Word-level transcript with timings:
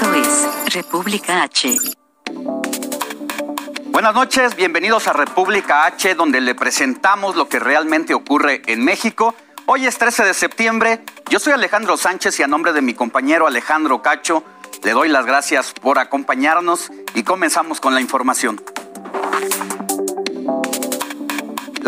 Esto 0.00 0.14
es 0.14 0.74
República 0.74 1.42
H. 1.42 1.76
Buenas 3.86 4.14
noches, 4.14 4.54
bienvenidos 4.54 5.08
a 5.08 5.12
República 5.12 5.86
H, 5.86 6.14
donde 6.14 6.40
le 6.40 6.54
presentamos 6.54 7.34
lo 7.34 7.48
que 7.48 7.58
realmente 7.58 8.14
ocurre 8.14 8.62
en 8.66 8.84
México. 8.84 9.34
Hoy 9.66 9.86
es 9.86 9.98
13 9.98 10.24
de 10.24 10.34
septiembre, 10.34 11.00
yo 11.30 11.40
soy 11.40 11.52
Alejandro 11.52 11.96
Sánchez 11.96 12.38
y 12.38 12.44
a 12.44 12.46
nombre 12.46 12.72
de 12.72 12.80
mi 12.80 12.94
compañero 12.94 13.48
Alejandro 13.48 14.00
Cacho, 14.00 14.44
le 14.84 14.92
doy 14.92 15.08
las 15.08 15.26
gracias 15.26 15.72
por 15.72 15.98
acompañarnos 15.98 16.92
y 17.16 17.24
comenzamos 17.24 17.80
con 17.80 17.92
la 17.92 18.00
información. 18.00 18.62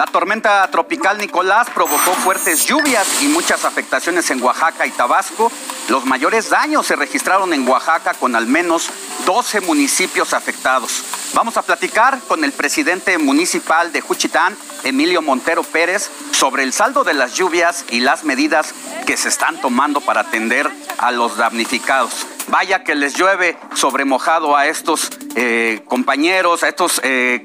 La 0.01 0.07
tormenta 0.07 0.67
tropical 0.71 1.19
Nicolás 1.19 1.69
provocó 1.75 2.15
fuertes 2.15 2.65
lluvias 2.65 3.21
y 3.21 3.29
muchas 3.29 3.67
afectaciones 3.67 4.31
en 4.31 4.43
Oaxaca 4.43 4.87
y 4.87 4.91
Tabasco. 4.93 5.53
Los 5.91 6.07
mayores 6.07 6.49
daños 6.49 6.87
se 6.87 6.97
registraron 6.97 7.53
en 7.53 7.69
Oaxaca 7.69 8.15
con 8.15 8.35
al 8.35 8.47
menos 8.47 8.89
12 9.27 9.61
municipios 9.61 10.33
afectados. 10.33 11.05
Vamos 11.35 11.59
a 11.59 11.63
platicar 11.63 12.19
con 12.29 12.45
el 12.45 12.53
presidente 12.53 13.19
municipal 13.19 13.93
de 13.93 14.01
Juchitán, 14.01 14.57
Emilio 14.85 15.21
Montero 15.21 15.65
Pérez, 15.65 16.11
sobre 16.31 16.63
el 16.63 16.73
saldo 16.73 17.05
de 17.05 17.13
las 17.13 17.35
lluvias 17.35 17.85
y 17.91 18.01
las 18.01 18.25
medidas 18.25 18.73
que 19.07 19.19
se 19.19 19.29
están 19.29 19.61
tomando 19.61 20.01
para 20.01 20.23
atender 20.23 20.71
a 20.97 21.11
los 21.13 21.37
damnificados. 21.37 22.27
Vaya 22.49 22.85
que 22.85 22.95
les 22.95 23.13
llueve 23.13 23.59
sobre 23.75 24.07
mojado 24.07 24.57
a 24.57 24.65
estos 24.65 25.11
eh, 25.37 25.83
compañeros, 25.87 26.63
a 26.63 26.69
estos 26.71 27.03
eh, 27.05 27.45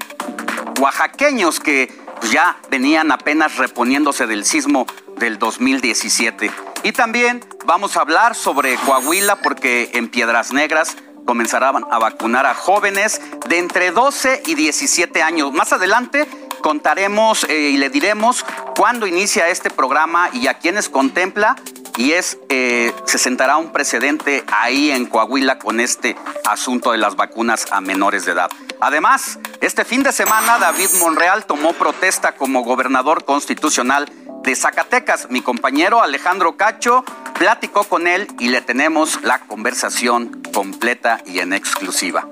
oaxaqueños 0.79 1.59
que 1.59 2.04
pues, 2.25 2.33
ya 2.33 2.57
venían 2.71 3.11
apenas 3.11 3.57
reponiéndose 3.57 4.25
del 4.25 4.45
sismo 4.45 4.87
del 5.17 5.37
2017. 5.37 6.49
Y 6.81 6.91
también 6.91 7.45
vamos 7.67 7.97
a 7.97 8.01
hablar 8.01 8.33
sobre 8.33 8.77
Coahuila 8.77 9.35
porque 9.35 9.91
en 9.93 10.07
Piedras 10.07 10.51
Negras 10.51 10.97
comenzarán 11.27 11.85
a 11.91 11.99
vacunar 11.99 12.47
a 12.47 12.55
jóvenes 12.55 13.21
de 13.47 13.59
entre 13.59 13.91
12 13.91 14.41
y 14.47 14.55
17 14.55 15.21
años. 15.21 15.53
Más 15.53 15.71
adelante 15.71 16.27
contaremos 16.61 17.43
eh, 17.43 17.69
y 17.73 17.77
le 17.77 17.91
diremos 17.91 18.43
cuándo 18.75 19.05
inicia 19.05 19.49
este 19.49 19.69
programa 19.69 20.31
y 20.33 20.47
a 20.47 20.55
quienes 20.55 20.89
contempla 20.89 21.55
y 21.95 22.13
es 22.13 22.39
eh, 22.49 22.91
se 23.05 23.19
sentará 23.19 23.57
un 23.57 23.71
precedente 23.71 24.43
ahí 24.47 24.89
en 24.89 25.05
Coahuila 25.05 25.59
con 25.59 25.79
este 25.79 26.15
asunto 26.43 26.91
de 26.91 26.97
las 26.97 27.15
vacunas 27.15 27.67
a 27.69 27.81
menores 27.81 28.25
de 28.25 28.31
edad. 28.31 28.49
Además, 28.81 29.39
este 29.61 29.85
fin 29.85 30.03
de 30.03 30.11
semana 30.11 30.57
David 30.59 30.89
Monreal 30.99 31.45
tomó 31.45 31.73
protesta 31.73 32.33
como 32.33 32.63
gobernador 32.63 33.23
constitucional 33.25 34.11
de 34.43 34.55
Zacatecas. 34.55 35.29
Mi 35.29 35.41
compañero 35.41 36.01
Alejandro 36.01 36.57
Cacho 36.57 37.03
platicó 37.37 37.83
con 37.83 38.07
él 38.07 38.27
y 38.39 38.49
le 38.49 38.61
tenemos 38.61 39.21
la 39.23 39.39
conversación 39.39 40.41
completa 40.53 41.21
y 41.25 41.39
en 41.39 41.53
exclusiva. 41.53 42.27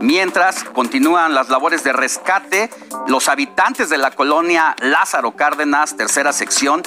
Mientras 0.00 0.62
continúan 0.64 1.34
las 1.34 1.48
labores 1.48 1.82
de 1.82 1.92
rescate, 1.92 2.70
los 3.06 3.28
habitantes 3.28 3.88
de 3.88 3.96
la 3.96 4.10
colonia 4.10 4.76
Lázaro 4.80 5.32
Cárdenas, 5.32 5.96
tercera 5.96 6.32
sección, 6.32 6.82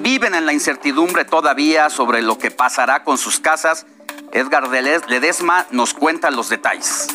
viven 0.00 0.34
en 0.34 0.44
la 0.44 0.52
incertidumbre 0.52 1.24
todavía 1.24 1.88
sobre 1.88 2.20
lo 2.20 2.38
que 2.38 2.50
pasará 2.50 3.04
con 3.04 3.16
sus 3.16 3.40
casas. 3.40 3.86
Edgar 4.32 4.68
Ledesma 4.68 5.66
nos 5.70 5.94
cuenta 5.94 6.30
los 6.30 6.48
detalles. 6.50 7.08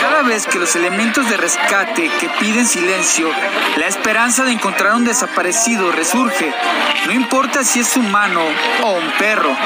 Cada 0.00 0.22
vez 0.22 0.46
que 0.46 0.58
los 0.58 0.74
elementos 0.74 1.30
de 1.30 1.36
rescate 1.36 2.10
que 2.18 2.28
piden 2.40 2.66
silencio, 2.66 3.30
la 3.76 3.86
esperanza 3.86 4.44
de 4.44 4.52
encontrar 4.52 4.94
un 4.94 5.04
desaparecido 5.04 5.92
resurge, 5.92 6.52
no 7.06 7.12
importa 7.12 7.62
si 7.62 7.80
es 7.80 7.96
humano 7.96 8.42
o 8.82 8.92
un 8.92 9.10
perro. 9.12 9.56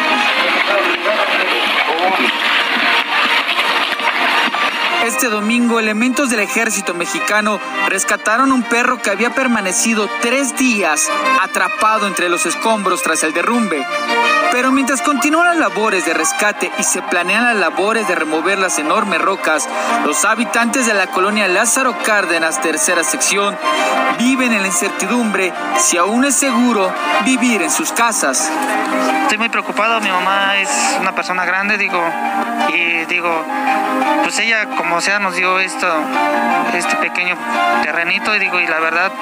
Este 5.05 5.29
domingo, 5.29 5.79
elementos 5.79 6.31
del 6.31 6.41
ejército 6.41 6.95
mexicano 6.95 7.61
rescataron 7.91 8.53
un 8.53 8.63
perro 8.63 9.03
que 9.03 9.11
había 9.11 9.35
permanecido 9.35 10.09
tres 10.23 10.57
días 10.57 11.11
atrapado 11.43 12.07
entre 12.07 12.31
los 12.31 12.47
escombros 12.47 13.03
tras 13.03 13.23
el 13.23 13.35
derrumbe. 13.35 13.87
Pero 14.51 14.73
mientras 14.73 15.03
continúan 15.03 15.47
las 15.49 15.59
labores 15.59 16.07
de 16.07 16.15
rescate 16.15 16.73
y 16.79 16.85
se 16.85 17.03
planean 17.03 17.45
las 17.45 17.57
labores 17.57 18.09
de 18.09 18.15
remover 18.15 18.59
las 18.59 18.79
enormes 18.79 19.21
rocas, 19.21 19.69
los 20.07 20.25
habitantes 20.25 20.87
de 20.87 20.95
la 20.95 21.09
colonia 21.09 21.49
Lázaro 21.49 21.95
Cárdenas, 22.03 22.63
tercera 22.63 23.05
sección, 23.05 23.59
viven 24.19 24.55
en 24.55 24.63
la 24.63 24.69
incertidumbre 24.69 25.53
si 25.77 25.99
aún 25.99 26.25
es 26.25 26.35
seguro 26.35 26.91
vivir 27.27 27.61
en 27.61 27.71
sus 27.71 27.93
casas. 27.93 28.51
Estoy 29.23 29.37
muy 29.37 29.51
preocupado, 29.51 30.01
mi 30.01 30.09
mamá 30.09 30.57
es 30.59 30.71
una 30.99 31.15
persona 31.15 31.45
grande, 31.45 31.77
digo, 31.77 32.01
y 32.73 33.05
digo, 33.07 33.45
pues 34.23 34.39
ella 34.39 34.67
como 34.77 34.94
sea 35.01 35.19
nos 35.19 35.37
dio 35.37 35.59
esto, 35.59 35.87
este 36.75 36.97
pequeño 36.97 37.37
terrenito 37.83 38.35
y 38.35 38.39
digo, 38.39 38.61
y 38.61 38.67
la 38.67 38.81
verdad 38.81 39.13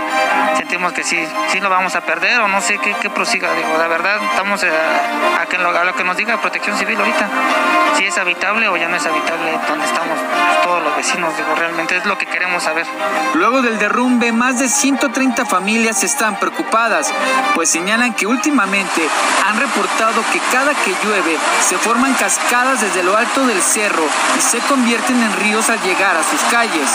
sentimos 0.56 0.92
que 0.92 1.02
sí, 1.02 1.18
sí 1.48 1.60
lo 1.60 1.68
vamos 1.68 1.94
a 1.96 2.00
perder 2.00 2.40
o 2.40 2.48
no 2.48 2.60
sé 2.60 2.78
qué, 2.78 2.94
qué 3.00 3.10
prosiga, 3.10 3.52
digo, 3.54 3.76
la 3.78 3.88
verdad 3.88 4.18
estamos 4.30 4.64
a, 4.64 5.42
a, 5.42 5.46
que 5.46 5.56
a 5.56 5.84
lo 5.84 5.94
que 5.94 6.04
nos 6.04 6.16
diga 6.16 6.36
protección 6.38 6.76
civil 6.76 6.98
ahorita, 6.98 7.28
si 7.96 8.06
es 8.06 8.16
habitable 8.18 8.68
o 8.68 8.76
ya 8.76 8.88
no 8.88 8.96
es 8.96 9.06
habitable 9.06 9.58
donde 9.68 9.84
estamos 9.84 10.18
todos 10.62 10.82
los 10.82 10.96
vecinos, 10.96 11.36
digo, 11.36 11.54
realmente 11.56 11.96
es 11.96 12.06
lo 12.06 12.16
que 12.16 12.26
queremos 12.26 12.62
saber. 12.62 12.86
Luego 13.34 13.62
del 13.62 13.78
derrumbe, 13.78 14.32
más 14.32 14.58
de 14.58 14.68
130 14.68 15.44
familias 15.44 16.04
están 16.04 16.36
preocupadas, 16.36 17.12
pues 17.54 17.68
señalan 17.68 18.14
que 18.14 18.26
últimamente 18.26 19.02
han 19.46 19.58
reportado 19.58 20.22
que 20.32 20.40
cada 20.52 20.72
que 20.74 20.94
llueve 21.04 21.36
se 21.60 21.76
forman 21.78 22.14
cascadas 22.14 22.80
desde 22.80 23.02
lo 23.02 23.16
alto 23.16 23.46
del 23.46 23.60
cerro 23.60 24.04
y 24.36 24.40
se 24.40 24.58
convierten 24.60 25.20
en 25.22 25.32
ríos 25.40 25.61
al 25.68 25.80
llegar 25.82 26.16
a 26.16 26.22
sus 26.24 26.40
calles. 26.50 26.90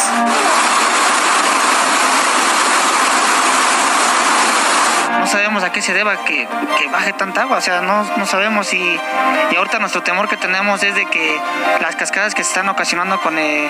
No 5.28 5.34
sabemos 5.34 5.62
a 5.62 5.74
qué 5.74 5.82
se 5.82 5.94
deba 5.94 6.24
que, 6.24 6.48
que 6.78 6.88
baje 6.88 7.12
tanta 7.12 7.42
agua, 7.42 7.58
o 7.58 7.62
sea, 7.62 7.82
no, 7.82 8.06
no 8.16 8.26
sabemos 8.26 8.74
y, 8.74 8.78
y, 8.78 9.56
ahorita 9.58 9.78
nuestro 9.78 10.02
temor 10.02 10.30
que 10.30 10.38
tenemos 10.38 10.82
es 10.84 10.96
de 10.96 11.06
que 11.08 11.38
las 11.82 11.98
cascadas 11.98 12.34
que 12.34 12.46
se 12.46 12.52
están 12.52 12.70
ocasionando 12.70 13.20
con 13.20 13.38
el, 13.38 13.68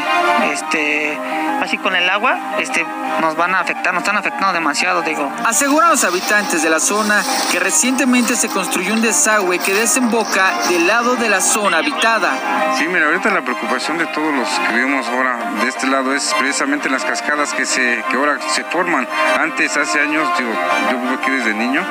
este, 0.54 1.18
así 1.60 1.80
con 1.80 1.96
el 1.96 2.08
agua, 2.12 2.38
este, 2.60 2.86
nos 3.22 3.36
van 3.36 3.56
a 3.56 3.62
afectar, 3.62 3.92
nos 3.92 4.04
están 4.04 4.18
afectando 4.18 4.54
demasiado, 4.54 5.02
digo. 5.02 5.32
Aseguran 5.48 5.90
los 5.90 6.04
habitantes 6.04 6.62
de 6.62 6.70
la 6.70 6.80
zona 6.80 7.24
que 7.52 7.60
recientemente 7.60 8.36
se 8.36 8.50
construyó 8.50 8.94
un 8.94 9.02
desagüe 9.02 9.58
que 9.58 9.74
desemboca 9.74 10.52
del 10.70 10.86
lado 10.86 11.16
de 11.16 11.28
la 11.28 11.42
zona 11.42 11.78
habitada. 11.78 12.76
Sí, 12.78 12.88
mira, 12.88 13.08
ahorita 13.08 13.32
la 13.32 13.42
preocupación 13.42 13.98
de 13.98 14.06
todos 14.08 14.32
los 14.32 14.48
que 14.48 14.74
vivimos 14.76 15.08
ahora 15.08 15.36
de 15.60 15.68
este 15.68 15.88
lado 15.88 16.14
es 16.14 16.36
precisamente 16.38 16.88
las 16.88 17.04
cascadas 17.04 17.52
que 17.54 17.66
se 17.66 18.04
que 18.10 18.16
ahora 18.16 18.38
se 18.50 18.64
forman. 18.66 19.08
Antes, 19.40 19.76
hace 19.76 20.00
años, 20.00 20.30
digo, 20.38 20.52
yo 20.92 21.00
vivo 21.00 21.16
aquí 21.20 21.32
desde 21.32 21.47
niño, 21.54 21.84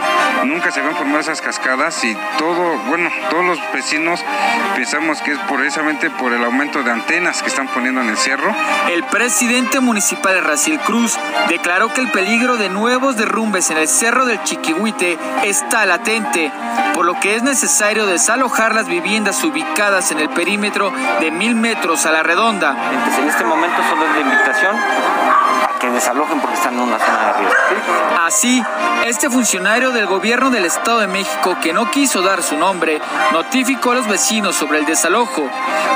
nunca 0.44 0.70
se 0.70 0.80
habían 0.80 0.96
formado 0.96 1.20
esas 1.20 1.40
cascadas 1.40 2.02
y 2.04 2.16
todo, 2.38 2.78
bueno, 2.88 3.10
todos 3.30 3.44
los 3.44 3.58
vecinos 3.72 4.22
pensamos 4.74 5.20
que 5.22 5.32
es 5.32 5.38
precisamente 5.40 6.10
por 6.10 6.32
el 6.32 6.44
aumento 6.44 6.82
de 6.82 6.90
antenas 6.90 7.42
que 7.42 7.48
están 7.48 7.68
poniendo 7.68 8.00
en 8.00 8.08
el 8.08 8.16
cerro. 8.16 8.54
El 8.90 9.04
presidente 9.04 9.80
municipal 9.80 10.42
Raciel 10.42 10.78
Cruz 10.80 11.18
declaró 11.48 11.92
que 11.92 12.00
el 12.00 12.10
peligro 12.10 12.56
de 12.56 12.68
nuevos 12.68 13.16
derrumbes 13.16 13.70
en 13.70 13.78
el 13.78 13.88
cerro 13.88 14.26
del 14.26 14.42
Chiquihuite 14.42 15.18
está 15.44 15.86
latente, 15.86 16.52
por 16.94 17.04
lo 17.04 17.18
que 17.20 17.36
es 17.36 17.42
necesario 17.42 18.06
desalojar 18.06 18.74
las 18.74 18.86
viviendas 18.86 19.42
ubicadas 19.44 20.10
en 20.12 20.20
el 20.20 20.28
perímetro 20.30 20.92
de 21.20 21.30
mil 21.30 21.54
metros 21.54 22.06
a 22.06 22.12
la 22.12 22.22
redonda. 22.22 22.76
Entonces, 22.92 23.18
en 23.18 23.28
este 23.28 23.44
momento 23.44 23.76
solo 23.88 24.04
es 24.06 24.12
la 24.14 24.20
invitación 24.20 25.65
que 25.86 25.92
desalojen 25.92 26.40
porque 26.40 26.56
están 26.56 26.74
en 26.74 26.80
una 26.80 26.98
zona 26.98 27.26
de 27.26 27.32
riesgo. 27.38 27.56
Así, 28.20 28.62
este 29.04 29.30
funcionario 29.30 29.92
del 29.92 30.06
gobierno 30.06 30.50
del 30.50 30.64
Estado 30.64 30.98
de 30.98 31.06
México, 31.06 31.56
que 31.62 31.72
no 31.72 31.90
quiso 31.90 32.22
dar 32.22 32.42
su 32.42 32.56
nombre, 32.56 33.00
notificó 33.32 33.92
a 33.92 33.96
los 33.96 34.08
vecinos 34.08 34.56
sobre 34.56 34.78
el 34.78 34.86
desalojo, 34.86 35.48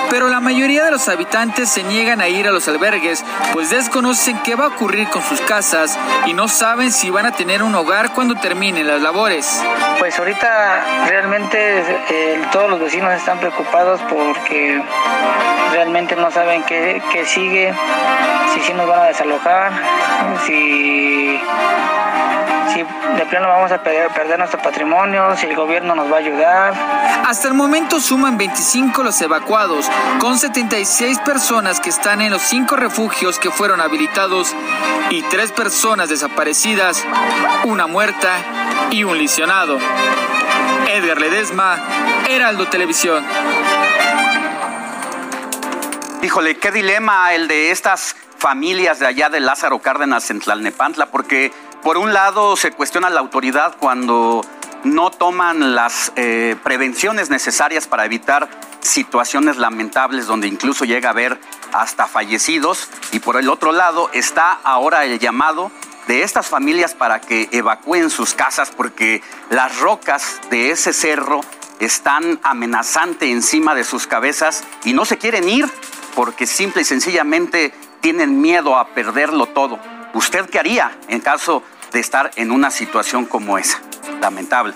pero 0.09 0.29
la 0.29 0.41
mayoría 0.41 0.85
de 0.85 0.93
los 0.93 1.09
habitantes 1.09 1.69
se 1.71 1.83
niegan 1.83 2.21
a 2.21 2.29
ir 2.29 2.47
a 2.47 2.53
los 2.53 2.69
albergues, 2.69 3.25
pues 3.53 3.71
desconocen 3.71 4.39
qué 4.45 4.55
va 4.55 4.67
a 4.67 4.69
ocurrir 4.69 5.09
con 5.09 5.23
sus 5.23 5.41
casas 5.41 5.99
y 6.27 6.35
no 6.35 6.47
saben 6.47 6.93
si 6.93 7.11
van 7.11 7.27
a 7.27 7.33
tener 7.33 7.63
un 7.63 7.75
hogar 7.75 8.13
cuando 8.13 8.37
terminen 8.37 8.87
las 8.87 9.01
labores. 9.01 9.61
Pues 9.99 10.19
ahorita 10.19 10.85
realmente 11.09 11.81
eh, 12.11 12.41
todos 12.53 12.71
los 12.71 12.79
vecinos 12.79 13.13
están 13.13 13.39
preocupados 13.39 14.01
porque 14.09 14.83
realmente 15.73 16.15
no 16.17 16.31
saben 16.31 16.63
qué, 16.65 17.03
qué 17.13 17.25
sigue, 17.25 17.73
si 18.55 18.61
sí 18.61 18.73
nos 18.73 18.87
van 18.87 19.01
a 19.01 19.05
desalojar, 19.07 19.73
si 20.47 21.41
si 22.73 22.83
de 22.83 23.27
plano 23.27 23.49
vamos 23.49 23.73
a 23.73 23.83
perder, 23.83 24.09
perder, 24.11 24.39
nuestro 24.39 24.61
patrimonio, 24.63 25.37
si 25.37 25.47
el 25.47 25.57
gobierno 25.57 25.95
nos 25.95 26.11
va 26.11 26.17
a 26.17 26.21
ayudar. 26.21 26.75
Hasta 27.27 27.49
el 27.49 27.55
momento 27.55 28.01
suman 28.01 28.39
25 28.39 29.03
los 29.03 29.21
evacuados, 29.21 29.91
con 30.21 30.39
76 30.39 31.19
personas 31.21 31.81
que 31.81 31.91
están 31.91 32.21
en 32.21 32.31
los 32.31 32.43
cinco 32.43 32.77
refugios 32.77 33.39
que 33.39 33.51
fueron 33.51 33.81
habilitados 33.81 34.55
y 35.11 35.23
tres 35.23 35.53
personas 35.53 36.09
desaparecidas, 36.09 37.05
una 37.65 37.87
muerta 37.87 38.37
y 38.91 39.05
un 39.05 39.19
lisionado. 39.19 39.79
Edgar 40.89 41.21
Ledesma, 41.21 41.79
Heraldo 42.29 42.69
Televisión. 42.69 43.25
Híjole, 46.23 46.59
qué 46.59 46.71
dilema 46.71 47.33
el 47.33 47.49
de 47.49 47.71
estas 47.71 48.15
familias 48.41 48.99
de 48.99 49.07
allá 49.07 49.29
de 49.29 49.39
Lázaro 49.39 49.81
Cárdenas 49.81 50.31
en 50.31 50.41
Tlalnepantla, 50.41 51.07
porque 51.07 51.53
por 51.83 51.99
un 51.99 52.15
lado 52.15 52.57
se 52.57 52.73
cuestiona 52.73 53.11
la 53.11 53.21
autoridad 53.21 53.77
cuando 53.79 54.41
no 54.83 55.11
toman 55.11 55.75
las 55.75 56.11
eh, 56.17 56.57
prevenciones 56.65 57.29
necesarias 57.29 57.87
para 57.87 58.07
evitar 58.07 58.49
situaciones 58.81 59.59
lamentables 59.59 60.27
donde 60.27 60.49
incluso 60.49 60.87
llega 60.87 61.11
a 61.11 61.13
haber 61.13 61.39
hasta 61.75 62.07
fallecidos 62.07 62.89
y 63.13 63.19
por 63.19 63.37
el 63.37 63.51
otro 63.51 63.73
lado 63.73 64.09
está 64.15 64.59
ahora 64.65 65.05
el 65.05 65.19
llamado 65.19 65.71
de 66.09 66.23
estas 66.23 66.49
familias 66.49 66.95
para 66.95 67.21
que 67.21 67.51
evacúen 67.53 68.09
sus 68.09 68.33
casas 68.33 68.71
porque 68.75 69.23
las 69.51 69.81
rocas 69.81 70.41
de 70.49 70.71
ese 70.71 70.95
cerro 70.95 71.43
están 71.79 72.41
amenazante 72.43 73.31
encima 73.31 73.75
de 73.75 73.85
sus 73.85 74.07
cabezas 74.07 74.65
y 74.85 74.95
no 74.95 75.05
se 75.05 75.19
quieren 75.19 75.47
ir 75.47 75.71
porque 76.15 76.47
simple 76.47 76.83
y 76.83 76.85
sencillamente 76.87 77.75
tienen 78.01 78.41
miedo 78.41 78.77
a 78.77 78.89
perderlo 78.89 79.47
todo. 79.47 79.79
¿Usted 80.15 80.49
qué 80.51 80.59
haría 80.59 80.97
en 81.09 81.21
caso 81.21 81.63
de 81.93 82.01
estar 82.01 82.31
en 82.37 82.51
una 82.51 82.71
situación 82.71 83.27
como 83.27 83.59
esa? 83.59 83.81
Lamentable. 84.21 84.75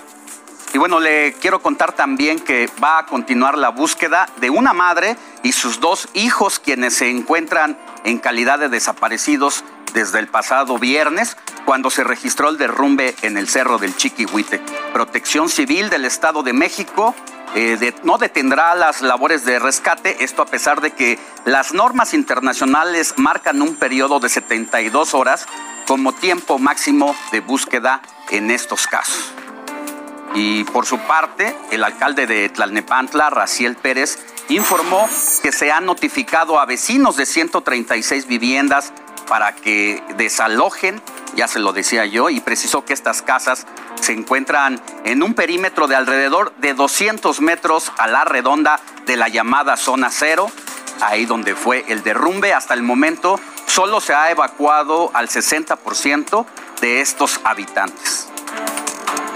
Y 0.73 0.77
bueno, 0.77 0.99
le 0.99 1.33
quiero 1.33 1.61
contar 1.61 1.93
también 1.93 2.39
que 2.39 2.69
va 2.83 2.99
a 2.99 3.05
continuar 3.05 3.57
la 3.57 3.69
búsqueda 3.69 4.27
de 4.37 4.49
una 4.49 4.73
madre 4.73 5.15
y 5.41 5.53
sus 5.53 5.79
dos 5.79 6.09
hijos 6.13 6.59
quienes 6.59 6.95
se 6.95 7.09
encuentran 7.09 7.77
en 8.03 8.17
calidad 8.17 8.59
de 8.59 8.67
desaparecidos 8.67 9.63
desde 9.93 10.19
el 10.19 10.27
pasado 10.27 10.77
viernes, 10.77 11.37
cuando 11.63 11.89
se 11.89 12.03
registró 12.03 12.49
el 12.49 12.57
derrumbe 12.57 13.15
en 13.21 13.37
el 13.37 13.47
Cerro 13.47 13.77
del 13.77 13.95
Chiquihuite. 13.95 14.61
Protección 14.91 15.47
Civil 15.47 15.89
del 15.89 16.03
Estado 16.03 16.43
de 16.43 16.51
México 16.51 17.15
eh, 17.55 17.95
no 18.03 18.17
detendrá 18.17 18.75
las 18.75 19.01
labores 19.01 19.45
de 19.45 19.59
rescate, 19.59 20.23
esto 20.23 20.41
a 20.41 20.45
pesar 20.45 20.81
de 20.81 20.91
que 20.91 21.17
las 21.45 21.73
normas 21.73 22.13
internacionales 22.13 23.13
marcan 23.15 23.61
un 23.61 23.77
periodo 23.77 24.19
de 24.19 24.27
72 24.27 25.13
horas 25.13 25.45
como 25.87 26.13
tiempo 26.13 26.59
máximo 26.59 27.15
de 27.31 27.39
búsqueda 27.39 28.01
en 28.29 28.51
estos 28.51 28.87
casos. 28.87 29.31
Y 30.33 30.65
por 30.65 30.85
su 30.85 30.99
parte, 30.99 31.55
el 31.71 31.85
alcalde 31.85 32.27
de 32.27 32.49
Tlalnepantla, 32.49 33.29
Raciel 33.29 33.77
Pérez, 33.77 34.19
informó 34.49 35.09
que 35.41 35.53
se 35.53 35.71
han 35.71 35.85
notificado 35.85 36.59
a 36.59 36.65
vecinos 36.65 37.15
de 37.15 37.25
136 37.25 38.27
viviendas 38.27 38.91
para 39.27 39.55
que 39.55 40.03
desalojen, 40.17 41.01
ya 41.35 41.47
se 41.47 41.59
lo 41.59 41.73
decía 41.73 42.05
yo, 42.05 42.29
y 42.29 42.39
precisó 42.39 42.85
que 42.85 42.93
estas 42.93 43.21
casas 43.21 43.65
se 43.99 44.13
encuentran 44.13 44.81
en 45.03 45.23
un 45.23 45.33
perímetro 45.33 45.87
de 45.87 45.95
alrededor 45.95 46.53
de 46.57 46.73
200 46.73 47.41
metros 47.41 47.91
a 47.97 48.07
la 48.07 48.23
redonda 48.23 48.79
de 49.05 49.17
la 49.17 49.27
llamada 49.27 49.77
zona 49.77 50.09
cero, 50.11 50.51
ahí 51.01 51.25
donde 51.25 51.55
fue 51.55 51.85
el 51.87 52.03
derrumbe. 52.03 52.53
Hasta 52.53 52.73
el 52.73 52.83
momento 52.83 53.39
solo 53.65 53.99
se 53.99 54.13
ha 54.13 54.31
evacuado 54.31 55.11
al 55.13 55.27
60% 55.27 56.45
de 56.81 57.01
estos 57.01 57.39
habitantes. 57.43 58.29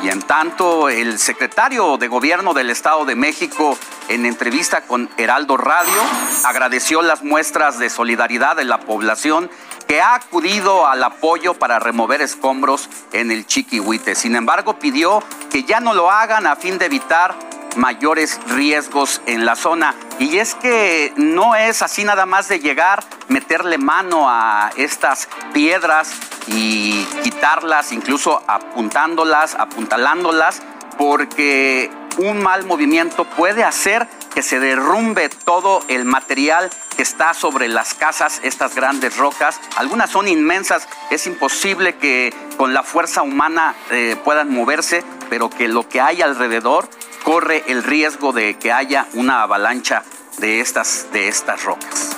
Y 0.02 0.08
en 0.10 0.22
tanto, 0.22 0.88
el 0.88 1.20
secretario 1.20 1.98
de 1.98 2.08
Gobierno 2.08 2.54
del 2.54 2.70
Estado 2.70 3.04
de 3.04 3.16
México, 3.16 3.78
en 4.08 4.26
entrevista 4.26 4.82
con 4.82 5.10
Heraldo 5.18 5.58
Radio, 5.58 6.02
agradeció 6.46 7.02
las 7.02 7.22
muestras 7.22 7.80
de 7.80 7.90
solidaridad 7.90 8.56
de 8.56 8.64
la 8.64 8.80
población 8.80 9.52
que 9.90 10.02
ha 10.02 10.14
acudido 10.14 10.88
al 10.88 11.04
apoyo 11.04 11.56
para 11.56 11.80
remover 11.80 12.22
escombros 12.22 12.88
en 13.12 13.32
el 13.32 13.48
Chiquihuite. 13.48 14.14
Sin 14.14 14.36
embargo, 14.36 14.78
pidió 14.78 15.24
que 15.50 15.64
ya 15.64 15.80
no 15.80 15.96
lo 15.96 16.12
hagan 16.12 16.46
a 16.46 16.56
fin 16.56 16.78
de 16.78 16.86
evitar 16.86 17.34
mayores 17.76 18.40
riesgos 18.50 19.20
en 19.26 19.48
la 19.48 19.56
zona. 19.56 19.96
Y 20.20 20.38
es 20.38 20.54
que 20.54 21.12
no 21.18 21.56
es 21.56 21.82
así 21.82 22.04
nada 22.04 22.28
más 22.28 22.48
de 22.48 22.60
llegar, 22.60 23.04
meterle 23.30 23.80
mano 23.80 24.30
a 24.30 24.70
estas 24.78 25.28
piedras 25.54 26.12
y 26.46 27.04
quitarlas, 27.24 27.92
incluso 27.92 28.44
apuntándolas, 28.46 29.56
apuntalándolas, 29.56 30.62
porque 31.00 31.90
un 32.18 32.44
mal 32.44 32.64
movimiento 32.66 33.26
puede 33.26 33.64
hacer 33.64 34.08
que 34.34 34.42
se 34.42 34.60
derrumbe 34.60 35.30
todo 35.30 35.84
el 35.88 36.06
material 36.06 36.70
que 36.96 37.04
está 37.04 37.34
sobre 37.34 37.68
las 37.68 37.94
casas, 37.94 38.40
estas 38.44 38.76
grandes 38.76 39.18
rocas. 39.18 39.60
Algunas 39.78 40.10
son 40.10 40.28
inmensas, 40.28 40.88
es 41.10 41.28
imposible 41.28 41.96
que 41.96 42.34
con 42.58 42.74
la 42.74 42.84
fuerza 42.84 43.22
humana 43.22 43.76
eh, 43.92 44.16
puedan 44.24 44.54
moverse, 44.54 45.04
pero 45.30 45.50
que 45.50 45.68
lo 45.68 45.88
que 45.88 46.02
hay 46.02 46.22
alrededor 46.22 46.90
corre 47.24 47.64
el 47.68 47.84
riesgo 47.84 48.34
de 48.34 48.58
que 48.58 48.72
haya 48.72 49.08
una 49.14 49.42
avalancha 49.42 50.04
de 50.40 50.62
estas, 50.62 51.08
de 51.12 51.28
estas 51.28 51.64
rocas 51.64 52.16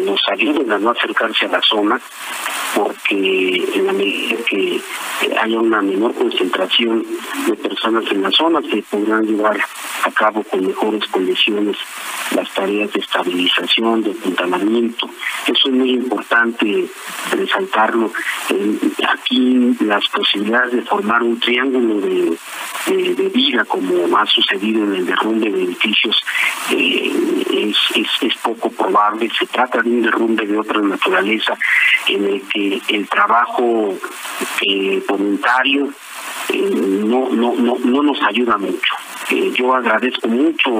nos 0.00 0.20
ayuden 0.28 0.70
a 0.72 0.78
no 0.78 0.90
acercarse 0.90 1.46
a 1.46 1.48
la 1.48 1.60
zona 1.62 2.00
porque 2.74 3.68
en 3.74 3.86
la 3.86 3.92
medida 3.92 4.36
que 4.48 4.80
haya 5.38 5.58
una 5.58 5.82
menor 5.82 6.14
concentración 6.14 7.04
de 7.46 7.54
personas 7.56 8.04
en 8.10 8.22
la 8.22 8.30
zona 8.30 8.60
se 8.62 8.82
podrán 8.82 9.26
llevar 9.26 9.58
a 10.04 10.10
cabo 10.12 10.42
con 10.44 10.66
mejores 10.66 11.04
condiciones 11.06 11.76
las 12.34 12.52
tareas 12.54 12.92
de 12.92 13.00
estabilización, 13.00 14.02
de 14.02 14.12
apuntalamiento. 14.12 15.10
Eso 15.46 15.68
es 15.68 15.74
muy 15.74 15.90
importante 15.90 16.86
resaltarlo. 17.32 18.12
aquí 19.08 19.76
las 19.80 20.06
posibilidades 20.08 20.72
de 20.72 20.82
formar 20.82 21.22
un 21.22 21.38
triángulo 21.40 22.00
de, 22.00 22.38
vida, 23.32 23.64
como 23.64 24.16
ha 24.16 24.26
sucedido 24.26 24.82
en 24.84 24.94
el 24.94 25.06
derrumbe 25.06 25.50
de 25.50 25.62
edificios, 25.62 26.24
eh, 26.70 27.12
es, 27.52 27.76
es 28.22 28.34
poco 28.42 28.70
probable. 28.70 29.30
Se 29.38 29.46
trata 29.46 29.82
de 29.82 29.90
un 29.90 30.02
derrumbe 30.02 30.46
de 30.46 30.58
otra 30.58 30.80
naturaleza 30.80 31.56
en 32.08 32.24
el 32.24 32.42
que 32.42 32.59
el 32.88 33.08
trabajo 33.08 33.94
eh, 34.60 35.02
voluntario 35.08 35.88
eh, 36.48 36.70
no, 36.70 37.28
no, 37.30 37.54
no, 37.54 37.76
no 37.78 38.02
nos 38.02 38.22
ayuda 38.22 38.56
mucho. 38.58 38.94
Eh, 39.30 39.52
yo 39.54 39.74
agradezco 39.74 40.28
mucho 40.28 40.70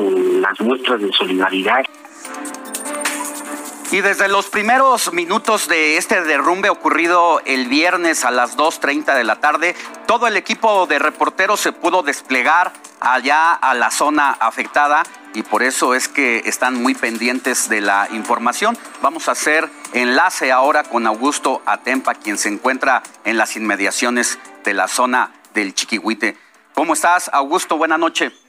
las 0.41 0.61
muestras 0.61 1.01
de 1.01 1.13
solidaridad. 1.13 1.85
Y 3.93 4.01
desde 4.03 4.29
los 4.29 4.47
primeros 4.47 5.13
minutos 5.13 5.67
de 5.67 5.97
este 5.97 6.23
derrumbe 6.23 6.71
ocurrido 6.71 7.41
el 7.45 7.67
viernes 7.67 8.25
a 8.25 8.31
las 8.31 8.57
2.30 8.57 9.17
de 9.17 9.25
la 9.25 9.41
tarde, 9.41 9.75
todo 10.07 10.29
el 10.29 10.37
equipo 10.37 10.87
de 10.87 11.01
reporteros 11.01 11.59
se 11.59 11.73
pudo 11.73 12.03
desplegar 12.03 12.73
allá 13.01 13.53
a 13.53 13.75
la 13.75 13.91
zona 13.91 14.31
afectada 14.31 15.03
y 15.35 15.43
por 15.43 15.63
eso 15.63 15.95
es 15.95 16.09
que 16.09 16.43
están 16.47 16.83
muy 16.83 16.95
pendientes 16.95 17.69
de 17.69 17.81
la 17.81 18.09
información. 18.13 18.77
Vamos 19.03 19.29
a 19.29 19.33
hacer 19.33 19.71
enlace 19.93 20.53
ahora 20.53 20.83
con 20.85 21.07
Augusto 21.07 21.63
Atempa, 21.67 22.15
quien 22.15 22.39
se 22.39 22.49
encuentra 22.49 23.03
en 23.25 23.37
las 23.37 23.57
inmediaciones 23.57 24.39
de 24.65 24.75
la 24.75 24.89
zona 24.89 25.33
del 25.55 25.75
Chiquihuite. 25.75 26.37
¿Cómo 26.75 26.95
estás, 26.95 27.31
Augusto? 27.33 27.77
Buenas 27.77 27.99
noches. 27.99 28.40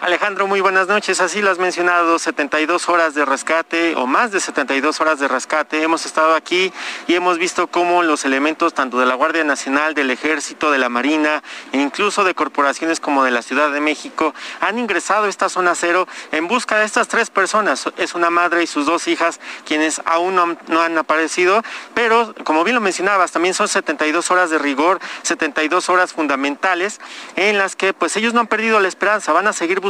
Alejandro, 0.00 0.46
muy 0.46 0.60
buenas 0.60 0.88
noches. 0.88 1.20
Así 1.20 1.40
lo 1.40 1.50
has 1.50 1.58
mencionado, 1.58 2.18
72 2.18 2.88
horas 2.88 3.14
de 3.14 3.24
rescate 3.24 3.94
o 3.96 4.06
más 4.06 4.30
de 4.30 4.40
72 4.40 5.00
horas 5.00 5.18
de 5.18 5.26
rescate. 5.26 5.82
Hemos 5.82 6.04
estado 6.04 6.34
aquí 6.34 6.72
y 7.06 7.14
hemos 7.14 7.38
visto 7.38 7.66
cómo 7.68 8.02
los 8.02 8.24
elementos 8.24 8.74
tanto 8.74 8.98
de 8.98 9.06
la 9.06 9.14
Guardia 9.14 9.42
Nacional, 9.42 9.94
del 9.94 10.10
Ejército, 10.10 10.70
de 10.70 10.78
la 10.78 10.90
Marina 10.90 11.42
e 11.72 11.80
incluso 11.80 12.24
de 12.24 12.34
corporaciones 12.34 13.00
como 13.00 13.24
de 13.24 13.30
la 13.30 13.42
Ciudad 13.42 13.72
de 13.72 13.80
México 13.80 14.34
han 14.60 14.78
ingresado 14.78 15.24
a 15.24 15.28
esta 15.28 15.48
zona 15.48 15.74
cero 15.74 16.06
en 16.30 16.46
busca 16.46 16.78
de 16.78 16.84
estas 16.84 17.08
tres 17.08 17.30
personas. 17.30 17.88
Es 17.96 18.14
una 18.14 18.28
madre 18.28 18.62
y 18.62 18.66
sus 18.66 18.84
dos 18.86 19.08
hijas 19.08 19.40
quienes 19.64 20.02
aún 20.04 20.34
no, 20.34 20.80
han 20.82 20.98
aparecido, 20.98 21.62
pero 21.94 22.34
como 22.44 22.64
bien 22.64 22.74
lo 22.74 22.80
mencionabas, 22.80 23.32
también 23.32 23.54
son 23.54 23.66
72 23.66 24.30
horas 24.30 24.50
de 24.50 24.58
rigor, 24.58 25.00
72 25.22 25.88
horas 25.88 26.12
fundamentales 26.12 27.00
en 27.34 27.56
las 27.56 27.76
que 27.76 27.94
pues 27.94 28.16
ellos 28.16 28.34
no 28.34 28.40
han 28.40 28.46
perdido 28.46 28.78
la 28.78 28.88
esperanza, 28.88 29.32
van 29.32 29.46
a 29.46 29.52
seguir 29.52 29.80
buscando 29.80 29.85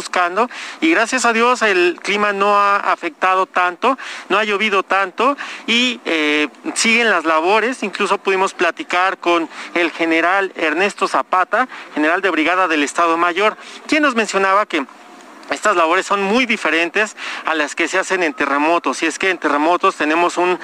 y 0.81 0.91
gracias 0.91 1.25
a 1.25 1.33
Dios 1.33 1.63
el 1.63 1.99
clima 2.03 2.33
no 2.33 2.57
ha 2.57 2.77
afectado 2.77 3.47
tanto, 3.47 3.97
no 4.29 4.39
ha 4.39 4.45
llovido 4.45 4.83
tanto 4.83 5.37
y 5.67 6.01
eh, 6.05 6.49
siguen 6.75 7.11
las 7.11 7.25
labores, 7.25 7.83
incluso 7.83 8.19
pudimos 8.19 8.53
platicar 8.53 9.19
con 9.19 9.49
el 9.75 9.91
general 9.91 10.53
Ernesto 10.57 11.09
Zapata, 11.09 11.67
general 11.95 12.21
de 12.21 12.31
brigada 12.31 12.69
del 12.69 12.83
Estado 12.83 13.17
Mayor, 13.17 13.57
quien 13.87 14.03
nos 14.03 14.15
mencionaba 14.15 14.67
que 14.67 14.85
estas 15.51 15.77
labores 15.77 16.07
son 16.07 16.23
muy 16.23 16.47
diferentes 16.47 17.17
a 17.45 17.55
las 17.55 17.75
que 17.75 17.89
se 17.89 17.99
hacen 17.99 18.23
en 18.23 18.35
terremotos. 18.35 19.03
Y 19.03 19.07
es 19.07 19.19
que 19.19 19.31
en 19.31 19.39
terremotos 19.39 19.97
tenemos 19.97 20.37
un, 20.39 20.59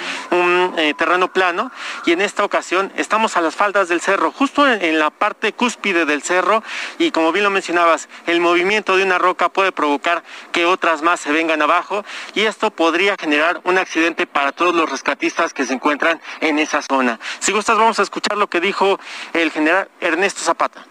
eh, 0.77 0.95
terreno 0.97 1.33
plano 1.33 1.71
y 2.07 2.13
en 2.13 2.21
esta 2.21 2.45
ocasión 2.45 2.93
estamos 2.97 3.37
a 3.37 3.41
las 3.41 3.55
faldas 3.55 3.89
del 3.89 4.01
cerro, 4.01 4.33
justo 4.33 4.67
en, 4.67 4.99
la 4.99 5.11
parte 5.11 5.53
cúspide 5.53 6.05
del 6.05 6.23
cerro. 6.23 6.63
Y 6.99 7.11
como 7.11 7.33
bien 7.33 7.45
lo 7.45 7.51
mencionabas, 7.51 8.09
el 8.27 8.41
movimiento 8.41 8.97
de 8.97 9.05
una 9.05 9.19
roca 9.19 9.49
puede 9.49 9.73
provocar 9.73 10.23
que 10.53 10.67
otras 10.67 11.03
más 11.03 11.21
se 11.21 11.33
vengan 11.33 11.63
abajo 11.63 12.05
y 12.35 12.43
esto 12.43 12.71
podría 12.71 13.17
generar 13.19 13.61
un 13.65 13.79
accidente 13.79 14.27
para 14.27 14.53
todos 14.53 14.75
los 14.75 14.91
rescatistas 14.91 15.53
que 15.53 15.65
se 15.65 15.75
encuentran 15.75 16.21
en 16.41 16.59
esa 16.59 16.83
zona. 16.83 17.19
Si 17.39 17.53
gustas, 17.53 17.79
vamos 17.79 17.99
a 17.99 18.03
escuchar 18.03 18.37
lo 18.37 18.49
que 18.49 18.61
dijo 18.61 18.99
el 19.33 19.51
general 19.51 19.89
Ernesto 20.01 20.43
Zapata. 20.43 20.85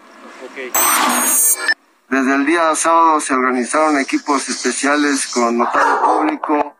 Desde 2.12 2.34
el 2.34 2.44
día 2.44 2.74
sábado 2.74 3.20
se 3.20 3.32
organizaron 3.32 3.98
equipos 3.98 4.46
especiales 4.46 5.26
con 5.28 5.56
notario 5.56 5.98
público, 6.02 6.76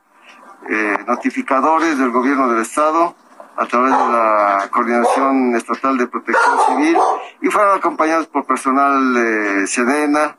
eh, 0.68 0.94
notificadores 1.06 1.96
del 1.96 2.10
gobierno 2.10 2.48
del 2.48 2.60
estado 2.60 3.16
a 3.56 3.64
través 3.64 3.92
de 3.92 4.12
la 4.12 4.68
Coordinación 4.70 5.56
Estatal 5.56 5.96
de 5.96 6.06
Protección 6.06 6.58
Civil 6.66 6.98
y 7.40 7.48
fueron 7.48 7.78
acompañados 7.78 8.26
por 8.26 8.44
personal 8.44 9.14
de 9.14 9.66
Sedena, 9.68 10.36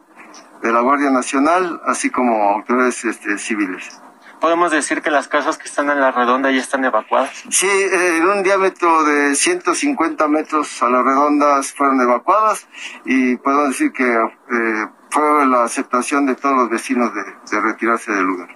de 0.61 0.71
la 0.71 0.81
Guardia 0.81 1.09
Nacional, 1.09 1.81
así 1.87 2.11
como 2.11 2.51
autoridades 2.51 3.03
este, 3.03 3.39
civiles 3.39 4.02
podemos 4.43 4.71
decir 4.71 5.01
que 5.01 5.09
las 5.09 5.29
casas 5.29 5.57
que 5.57 5.69
están 5.69 5.89
en 5.89 6.01
la 6.01 6.11
redonda 6.11 6.51
ya 6.51 6.59
están 6.59 6.83
evacuadas. 6.83 7.31
Sí, 7.49 7.65
en 7.65 8.27
un 8.27 8.43
diámetro 8.43 9.05
de 9.05 9.35
150 9.35 10.27
metros 10.27 10.83
a 10.83 10.89
la 10.89 11.01
redonda 11.01 11.63
fueron 11.63 12.01
evacuadas 12.01 12.67
y 13.05 13.37
podemos 13.37 13.69
decir 13.69 13.93
que 13.93 14.03
eh, 14.03 14.87
fue 15.09 15.45
la 15.45 15.63
aceptación 15.63 16.25
de 16.25 16.35
todos 16.35 16.57
los 16.57 16.69
vecinos 16.69 17.13
de, 17.15 17.23
de 17.23 17.61
retirarse 17.61 18.11
del 18.11 18.25
lugar. 18.25 18.49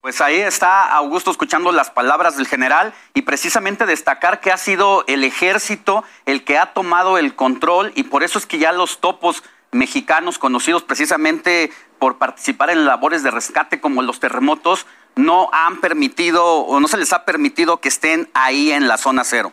Pues 0.00 0.20
ahí 0.20 0.36
está 0.36 0.86
Augusto 0.94 1.32
escuchando 1.32 1.72
las 1.72 1.90
palabras 1.90 2.36
del 2.36 2.46
general 2.46 2.94
y 3.14 3.22
precisamente 3.22 3.84
destacar 3.84 4.38
que 4.38 4.52
ha 4.52 4.56
sido 4.58 5.02
el 5.08 5.24
ejército 5.24 6.04
el 6.24 6.44
que 6.44 6.56
ha 6.56 6.72
tomado 6.72 7.18
el 7.18 7.34
control 7.34 7.90
y 7.96 8.04
por 8.04 8.22
eso 8.22 8.38
es 8.38 8.46
que 8.46 8.60
ya 8.60 8.70
los 8.70 9.00
topos 9.00 9.42
mexicanos 9.72 10.38
conocidos 10.38 10.82
precisamente 10.82 11.70
por 11.98 12.18
participar 12.18 12.70
en 12.70 12.84
labores 12.84 13.22
de 13.22 13.30
rescate 13.30 13.80
como 13.80 14.02
los 14.02 14.20
terremotos 14.20 14.86
no 15.16 15.50
han 15.52 15.80
permitido 15.80 16.44
o 16.44 16.80
no 16.80 16.88
se 16.88 16.96
les 16.96 17.12
ha 17.12 17.24
permitido 17.24 17.80
que 17.80 17.88
estén 17.88 18.30
ahí 18.34 18.70
en 18.70 18.86
la 18.86 18.98
zona 18.98 19.24
cero. 19.24 19.52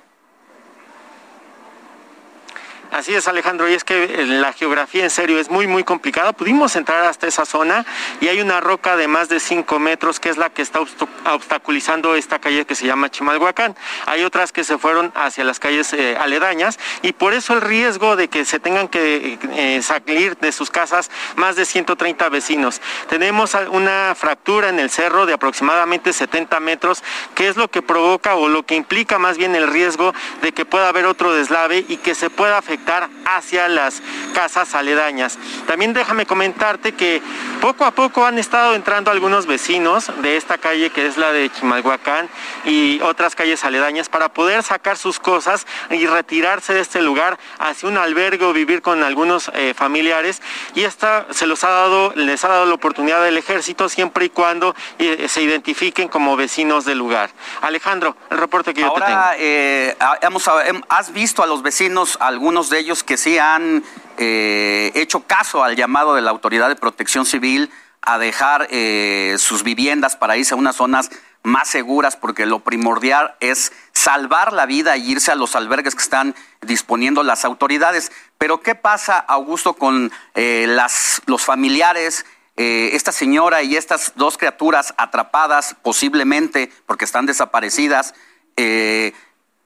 Así 2.95 3.13
es, 3.13 3.27
Alejandro, 3.27 3.67
y 3.67 3.73
es 3.73 3.83
que 3.83 4.05
eh, 4.05 4.25
la 4.25 4.53
geografía 4.53 5.03
en 5.03 5.09
serio 5.09 5.37
es 5.37 5.49
muy, 5.49 5.67
muy 5.67 5.83
complicada. 5.83 6.31
Pudimos 6.31 6.77
entrar 6.77 7.03
hasta 7.03 7.27
esa 7.27 7.45
zona 7.45 7.85
y 8.21 8.29
hay 8.29 8.39
una 8.39 8.61
roca 8.61 8.95
de 8.95 9.09
más 9.09 9.27
de 9.27 9.41
5 9.41 9.79
metros 9.79 10.21
que 10.21 10.29
es 10.29 10.37
la 10.37 10.49
que 10.49 10.61
está 10.61 10.79
obstaculizando 10.79 12.15
esta 12.15 12.39
calle 12.39 12.63
que 12.63 12.73
se 12.73 12.87
llama 12.87 13.11
Chimalhuacán. 13.11 13.75
Hay 14.05 14.23
otras 14.23 14.53
que 14.53 14.63
se 14.63 14.77
fueron 14.77 15.11
hacia 15.13 15.43
las 15.43 15.59
calles 15.59 15.91
eh, 15.91 16.15
aledañas 16.17 16.79
y 17.01 17.11
por 17.11 17.33
eso 17.33 17.51
el 17.51 17.59
riesgo 17.59 18.15
de 18.15 18.29
que 18.29 18.45
se 18.45 18.61
tengan 18.61 18.87
que 18.87 19.39
eh, 19.51 19.81
salir 19.81 20.37
de 20.37 20.53
sus 20.53 20.71
casas 20.71 21.11
más 21.35 21.57
de 21.57 21.65
130 21.65 22.29
vecinos. 22.29 22.79
Tenemos 23.09 23.57
una 23.71 24.15
fractura 24.15 24.69
en 24.69 24.79
el 24.79 24.89
cerro 24.89 25.25
de 25.25 25.33
aproximadamente 25.33 26.13
70 26.13 26.61
metros, 26.61 27.03
que 27.35 27.49
es 27.49 27.57
lo 27.57 27.67
que 27.69 27.81
provoca 27.81 28.35
o 28.35 28.47
lo 28.47 28.65
que 28.65 28.75
implica 28.75 29.19
más 29.19 29.37
bien 29.37 29.53
el 29.53 29.67
riesgo 29.67 30.13
de 30.41 30.53
que 30.53 30.63
pueda 30.63 30.87
haber 30.87 31.07
otro 31.07 31.33
deslave 31.33 31.83
y 31.89 31.97
que 31.97 32.15
se 32.15 32.29
pueda 32.29 32.57
afectar 32.57 32.84
hacia 33.25 33.67
las 33.67 34.01
casas 34.33 34.75
aledañas. 34.75 35.37
También 35.67 35.93
déjame 35.93 36.25
comentarte 36.25 36.93
que 36.93 37.21
poco 37.61 37.85
a 37.85 37.91
poco 37.91 38.25
han 38.25 38.37
estado 38.37 38.75
entrando 38.75 39.11
algunos 39.11 39.45
vecinos 39.45 40.11
de 40.21 40.37
esta 40.37 40.57
calle 40.57 40.89
que 40.89 41.07
es 41.07 41.17
la 41.17 41.31
de 41.31 41.49
Chimalhuacán 41.49 42.29
y 42.65 43.01
otras 43.01 43.35
calles 43.35 43.63
aledañas 43.63 44.09
para 44.09 44.29
poder 44.29 44.63
sacar 44.63 44.97
sus 44.97 45.19
cosas 45.19 45.65
y 45.89 46.05
retirarse 46.05 46.73
de 46.73 46.81
este 46.81 47.01
lugar 47.01 47.39
hacia 47.59 47.89
un 47.89 47.97
albergue 47.97 48.45
o 48.45 48.53
vivir 48.53 48.81
con 48.81 49.03
algunos 49.03 49.51
eh, 49.53 49.73
familiares 49.75 50.41
y 50.73 50.83
esta 50.83 51.25
se 51.31 51.47
los 51.47 51.63
ha 51.63 51.69
dado, 51.69 52.13
les 52.15 52.43
ha 52.43 52.49
dado 52.49 52.65
la 52.65 52.73
oportunidad 52.73 53.23
del 53.23 53.37
ejército 53.37 53.89
siempre 53.89 54.25
y 54.25 54.29
cuando 54.29 54.75
eh, 54.99 55.27
se 55.27 55.41
identifiquen 55.41 56.07
como 56.07 56.35
vecinos 56.35 56.85
del 56.85 56.97
lugar. 56.97 57.31
Alejandro, 57.61 58.15
el 58.29 58.37
reporte 58.37 58.73
que 58.73 58.81
yo 58.81 58.93
te 58.93 59.01
tengo. 59.01 59.21
Eh, 59.37 59.95
hemos, 60.21 60.49
has 60.89 61.13
visto 61.13 61.43
a 61.43 61.47
los 61.47 61.61
vecinos, 61.61 62.17
algunos 62.19 62.69
de 62.69 62.74
ellos 62.75 63.03
que 63.03 63.17
sí 63.17 63.37
han 63.37 63.83
eh, 64.17 64.91
hecho 64.95 65.21
caso 65.21 65.63
al 65.63 65.75
llamado 65.75 66.15
de 66.15 66.21
la 66.21 66.31
Autoridad 66.31 66.69
de 66.69 66.75
Protección 66.75 67.25
Civil 67.25 67.69
a 68.01 68.17
dejar 68.17 68.67
eh, 68.69 69.35
sus 69.39 69.63
viviendas 69.63 70.15
para 70.15 70.37
irse 70.37 70.53
a 70.53 70.57
unas 70.57 70.75
zonas 70.75 71.09
más 71.43 71.67
seguras, 71.67 72.15
porque 72.15 72.45
lo 72.45 72.59
primordial 72.59 73.35
es 73.39 73.71
salvar 73.93 74.53
la 74.53 74.65
vida 74.65 74.97
y 74.97 75.11
irse 75.11 75.31
a 75.31 75.35
los 75.35 75.55
albergues 75.55 75.95
que 75.95 76.01
están 76.01 76.35
disponiendo 76.61 77.23
las 77.23 77.45
autoridades. 77.45 78.11
Pero 78.37 78.61
¿qué 78.61 78.75
pasa, 78.75 79.17
Augusto, 79.17 79.73
con 79.73 80.11
eh, 80.35 80.65
las, 80.67 81.21
los 81.25 81.43
familiares? 81.43 82.25
esta 82.57 83.11
señora 83.11 83.63
y 83.63 83.75
estas 83.75 84.13
dos 84.15 84.37
criaturas 84.37 84.93
atrapadas 84.95 85.75
posiblemente 85.83 86.71
porque 86.85 87.03
están 87.03 87.25
desaparecidas, 87.25 88.13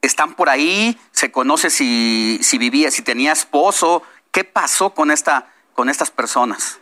están 0.01 0.35
por 0.35 0.49
ahí, 0.49 0.97
se 1.11 1.31
conoce 1.31 1.69
si, 1.69 2.39
si 2.41 2.57
vivía, 2.57 2.91
si 2.91 3.01
tenía 3.01 3.31
esposo, 3.31 4.03
¿qué 4.31 4.43
pasó 4.43 4.91
con, 4.91 5.11
esta, 5.11 5.51
con 5.73 5.89
estas 5.89 6.11
personas? 6.11 6.79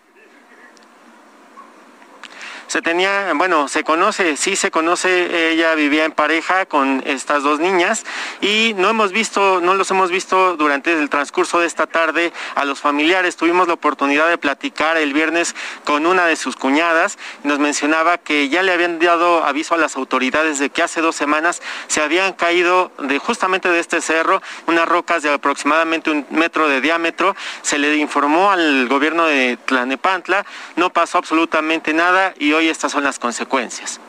Se 2.67 2.81
tenía, 2.81 3.31
bueno, 3.35 3.67
se 3.67 3.83
conoce, 3.83 4.37
sí 4.37 4.55
se 4.55 4.71
conoce, 4.71 5.51
ella 5.51 5.75
vivía 5.75 6.05
en 6.05 6.11
pareja 6.11 6.65
con 6.65 7.03
estas 7.05 7.43
dos 7.43 7.59
niñas 7.59 8.05
y 8.41 8.73
no 8.77 8.89
hemos 8.89 9.11
visto, 9.11 9.61
no 9.61 9.73
los 9.73 9.91
hemos 9.91 10.11
visto 10.11 10.55
durante 10.57 10.93
el 10.93 11.09
transcurso 11.09 11.59
de 11.59 11.67
esta 11.67 11.87
tarde 11.87 12.31
a 12.55 12.65
los 12.65 12.79
familiares. 12.79 13.35
Tuvimos 13.35 13.67
la 13.67 13.73
oportunidad 13.73 14.29
de 14.29 14.37
platicar 14.37 14.97
el 14.97 15.13
viernes 15.13 15.55
con 15.83 16.05
una 16.05 16.25
de 16.25 16.35
sus 16.35 16.55
cuñadas 16.55 17.17
nos 17.43 17.59
mencionaba 17.59 18.17
que 18.17 18.49
ya 18.49 18.63
le 18.63 18.71
habían 18.71 18.99
dado 18.99 19.43
aviso 19.43 19.75
a 19.75 19.77
las 19.77 19.95
autoridades 19.95 20.59
de 20.59 20.69
que 20.69 20.83
hace 20.83 21.01
dos 21.01 21.15
semanas 21.15 21.61
se 21.87 22.01
habían 22.01 22.33
caído 22.33 22.91
de 22.99 23.19
justamente 23.19 23.69
de 23.69 23.79
este 23.79 24.01
cerro 24.01 24.41
unas 24.67 24.87
rocas 24.87 25.23
de 25.23 25.33
aproximadamente 25.33 26.11
un 26.11 26.25
metro 26.29 26.67
de 26.67 26.81
diámetro. 26.81 27.35
Se 27.61 27.77
le 27.77 27.95
informó 27.95 28.51
al 28.51 28.87
gobierno 28.87 29.25
de 29.25 29.57
Tlanepantla, 29.65 30.45
no 30.75 30.91
pasó 30.91 31.17
absolutamente 31.17 31.93
nada 31.93 32.33
y 32.37 32.53
hoy 32.57 32.69
estas 32.69 32.91
son 32.91 33.03
las 33.03 33.19
consecuencias. 33.19 33.99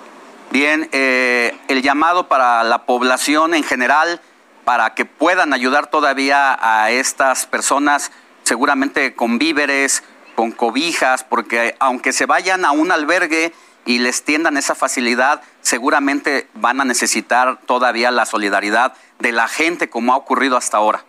Bien, 0.51 0.89
eh, 0.93 1.55
el 1.69 1.83
llamado 1.83 2.29
para 2.29 2.65
la 2.65 2.85
población 2.87 3.55
en 3.55 3.63
general, 3.63 4.21
para 4.65 4.95
que 4.95 5.05
puedan 5.05 5.53
ayudar 5.53 5.89
todavía 5.89 6.59
a 6.61 6.91
estas 6.91 7.47
personas, 7.47 8.11
seguramente 8.45 9.15
con 9.15 9.39
víveres, 9.39 10.03
con 10.35 10.53
cobijas, 10.53 11.25
porque 11.25 11.77
aunque 11.79 12.13
se 12.13 12.25
vayan 12.25 12.65
a 12.65 12.73
un 12.73 12.91
albergue 12.91 13.53
y 13.85 13.99
les 13.99 14.25
tiendan 14.25 14.57
esa 14.57 14.75
facilidad, 14.75 15.43
seguramente 15.61 16.49
van 16.55 16.81
a 16.81 16.85
necesitar 16.85 17.59
todavía 17.67 18.11
la 18.11 18.25
solidaridad 18.25 18.95
de 19.19 19.33
la 19.33 19.49
gente 19.49 19.91
como 19.91 20.15
ha 20.15 20.17
ocurrido 20.17 20.57
hasta 20.57 20.79
ahora. 20.79 21.05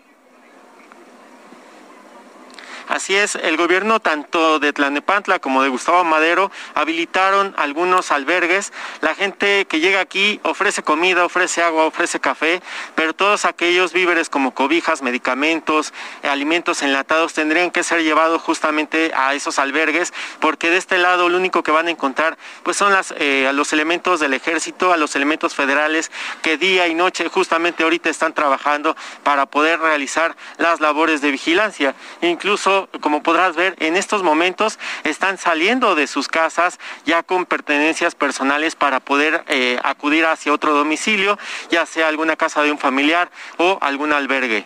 Así 2.90 3.16
es, 3.16 3.36
el 3.36 3.56
gobierno 3.56 4.00
tanto 4.00 4.58
de 4.58 4.74
Tlanepantla 4.74 5.38
como 5.38 5.62
de 5.62 5.70
Gustavo 5.70 6.04
Madero 6.04 6.52
habilitaron 6.74 7.54
algunos 7.56 8.12
albergues. 8.12 8.74
La 9.02 9.14
gente 9.14 9.66
que 9.66 9.80
llega 9.80 10.00
aquí 10.00 10.40
ofrece 10.42 10.82
comida, 10.82 11.24
ofrece 11.24 11.62
agua, 11.62 11.86
ofrece 11.86 12.20
café, 12.20 12.64
pero 12.96 13.14
todos 13.14 13.46
aquellos 13.46 13.94
víveres 13.94 14.28
como 14.28 14.56
cobijas, 14.56 15.04
medicamentos, 15.04 15.94
alimentos 16.24 16.82
enlatados 16.82 17.36
tendrían 17.36 17.70
que 17.70 17.84
ser 17.84 18.02
llevados 18.02 18.42
justamente 18.42 19.12
a 19.16 19.36
esos 19.36 19.60
albergues, 19.60 20.12
porque 20.40 20.72
de 20.72 20.78
este 20.78 20.98
lado 20.98 21.30
lo 21.30 21.38
único 21.38 21.62
que 21.62 21.70
van 21.70 21.86
a 21.86 21.92
encontrar 21.92 22.40
pues 22.64 22.76
son 22.76 22.92
eh, 23.18 23.52
los 23.54 23.72
elementos 23.72 24.20
del 24.20 24.34
ejército, 24.34 24.92
a 24.92 24.98
los 24.98 25.16
elementos 25.16 25.54
federales 25.54 26.10
que 26.42 26.58
día 26.58 26.88
y 26.88 26.96
noche 26.96 27.30
justamente 27.30 27.84
ahorita 27.84 28.10
están 28.10 28.34
trabajando 28.34 28.98
para 29.22 29.46
poder 29.46 29.80
realizar 29.80 30.36
las 30.58 30.80
labores 30.80 31.22
de 31.22 31.30
vigilancia. 31.30 31.94
Incluso, 32.22 32.79
como 33.02 33.24
podrás 33.24 33.56
ver, 33.56 33.76
en 33.80 33.96
estos 33.96 34.24
momentos 34.24 34.80
están 35.04 35.38
saliendo 35.38 35.96
de 35.96 36.08
sus 36.08 36.28
casas 36.28 36.80
ya 37.06 37.24
con 37.24 37.46
pertenencias 37.46 38.16
personales 38.16 38.76
para 38.76 39.00
poder 39.00 39.44
eh, 39.48 39.80
acudir 39.84 40.26
hacia 40.26 40.54
otro 40.54 40.74
domicilio, 40.74 41.38
ya 41.70 41.86
sea 41.86 42.08
alguna 42.08 42.36
casa 42.36 42.62
de 42.62 42.72
un 42.72 42.78
familiar 42.78 43.30
o 43.58 43.78
algún 43.82 44.14
albergue. 44.14 44.66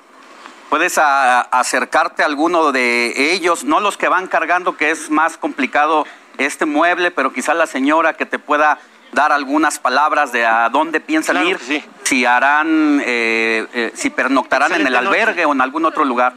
Puedes 0.70 0.98
acercarte 0.98 2.24
a 2.24 2.26
alguno 2.26 2.72
de 2.72 3.34
ellos, 3.34 3.64
no 3.64 3.80
los 3.80 3.96
que 3.96 4.08
van 4.08 4.28
cargando, 4.28 4.76
que 4.76 4.90
es 4.90 5.12
más 5.12 5.38
complicado 5.38 6.08
este 6.40 6.66
mueble, 6.66 7.12
pero 7.12 7.32
quizá 7.32 7.54
la 7.54 7.68
señora 7.68 8.14
que 8.14 8.26
te 8.26 8.40
pueda 8.40 8.80
dar 9.12 9.32
algunas 9.32 9.80
palabras 9.80 10.32
de 10.32 10.46
a 10.46 10.70
dónde 10.70 11.00
piensan 11.00 11.46
ir, 11.46 11.60
si 12.04 12.26
harán, 12.26 13.02
eh, 13.06 13.68
eh, 13.74 13.92
si 13.96 14.10
pernoctarán 14.10 14.74
en 14.74 14.88
el 14.88 14.96
albergue 14.96 15.46
o 15.46 15.54
en 15.54 15.62
algún 15.62 15.86
otro 15.86 16.04
lugar. 16.04 16.34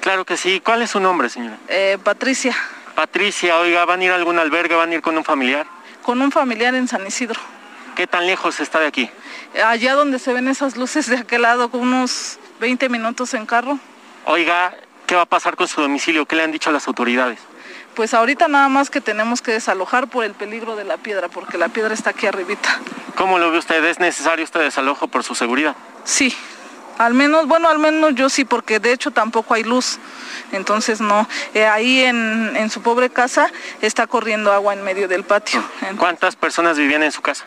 Claro 0.00 0.24
que 0.24 0.36
sí. 0.36 0.60
¿Cuál 0.64 0.82
es 0.82 0.90
su 0.90 1.00
nombre, 1.00 1.28
señora? 1.28 1.58
Eh, 1.68 1.98
Patricia. 2.02 2.56
Patricia, 2.94 3.58
oiga, 3.58 3.84
¿van 3.84 4.00
a 4.00 4.04
ir 4.04 4.10
a 4.12 4.14
algún 4.16 4.38
albergue? 4.38 4.74
¿Van 4.74 4.90
a 4.90 4.94
ir 4.94 5.02
con 5.02 5.16
un 5.16 5.24
familiar? 5.24 5.66
Con 6.02 6.20
un 6.22 6.32
familiar 6.32 6.74
en 6.74 6.88
San 6.88 7.06
Isidro. 7.06 7.40
¿Qué 7.96 8.06
tan 8.06 8.26
lejos 8.26 8.60
está 8.60 8.80
de 8.80 8.86
aquí? 8.86 9.10
Allá 9.64 9.94
donde 9.94 10.18
se 10.18 10.32
ven 10.32 10.48
esas 10.48 10.76
luces 10.76 11.06
de 11.06 11.18
aquel 11.18 11.42
lado, 11.42 11.70
con 11.70 11.80
unos 11.80 12.38
20 12.60 12.88
minutos 12.88 13.34
en 13.34 13.46
carro. 13.46 13.78
Oiga, 14.24 14.74
¿qué 15.06 15.14
va 15.14 15.22
a 15.22 15.26
pasar 15.26 15.56
con 15.56 15.68
su 15.68 15.80
domicilio? 15.80 16.26
¿Qué 16.26 16.36
le 16.36 16.44
han 16.44 16.52
dicho 16.52 16.70
a 16.70 16.72
las 16.72 16.86
autoridades? 16.86 17.38
Pues 17.94 18.14
ahorita 18.14 18.48
nada 18.48 18.68
más 18.68 18.88
que 18.88 19.00
tenemos 19.00 19.42
que 19.42 19.52
desalojar 19.52 20.08
por 20.08 20.24
el 20.24 20.32
peligro 20.34 20.76
de 20.76 20.84
la 20.84 20.96
piedra, 20.96 21.28
porque 21.28 21.58
la 21.58 21.68
piedra 21.68 21.92
está 21.92 22.10
aquí 22.10 22.26
arribita. 22.26 22.80
¿Cómo 23.16 23.38
lo 23.38 23.50
ve 23.50 23.58
usted? 23.58 23.84
¿Es 23.84 23.98
necesario 23.98 24.44
este 24.44 24.60
desalojo 24.60 25.08
por 25.08 25.24
su 25.24 25.34
seguridad? 25.34 25.74
Sí, 26.04 26.34
al 27.00 27.14
menos, 27.14 27.46
bueno, 27.46 27.70
al 27.70 27.78
menos 27.78 28.14
yo 28.14 28.28
sí, 28.28 28.44
porque 28.44 28.78
de 28.78 28.92
hecho 28.92 29.10
tampoco 29.10 29.54
hay 29.54 29.64
luz. 29.64 29.98
Entonces 30.52 31.00
no, 31.00 31.26
eh, 31.54 31.64
ahí 31.64 32.00
en, 32.00 32.54
en, 32.54 32.68
su 32.68 32.82
pobre 32.82 33.08
casa 33.08 33.50
está 33.80 34.06
corriendo 34.06 34.52
agua 34.52 34.74
en 34.74 34.84
medio 34.84 35.08
del 35.08 35.24
patio. 35.24 35.64
¿Cuántas 35.96 36.36
personas 36.36 36.76
vivían 36.76 37.02
en 37.02 37.10
su 37.10 37.22
casa? 37.22 37.46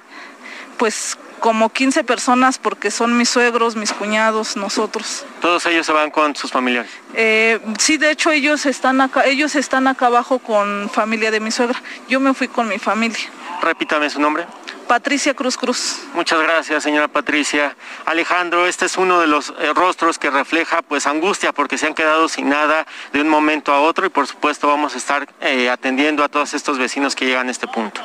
Pues 0.78 1.20
como 1.40 1.70
15 1.70 2.04
personas 2.04 2.58
porque 2.58 2.90
son 2.90 3.16
mis 3.16 3.30
suegros, 3.30 3.76
mis 3.76 3.94
cuñados, 3.94 4.58
nosotros. 4.58 5.24
¿Todos 5.40 5.64
ellos 5.68 5.86
se 5.86 5.92
van 5.92 6.10
con 6.10 6.36
sus 6.36 6.52
familiares? 6.52 6.90
Eh, 7.14 7.60
sí, 7.78 7.98
de 7.98 8.10
hecho 8.10 8.32
ellos 8.32 8.66
están 8.66 9.02
acá, 9.02 9.24
ellos 9.26 9.56
están 9.56 9.88
acá 9.88 10.08
abajo 10.08 10.40
con 10.40 10.90
familia 10.90 11.30
de 11.30 11.40
mi 11.40 11.52
suegra. 11.52 11.80
Yo 12.10 12.20
me 12.20 12.34
fui 12.34 12.48
con 12.48 12.68
mi 12.68 12.80
familia. 12.80 13.30
Repítame 13.62 14.10
su 14.10 14.20
nombre. 14.20 14.48
Patricia 14.94 15.34
Cruz 15.34 15.58
Cruz. 15.58 16.00
Muchas 16.14 16.40
gracias, 16.40 16.84
señora 16.84 17.08
Patricia. 17.08 17.76
Alejandro, 18.06 18.68
este 18.68 18.86
es 18.86 18.96
uno 18.98 19.20
de 19.20 19.26
los 19.26 19.50
eh, 19.60 19.74
rostros 19.74 20.20
que 20.20 20.30
refleja 20.30 20.84
pues 20.84 21.08
angustia 21.08 21.52
porque 21.52 21.80
se 21.80 21.88
han 21.88 21.96
quedado 21.96 22.30
sin 22.30 22.50
nada 22.50 22.86
de 23.12 23.22
un 23.22 23.28
momento 23.28 23.74
a 23.74 23.82
otro 23.82 24.06
y 24.06 24.10
por 24.10 24.28
supuesto 24.28 24.68
vamos 24.68 24.94
a 24.94 24.98
estar 25.00 25.28
eh, 25.42 25.70
atendiendo 25.70 26.24
a 26.24 26.30
todos 26.30 26.54
estos 26.54 26.78
vecinos 26.78 27.16
que 27.16 27.26
llegan 27.26 27.48
a 27.48 27.52
este 27.52 27.68
punto. 27.68 28.02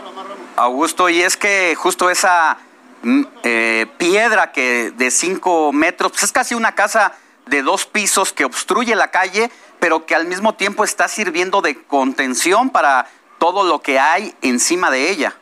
Augusto, 0.57 1.11
y 1.11 1.21
es 1.21 1.37
que 1.37 1.75
justo 1.77 2.09
esa 2.09 2.57
Mm, 3.03 3.23
eh, 3.45 3.87
piedra 3.97 4.51
que 4.51 4.91
de 4.91 5.11
5 5.11 5.73
metros, 5.73 6.11
pues 6.11 6.25
es 6.25 6.33
casi 6.33 6.55
una 6.55 6.75
casa 6.75 7.13
de 7.47 7.63
dos 7.63 7.87
pisos 7.87 8.33
que 8.33 8.45
obstruye 8.45 8.95
la 8.97 9.11
calle, 9.11 9.51
pero 9.79 10.05
que 10.05 10.17
al 10.17 10.27
mismo 10.27 10.55
tiempo 10.55 10.83
está 10.83 11.07
sirviendo 11.07 11.61
de 11.61 11.81
contención 11.85 12.71
para 12.71 13.07
todo 13.39 13.63
lo 13.63 13.81
que 13.81 14.01
hay 14.01 14.35
encima 14.43 14.91
de 14.91 15.11
ella. 15.11 15.37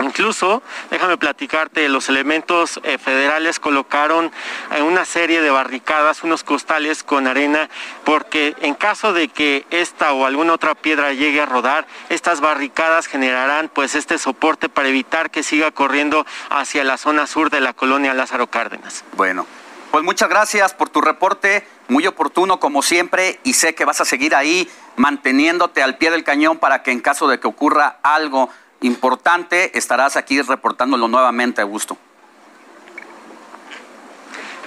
Incluso, 0.00 0.62
déjame 0.90 1.16
platicarte, 1.18 1.88
los 1.88 2.08
elementos 2.08 2.80
eh, 2.82 2.98
federales 2.98 3.58
colocaron 3.58 4.30
eh, 4.74 4.82
una 4.82 5.04
serie 5.04 5.40
de 5.40 5.50
barricadas, 5.50 6.22
unos 6.22 6.44
costales 6.44 7.02
con 7.02 7.26
arena, 7.26 7.68
porque 8.04 8.54
en 8.60 8.74
caso 8.74 9.12
de 9.12 9.28
que 9.28 9.66
esta 9.70 10.12
o 10.12 10.26
alguna 10.26 10.54
otra 10.54 10.74
piedra 10.74 11.12
llegue 11.12 11.40
a 11.40 11.46
rodar, 11.46 11.86
estas 12.08 12.40
barricadas 12.40 13.06
generarán 13.06 13.68
pues 13.68 13.94
este 13.94 14.18
soporte 14.18 14.68
para 14.68 14.88
evitar 14.88 15.30
que 15.30 15.42
siga 15.42 15.70
corriendo 15.70 16.26
hacia 16.50 16.84
la 16.84 16.96
zona 16.96 17.26
sur 17.26 17.50
de 17.50 17.60
la 17.60 17.72
colonia 17.72 18.14
Lázaro 18.14 18.46
Cárdenas. 18.48 19.04
Bueno, 19.16 19.46
pues 19.90 20.04
muchas 20.04 20.30
gracias 20.30 20.72
por 20.72 20.88
tu 20.88 21.02
reporte, 21.02 21.66
muy 21.88 22.06
oportuno 22.06 22.58
como 22.58 22.82
siempre, 22.82 23.38
y 23.44 23.52
sé 23.52 23.74
que 23.74 23.84
vas 23.84 24.00
a 24.00 24.06
seguir 24.06 24.34
ahí 24.34 24.66
manteniéndote 24.96 25.82
al 25.82 25.98
pie 25.98 26.10
del 26.10 26.24
cañón 26.24 26.58
para 26.58 26.82
que 26.82 26.92
en 26.92 27.00
caso 27.00 27.28
de 27.28 27.38
que 27.38 27.46
ocurra 27.46 27.98
algo 28.02 28.48
importante, 28.82 29.76
estarás 29.78 30.16
aquí 30.16 30.40
reportándolo 30.42 31.08
nuevamente, 31.08 31.62
Augusto. 31.62 31.96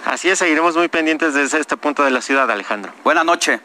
Así 0.05 0.29
es, 0.29 0.39
seguiremos 0.39 0.75
muy 0.75 0.87
pendientes 0.87 1.33
desde 1.33 1.59
este 1.59 1.77
punto 1.77 2.03
de 2.03 2.11
la 2.11 2.21
ciudad, 2.21 2.49
Alejandro. 2.49 2.93
Buenas 3.03 3.25
noches. 3.25 3.59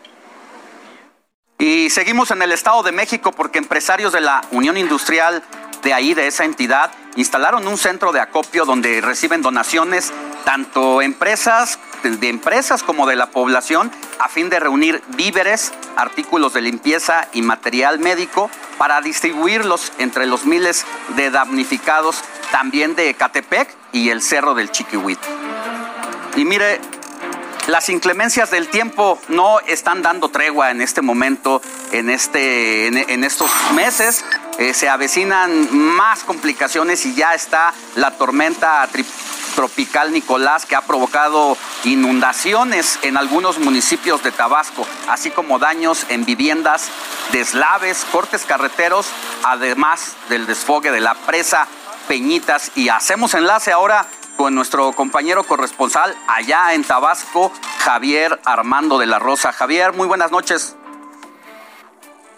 Y 1.58 1.90
seguimos 1.90 2.30
en 2.30 2.40
el 2.40 2.52
Estado 2.52 2.82
de 2.82 2.92
México 2.92 3.32
porque 3.32 3.58
empresarios 3.58 4.12
de 4.12 4.22
la 4.22 4.40
Unión 4.50 4.78
Industrial 4.78 5.42
de 5.82 5.92
ahí, 5.92 6.14
de 6.14 6.26
esa 6.26 6.44
entidad, 6.44 6.90
instalaron 7.16 7.66
un 7.66 7.76
centro 7.76 8.12
de 8.12 8.20
acopio 8.20 8.64
donde 8.64 9.00
reciben 9.00 9.42
donaciones 9.42 10.12
tanto 10.44 11.02
empresas 11.02 11.78
de 12.02 12.28
empresas 12.28 12.82
como 12.82 13.06
de 13.06 13.16
la 13.16 13.30
población 13.30 13.90
a 14.18 14.28
fin 14.28 14.48
de 14.48 14.58
reunir 14.58 15.02
víveres, 15.16 15.72
artículos 15.96 16.54
de 16.54 16.62
limpieza 16.62 17.28
y 17.32 17.42
material 17.42 17.98
médico 17.98 18.50
para 18.78 19.00
distribuirlos 19.00 19.92
entre 19.98 20.26
los 20.26 20.44
miles 20.46 20.86
de 21.16 21.30
damnificados 21.30 22.22
también 22.50 22.94
de 22.94 23.10
Ecatepec 23.10 23.68
y 23.92 24.10
el 24.10 24.22
Cerro 24.22 24.54
del 24.54 24.70
Chiquihuit. 24.70 25.18
Y 26.36 26.44
mire, 26.44 26.80
las 27.66 27.88
inclemencias 27.88 28.50
del 28.50 28.68
tiempo 28.68 29.20
no 29.28 29.60
están 29.60 30.02
dando 30.02 30.28
tregua 30.30 30.70
en 30.70 30.80
este 30.80 31.02
momento, 31.02 31.60
en, 31.92 32.10
este, 32.10 32.86
en, 32.86 33.24
estos 33.24 33.50
meses. 33.74 34.24
Eh, 34.58 34.74
se 34.74 34.88
avecinan 34.88 35.68
más 35.72 36.24
complicaciones 36.24 37.06
y 37.06 37.14
ya 37.14 37.34
está 37.34 37.72
la 37.96 38.12
tormenta 38.12 38.88
tropical 39.60 40.10
Nicolás 40.10 40.64
que 40.64 40.74
ha 40.74 40.80
provocado 40.80 41.54
inundaciones 41.84 42.98
en 43.02 43.18
algunos 43.18 43.58
municipios 43.58 44.22
de 44.22 44.32
Tabasco, 44.32 44.86
así 45.06 45.30
como 45.30 45.58
daños 45.58 46.06
en 46.08 46.24
viviendas, 46.24 46.88
deslaves, 47.30 48.06
cortes 48.10 48.46
carreteros, 48.46 49.08
además 49.42 50.16
del 50.30 50.46
desfogue 50.46 50.90
de 50.90 51.00
la 51.00 51.14
presa 51.14 51.68
Peñitas. 52.08 52.72
Y 52.74 52.88
hacemos 52.88 53.34
enlace 53.34 53.70
ahora 53.70 54.06
con 54.38 54.54
nuestro 54.54 54.94
compañero 54.94 55.44
corresponsal 55.44 56.16
allá 56.26 56.72
en 56.72 56.82
Tabasco, 56.82 57.52
Javier 57.80 58.40
Armando 58.46 58.96
de 58.96 59.04
la 59.04 59.18
Rosa. 59.18 59.52
Javier, 59.52 59.92
muy 59.92 60.06
buenas 60.06 60.30
noches. 60.30 60.74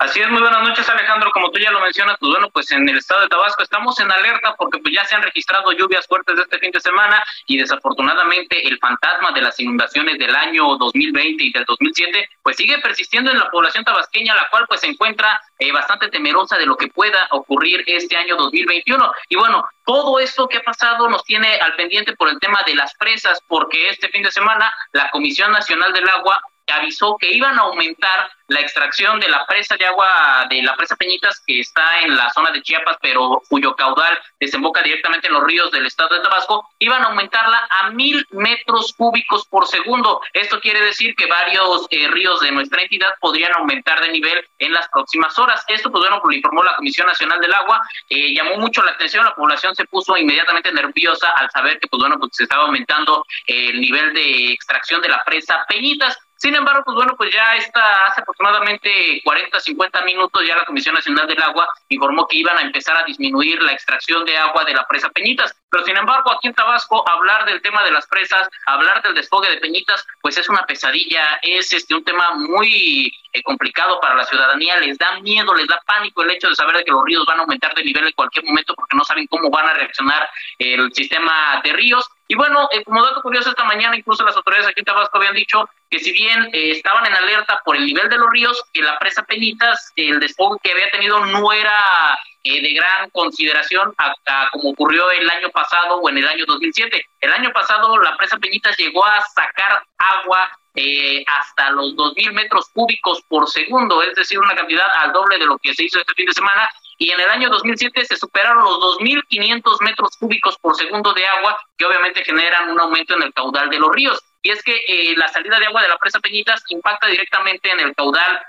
Así 0.03 0.19
es, 0.19 0.29
muy 0.31 0.41
buenas 0.41 0.65
noches 0.65 0.89
Alejandro, 0.89 1.31
como 1.31 1.53
tú 1.53 1.61
ya 1.61 1.71
lo 1.71 1.79
mencionas, 1.79 2.17
pues 2.19 2.33
bueno, 2.33 2.51
pues 2.51 2.73
en 2.73 2.89
el 2.89 2.99
estado 2.99 3.21
de 3.21 3.29
Tabasco 3.29 3.63
estamos 3.63 3.97
en 4.01 4.11
alerta 4.11 4.53
porque 4.59 4.81
pues 4.81 4.93
ya 4.93 5.05
se 5.05 5.15
han 5.15 5.23
registrado 5.23 5.71
lluvias 5.71 6.09
fuertes 6.09 6.37
este 6.41 6.59
fin 6.59 6.73
de 6.73 6.81
semana 6.81 7.23
y 7.47 7.57
desafortunadamente 7.57 8.67
el 8.67 8.81
fantasma 8.81 9.31
de 9.31 9.43
las 9.43 9.61
inundaciones 9.61 10.19
del 10.19 10.35
año 10.35 10.77
2020 10.77 11.45
y 11.45 11.53
del 11.53 11.65
2007 11.65 12.29
pues 12.43 12.57
sigue 12.57 12.79
persistiendo 12.79 13.31
en 13.31 13.39
la 13.39 13.49
población 13.49 13.85
tabasqueña, 13.85 14.35
la 14.35 14.49
cual 14.51 14.65
pues 14.67 14.81
se 14.81 14.89
encuentra 14.89 15.41
eh, 15.61 15.71
bastante 15.71 16.09
temerosa 16.09 16.59
de 16.59 16.67
lo 16.67 16.77
que 16.77 16.89
pueda 16.89 17.29
ocurrir 17.31 17.85
este 17.87 18.17
año 18.17 18.35
2021. 18.37 19.13
Y 19.29 19.37
bueno, 19.37 19.65
todo 19.85 20.19
esto 20.19 20.49
que 20.49 20.59
ha 20.59 20.63
pasado 20.63 21.09
nos 21.09 21.23
tiene 21.23 21.61
al 21.61 21.77
pendiente 21.77 22.17
por 22.17 22.29
el 22.29 22.41
tema 22.41 22.65
de 22.67 22.75
las 22.75 22.93
presas, 22.97 23.41
porque 23.47 23.91
este 23.91 24.09
fin 24.09 24.25
de 24.25 24.33
semana 24.33 24.75
la 24.91 25.11
Comisión 25.11 25.53
Nacional 25.53 25.93
del 25.93 26.09
Agua 26.09 26.43
avisó 26.77 27.17
que 27.19 27.33
iban 27.33 27.59
a 27.59 27.63
aumentar 27.63 28.31
la 28.49 28.61
extracción 28.61 29.19
de 29.19 29.29
la 29.29 29.47
presa 29.47 29.77
de 29.77 29.87
agua 29.87 30.47
de 30.51 30.63
la 30.63 30.77
presa 30.77 30.97
Peñitas 30.97 31.43
que 31.47 31.61
está 31.61 32.01
en 32.01 32.17
la 32.17 32.31
zona 32.31 32.51
de 32.51 32.63
Chiapas, 32.63 32.99
pero 33.01 33.43
cuyo 33.49 33.75
caudal 33.75 34.19
desemboca 34.39 34.83
directamente 34.83 35.29
en 35.29 35.35
los 35.35 35.45
ríos 35.45 35.71
del 35.71 35.87
estado 35.87 36.15
de 36.15 36.21
Tabasco, 36.21 36.69
iban 36.79 37.03
a 37.03 37.07
aumentarla 37.07 37.67
a 37.71 37.91
mil 37.91 38.27
metros 38.33 38.93
cúbicos 38.97 39.47
por 39.47 39.67
segundo. 39.67 40.21
Esto 40.33 40.61
quiere 40.61 40.81
decir 40.85 41.15
que 41.15 41.27
varios 41.27 41.87
eh, 41.91 42.09
ríos 42.09 42.41
de 42.41 42.53
nuestra 42.53 42.83
entidad 42.83 43.15
podrían 43.21 43.53
aumentar 43.57 44.01
de 44.01 44.11
nivel 44.11 44.45
en 44.59 44.73
las 44.73 44.89
próximas 44.89 45.39
horas. 45.39 45.65
Esto, 45.69 45.91
pues 45.91 46.03
bueno, 46.03 46.21
lo 46.23 46.33
informó 46.33 46.63
la 46.63 46.77
Comisión 46.77 47.07
Nacional 47.07 47.41
del 47.41 47.55
Agua, 47.55 47.81
eh, 48.09 48.35
llamó 48.35 48.57
mucho 48.57 48.83
la 48.83 48.93
atención, 48.93 49.25
la 49.25 49.35
población 49.35 49.75
se 49.75 49.85
puso 49.87 50.17
inmediatamente 50.17 50.73
nerviosa 50.73 51.31
al 51.37 51.51
saber 51.51 51.79
que, 51.81 51.89
pues 51.89 52.01
bueno, 52.01 52.19
pues 52.19 52.33
se 52.35 52.45
estaba 52.45 52.65
aumentando 52.65 53.25
el 53.47 53.81
nivel 53.81 54.13
de 54.13 54.53
extracción 54.53 55.01
de 55.01 55.09
la 55.09 55.23
presa 55.25 55.65
Peñitas. 55.69 56.19
Sin 56.43 56.57
embargo, 56.57 56.83
pues 56.85 56.97
bueno, 56.97 57.15
pues 57.17 57.33
ya 57.33 57.55
está 57.55 58.07
hace 58.07 58.21
aproximadamente 58.21 59.21
40, 59.23 59.61
50 59.61 60.03
minutos 60.03 60.45
ya 60.45 60.57
la 60.57 60.65
Comisión 60.65 60.97
Nacional 60.97 61.29
del 61.29 61.41
Agua 61.41 61.69
informó 61.89 62.27
que 62.27 62.39
iban 62.39 62.59
a 62.59 62.63
empezar 62.63 62.97
a 62.97 63.05
disminuir 63.05 63.63
la 63.63 63.71
extracción 63.71 64.25
de 64.25 64.37
agua 64.37 64.65
de 64.65 64.75
la 64.75 64.85
presa 64.89 65.09
Peñitas. 65.11 65.55
Pero 65.71 65.85
sin 65.85 65.97
embargo, 65.97 66.33
aquí 66.33 66.49
en 66.49 66.55
Tabasco, 66.55 67.09
hablar 67.09 67.45
del 67.45 67.63
tema 67.63 67.85
de 67.85 67.93
las 67.93 68.09
presas, 68.09 68.49
hablar 68.67 69.01
del 69.03 69.15
desfogue 69.15 69.51
de 69.51 69.59
Peñitas, 69.59 70.05
pues 70.21 70.37
es 70.37 70.49
una 70.49 70.67
pesadilla, 70.67 71.39
es 71.43 71.73
este 71.73 71.95
un 71.95 72.03
tema 72.03 72.33
muy 72.35 73.13
eh, 73.33 73.43
complicado 73.45 74.01
para 74.01 74.17
la 74.17 74.25
ciudadanía, 74.25 74.79
les 74.79 74.99
da 74.99 75.21
miedo, 75.21 75.55
les 75.55 75.69
da 75.69 75.81
pánico 75.87 76.25
el 76.25 76.33
hecho 76.33 76.49
de 76.49 76.57
saber 76.57 76.83
que 76.85 76.91
los 76.91 77.05
ríos 77.05 77.25
van 77.25 77.39
a 77.39 77.43
aumentar 77.43 77.73
de 77.77 77.85
nivel 77.85 78.09
en 78.09 78.13
cualquier 78.15 78.45
momento 78.47 78.75
porque 78.75 78.97
no 78.97 79.05
saben 79.05 79.29
cómo 79.29 79.49
van 79.49 79.69
a 79.69 79.75
reaccionar 79.75 80.29
el 80.59 80.93
sistema 80.93 81.61
de 81.63 81.73
ríos. 81.73 82.05
Y 82.27 82.35
bueno, 82.35 82.69
eh, 82.73 82.83
como 82.83 83.01
dato 83.05 83.23
curioso, 83.23 83.51
esta 83.51 83.63
mañana 83.63 83.97
incluso 83.97 84.25
las 84.25 84.37
autoridades 84.37 84.67
aquí 84.67 84.81
en 84.81 84.87
Tabasco 84.87 85.19
habían 85.19 85.35
dicho 85.35 85.69
que 85.93 86.01
si 86.01 86.11
bien 86.11 86.49
eh, 86.55 86.71
estaban 86.71 87.05
en 87.05 87.15
alerta 87.15 87.61
por 87.67 87.77
el 87.77 87.85
nivel 87.85 88.09
de 88.09 88.17
los 88.17 88.31
ríos, 88.31 88.65
que 88.73 88.81
la 88.81 88.99
presa 88.99 89.23
Peñitas, 89.25 89.93
el 89.95 90.19
desfogue 90.21 90.59
que 90.63 90.73
había 90.73 90.91
tenido 90.91 91.25
no 91.27 91.53
era 91.53 92.19
de 92.45 92.73
gran 92.73 93.09
consideración 93.11 93.95
hasta 93.99 94.49
como 94.53 94.71
ocurrió 94.71 95.09
el 95.13 95.31
año 95.31 95.49
pasado 95.51 95.97
o 95.97 96.09
en 96.09 96.19
el 96.19 96.27
año 96.27 96.45
2007. 96.47 97.05
El 97.21 97.33
año 97.33 97.53
pasado 97.53 97.99
la 97.99 98.17
presa 98.17 98.39
Peñitas 98.39 98.77
llegó 98.79 99.05
a 99.05 99.21
sacar 99.21 99.85
agua 99.99 100.51
eh, 100.75 101.23
hasta 101.27 101.71
los 101.71 101.95
2.000 101.95 102.33
metros 102.33 102.71
cúbicos 102.73 103.23
por 103.29 103.47
segundo, 103.49 104.03
es 104.03 104.15
decir, 104.15 104.39
una 104.39 104.57
cantidad 104.57 104.87
al 104.97 105.13
doble 105.13 105.39
de 105.39 105.45
lo 105.45 105.59
que 105.59 105.75
se 105.75 105.85
hizo 105.85 106.01
este 106.01 106.15
fin 106.15 106.27
de 106.27 106.33
semana. 106.33 106.69
Y 106.97 107.11
en 107.11 107.21
el 107.21 107.29
año 107.29 107.51
2007 107.51 108.07
se 108.07 108.17
superaron 108.17 108.65
los 108.65 108.79
2.500 108.99 109.83
metros 109.83 110.17
cúbicos 110.19 110.57
por 110.59 110.75
segundo 110.75 111.13
de 111.13 111.27
agua, 111.27 111.59
que 111.77 111.85
obviamente 111.85 112.25
generan 112.25 112.71
un 112.71 112.81
aumento 112.81 113.15
en 113.15 113.25
el 113.25 113.35
caudal 113.35 113.69
de 113.69 113.79
los 113.79 113.93
ríos. 113.93 114.23
Y 114.43 114.51
es 114.51 114.63
que 114.63 114.75
eh, 114.89 115.15
la 115.17 115.29
salida 115.29 115.59
de 115.59 115.67
agua 115.67 115.83
de 115.83 115.89
la 115.89 115.99
presa 115.99 116.21
Peñitas 116.21 116.65
impacta 116.69 117.07
directamente 117.07 117.71
en 117.71 117.81
el 117.81 117.95
caudal 117.95 118.45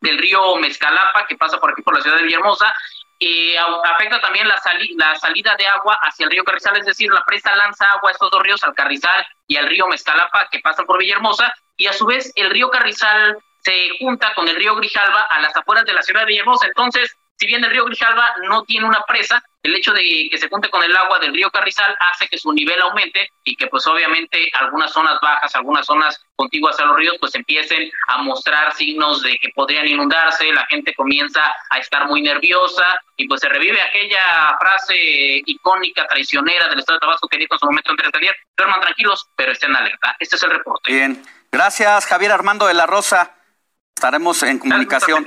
del 0.00 0.18
río 0.18 0.56
Mezcalapa, 0.56 1.26
que 1.26 1.36
pasa 1.36 1.58
por 1.58 1.70
aquí 1.70 1.82
por 1.82 1.94
la 1.96 2.02
ciudad 2.02 2.16
de 2.16 2.24
Villahermosa, 2.24 2.74
y 3.18 3.54
afecta 3.56 4.20
también 4.20 4.46
la, 4.46 4.60
la 4.96 5.14
salida 5.16 5.56
de 5.56 5.66
agua 5.66 5.98
hacia 6.02 6.24
el 6.24 6.30
río 6.30 6.44
Carrizal, 6.44 6.76
es 6.76 6.84
decir, 6.84 7.10
la 7.10 7.24
presa 7.24 7.56
lanza 7.56 7.90
agua 7.92 8.10
a 8.10 8.12
estos 8.12 8.30
dos 8.30 8.42
ríos, 8.42 8.62
al 8.64 8.74
Carrizal 8.74 9.26
y 9.46 9.56
al 9.56 9.68
río 9.68 9.86
Mezcalapa, 9.86 10.48
que 10.50 10.58
pasan 10.60 10.84
por 10.84 10.98
Villahermosa, 10.98 11.54
y 11.76 11.86
a 11.86 11.92
su 11.92 12.04
vez 12.04 12.32
el 12.34 12.50
río 12.50 12.68
Carrizal 12.68 13.38
se 13.60 13.90
junta 14.00 14.34
con 14.34 14.48
el 14.48 14.56
río 14.56 14.76
Grijalva 14.76 15.22
a 15.22 15.40
las 15.40 15.56
afueras 15.56 15.84
de 15.84 15.94
la 15.94 16.02
ciudad 16.02 16.20
de 16.20 16.26
Villahermosa. 16.26 16.66
Entonces, 16.66 17.16
si 17.36 17.46
bien 17.46 17.62
el 17.64 17.70
río 17.70 17.84
Grijalva 17.84 18.34
no 18.48 18.62
tiene 18.64 18.86
una 18.86 19.02
presa, 19.06 19.42
el 19.62 19.74
hecho 19.74 19.92
de 19.92 20.28
que 20.30 20.38
se 20.38 20.48
junte 20.48 20.70
con 20.70 20.82
el 20.82 20.96
agua 20.96 21.18
del 21.18 21.34
río 21.34 21.50
Carrizal 21.50 21.94
hace 22.12 22.28
que 22.28 22.38
su 22.38 22.52
nivel 22.52 22.80
aumente 22.80 23.30
y 23.44 23.56
que 23.56 23.66
pues 23.66 23.86
obviamente 23.86 24.48
algunas 24.54 24.92
zonas 24.92 25.18
bajas, 25.20 25.54
algunas 25.54 25.84
zonas 25.84 26.24
contiguas 26.36 26.78
a 26.78 26.86
los 26.86 26.96
ríos 26.96 27.16
pues 27.20 27.34
empiecen 27.34 27.90
a 28.08 28.18
mostrar 28.18 28.72
signos 28.74 29.22
de 29.22 29.36
que 29.38 29.48
podrían 29.54 29.86
inundarse, 29.86 30.52
la 30.52 30.64
gente 30.66 30.94
comienza 30.94 31.42
a 31.68 31.78
estar 31.78 32.06
muy 32.06 32.22
nerviosa 32.22 32.98
y 33.16 33.26
pues 33.26 33.40
se 33.40 33.48
revive 33.48 33.80
aquella 33.82 34.56
frase 34.58 35.42
icónica, 35.44 36.06
traicionera 36.06 36.68
del 36.68 36.78
Estado 36.78 36.98
de 36.98 37.00
Tabasco 37.00 37.28
que 37.28 37.38
dijo 37.38 37.54
en 37.54 37.58
su 37.58 37.66
momento 37.66 37.90
en 37.90 37.96
de 37.96 38.36
duerman 38.56 38.80
tranquilos, 38.80 39.28
pero 39.36 39.52
estén 39.52 39.74
alerta. 39.74 40.16
Este 40.18 40.36
es 40.36 40.42
el 40.42 40.50
reporte. 40.50 40.92
Bien, 40.92 41.22
gracias 41.50 42.06
Javier 42.06 42.32
Armando 42.32 42.66
de 42.66 42.74
la 42.74 42.86
Rosa. 42.86 43.34
Estaremos 43.94 44.42
en 44.42 44.58
comunicación. 44.58 45.26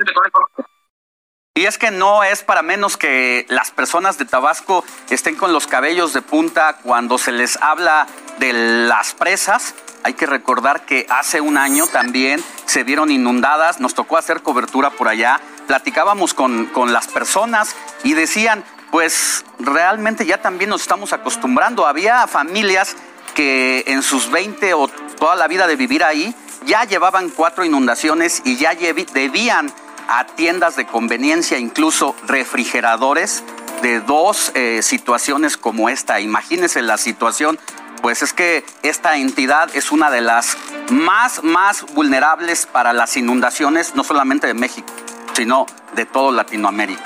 Y 1.60 1.66
es 1.66 1.78
que 1.78 1.92
no 1.92 2.24
es 2.24 2.42
para 2.42 2.62
menos 2.62 2.96
que 2.96 3.46
las 3.50 3.70
personas 3.72 4.18
de 4.18 4.24
Tabasco 4.24 4.86
estén 5.10 5.36
con 5.36 5.52
los 5.52 5.68
cabellos 5.68 6.14
de 6.14 6.22
punta 6.22 6.78
cuando 6.82 7.18
se 7.18 7.34
les 7.34 7.58
habla 7.58 8.08
de 8.38 8.54
las 8.54 9.14
presas. 9.14 9.74
Hay 10.04 10.14
que 10.14 10.26
recordar 10.26 10.86
que 10.86 11.06
hace 11.10 11.42
un 11.42 11.58
año 11.58 11.86
también 11.86 12.42
se 12.66 12.86
vieron 12.86 13.12
inundadas, 13.12 13.82
nos 13.82 13.94
tocó 13.94 14.16
hacer 14.16 14.42
cobertura 14.42 14.90
por 14.92 15.10
allá, 15.10 15.42
platicábamos 15.68 16.34
con, 16.34 16.68
con 16.68 16.94
las 16.94 17.08
personas 17.08 17.76
y 18.06 18.14
decían, 18.14 18.64
pues 18.90 19.44
realmente 19.60 20.26
ya 20.26 20.38
también 20.38 20.70
nos 20.70 20.84
estamos 20.84 21.12
acostumbrando. 21.12 21.86
Había 21.86 22.26
familias 22.28 22.96
que 23.36 23.84
en 23.88 24.02
sus 24.02 24.32
20 24.32 24.76
o 24.76 24.88
toda 24.88 25.36
la 25.36 25.50
vida 25.50 25.68
de 25.68 25.76
vivir 25.76 26.06
ahí 26.06 26.34
ya 26.66 26.86
llevaban 26.86 27.30
cuatro 27.30 27.66
inundaciones 27.66 28.44
y 28.46 28.56
ya 28.56 28.76
debían 28.76 29.74
a 30.10 30.26
tiendas 30.26 30.76
de 30.76 30.88
conveniencia, 30.88 31.60
incluso 31.60 32.16
refrigeradores, 32.26 33.44
de 33.84 34.02
dos 34.02 34.52
eh, 34.56 34.82
situaciones 34.82 35.56
como 35.56 35.88
esta. 35.88 36.20
Imagínense 36.20 36.82
la 36.82 36.98
situación, 36.98 37.60
pues 38.02 38.24
es 38.24 38.34
que 38.34 38.66
esta 38.82 39.18
entidad 39.18 39.70
es 39.76 39.92
una 39.92 40.10
de 40.10 40.22
las 40.22 40.58
más, 40.90 41.44
más 41.44 41.86
vulnerables 41.94 42.66
para 42.66 42.92
las 42.92 43.16
inundaciones, 43.18 43.94
no 43.94 44.04
solamente 44.04 44.48
de 44.48 44.56
México, 44.56 44.92
sino 45.34 45.68
de 45.94 46.08
todo 46.08 46.32
Latinoamérica. 46.32 47.04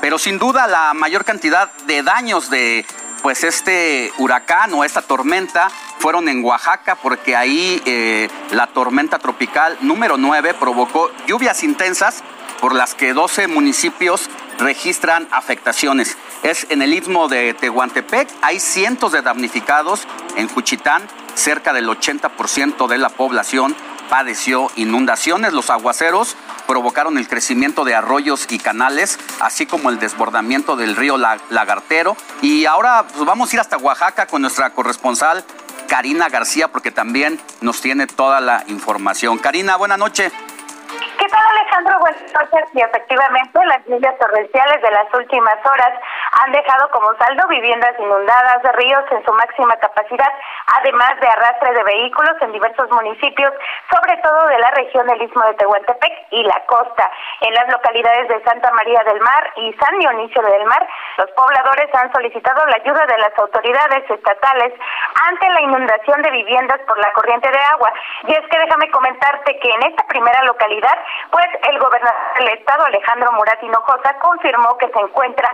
Pero 0.00 0.18
sin 0.18 0.38
duda 0.38 0.66
la 0.66 0.92
mayor 0.92 1.24
cantidad 1.24 1.72
de 1.86 2.02
daños 2.02 2.50
de 2.50 2.84
pues 3.22 3.44
este 3.44 4.12
huracán 4.18 4.72
o 4.74 4.82
esta 4.82 5.02
tormenta 5.02 5.70
fueron 5.98 6.28
en 6.28 6.42
Oaxaca 6.42 6.96
porque 6.96 7.36
ahí 7.36 7.80
eh, 7.84 8.28
la 8.50 8.66
tormenta 8.66 9.18
tropical 9.18 9.76
número 9.82 10.16
9 10.16 10.54
provocó 10.54 11.10
lluvias 11.26 11.62
intensas 11.62 12.24
por 12.60 12.74
las 12.74 12.94
que 12.94 13.12
12 13.14 13.48
municipios 13.48 14.28
registran 14.58 15.26
afectaciones. 15.30 16.16
Es 16.42 16.66
en 16.70 16.82
el 16.82 16.94
istmo 16.94 17.28
de 17.28 17.54
Tehuantepec, 17.54 18.28
hay 18.42 18.60
cientos 18.60 19.12
de 19.12 19.22
damnificados. 19.22 20.06
En 20.36 20.48
Juchitán, 20.48 21.02
cerca 21.34 21.72
del 21.72 21.88
80% 21.88 22.86
de 22.86 22.98
la 22.98 23.08
población 23.08 23.74
padeció 24.08 24.70
inundaciones. 24.76 25.52
Los 25.52 25.70
aguaceros 25.70 26.36
provocaron 26.66 27.16
el 27.16 27.28
crecimiento 27.28 27.84
de 27.84 27.94
arroyos 27.94 28.46
y 28.50 28.58
canales, 28.58 29.18
así 29.40 29.66
como 29.66 29.88
el 29.88 29.98
desbordamiento 29.98 30.76
del 30.76 30.96
río 30.96 31.16
Lagartero. 31.16 32.16
Y 32.42 32.66
ahora 32.66 33.06
pues, 33.06 33.24
vamos 33.24 33.50
a 33.50 33.56
ir 33.56 33.60
hasta 33.60 33.78
Oaxaca 33.78 34.26
con 34.26 34.42
nuestra 34.42 34.70
corresponsal 34.70 35.44
Karina 35.88 36.28
García, 36.28 36.68
porque 36.68 36.92
también 36.92 37.40
nos 37.60 37.80
tiene 37.80 38.06
toda 38.06 38.40
la 38.40 38.64
información. 38.68 39.38
Karina, 39.38 39.76
buena 39.76 39.96
noche. 39.96 40.30
¿Qué 41.20 41.28
tal 41.28 41.42
Alejandro? 41.52 41.98
Buenas 42.00 42.32
noches. 42.32 42.64
Y 42.72 42.80
efectivamente 42.80 43.60
las 43.66 43.84
lluvias 43.84 44.18
torrenciales 44.18 44.80
de 44.80 44.90
las 44.90 45.04
últimas 45.12 45.56
horas 45.66 45.92
han 46.32 46.52
dejado 46.52 46.88
como 46.90 47.14
saldo 47.14 47.46
viviendas 47.48 47.94
inundadas, 47.98 48.62
ríos 48.76 49.04
en 49.10 49.24
su 49.24 49.32
máxima 49.32 49.74
capacidad, 49.76 50.32
además 50.78 51.12
de 51.20 51.28
arrastre 51.28 51.72
de 51.74 51.82
vehículos 51.82 52.36
en 52.40 52.52
diversos 52.52 52.90
municipios, 52.90 53.52
sobre 53.90 54.16
todo 54.18 54.46
de 54.46 54.58
la 54.58 54.70
región 54.70 55.06
del 55.06 55.22
Istmo 55.22 55.42
de 55.44 55.54
Tehuantepec 55.54 56.12
y 56.30 56.44
la 56.44 56.60
costa. 56.66 57.10
En 57.40 57.54
las 57.54 57.68
localidades 57.68 58.28
de 58.28 58.42
Santa 58.44 58.70
María 58.72 59.00
del 59.04 59.20
Mar 59.20 59.52
y 59.56 59.72
San 59.74 59.98
Dionisio 59.98 60.42
del 60.42 60.64
Mar, 60.64 60.86
los 61.18 61.30
pobladores 61.32 61.92
han 61.94 62.12
solicitado 62.12 62.64
la 62.66 62.76
ayuda 62.76 63.06
de 63.06 63.18
las 63.18 63.36
autoridades 63.38 64.08
estatales 64.08 64.72
ante 65.28 65.50
la 65.50 65.60
inundación 65.62 66.22
de 66.22 66.30
viviendas 66.30 66.80
por 66.86 66.98
la 66.98 67.12
corriente 67.12 67.50
de 67.50 67.58
agua. 67.58 67.92
Y 68.28 68.32
es 68.32 68.46
que 68.48 68.58
déjame 68.58 68.90
comentarte 68.90 69.58
que 69.58 69.70
en 69.70 69.82
esta 69.82 70.06
primera 70.06 70.42
localidad, 70.44 70.98
pues 71.30 71.46
el 71.68 71.78
gobernador 71.78 72.20
del 72.38 72.48
estado, 72.48 72.84
Alejandro 72.84 73.32
Murat 73.32 73.62
Hinojosa, 73.62 74.18
confirmó 74.20 74.76
que 74.78 74.88
se 74.88 75.00
encuentra 75.00 75.50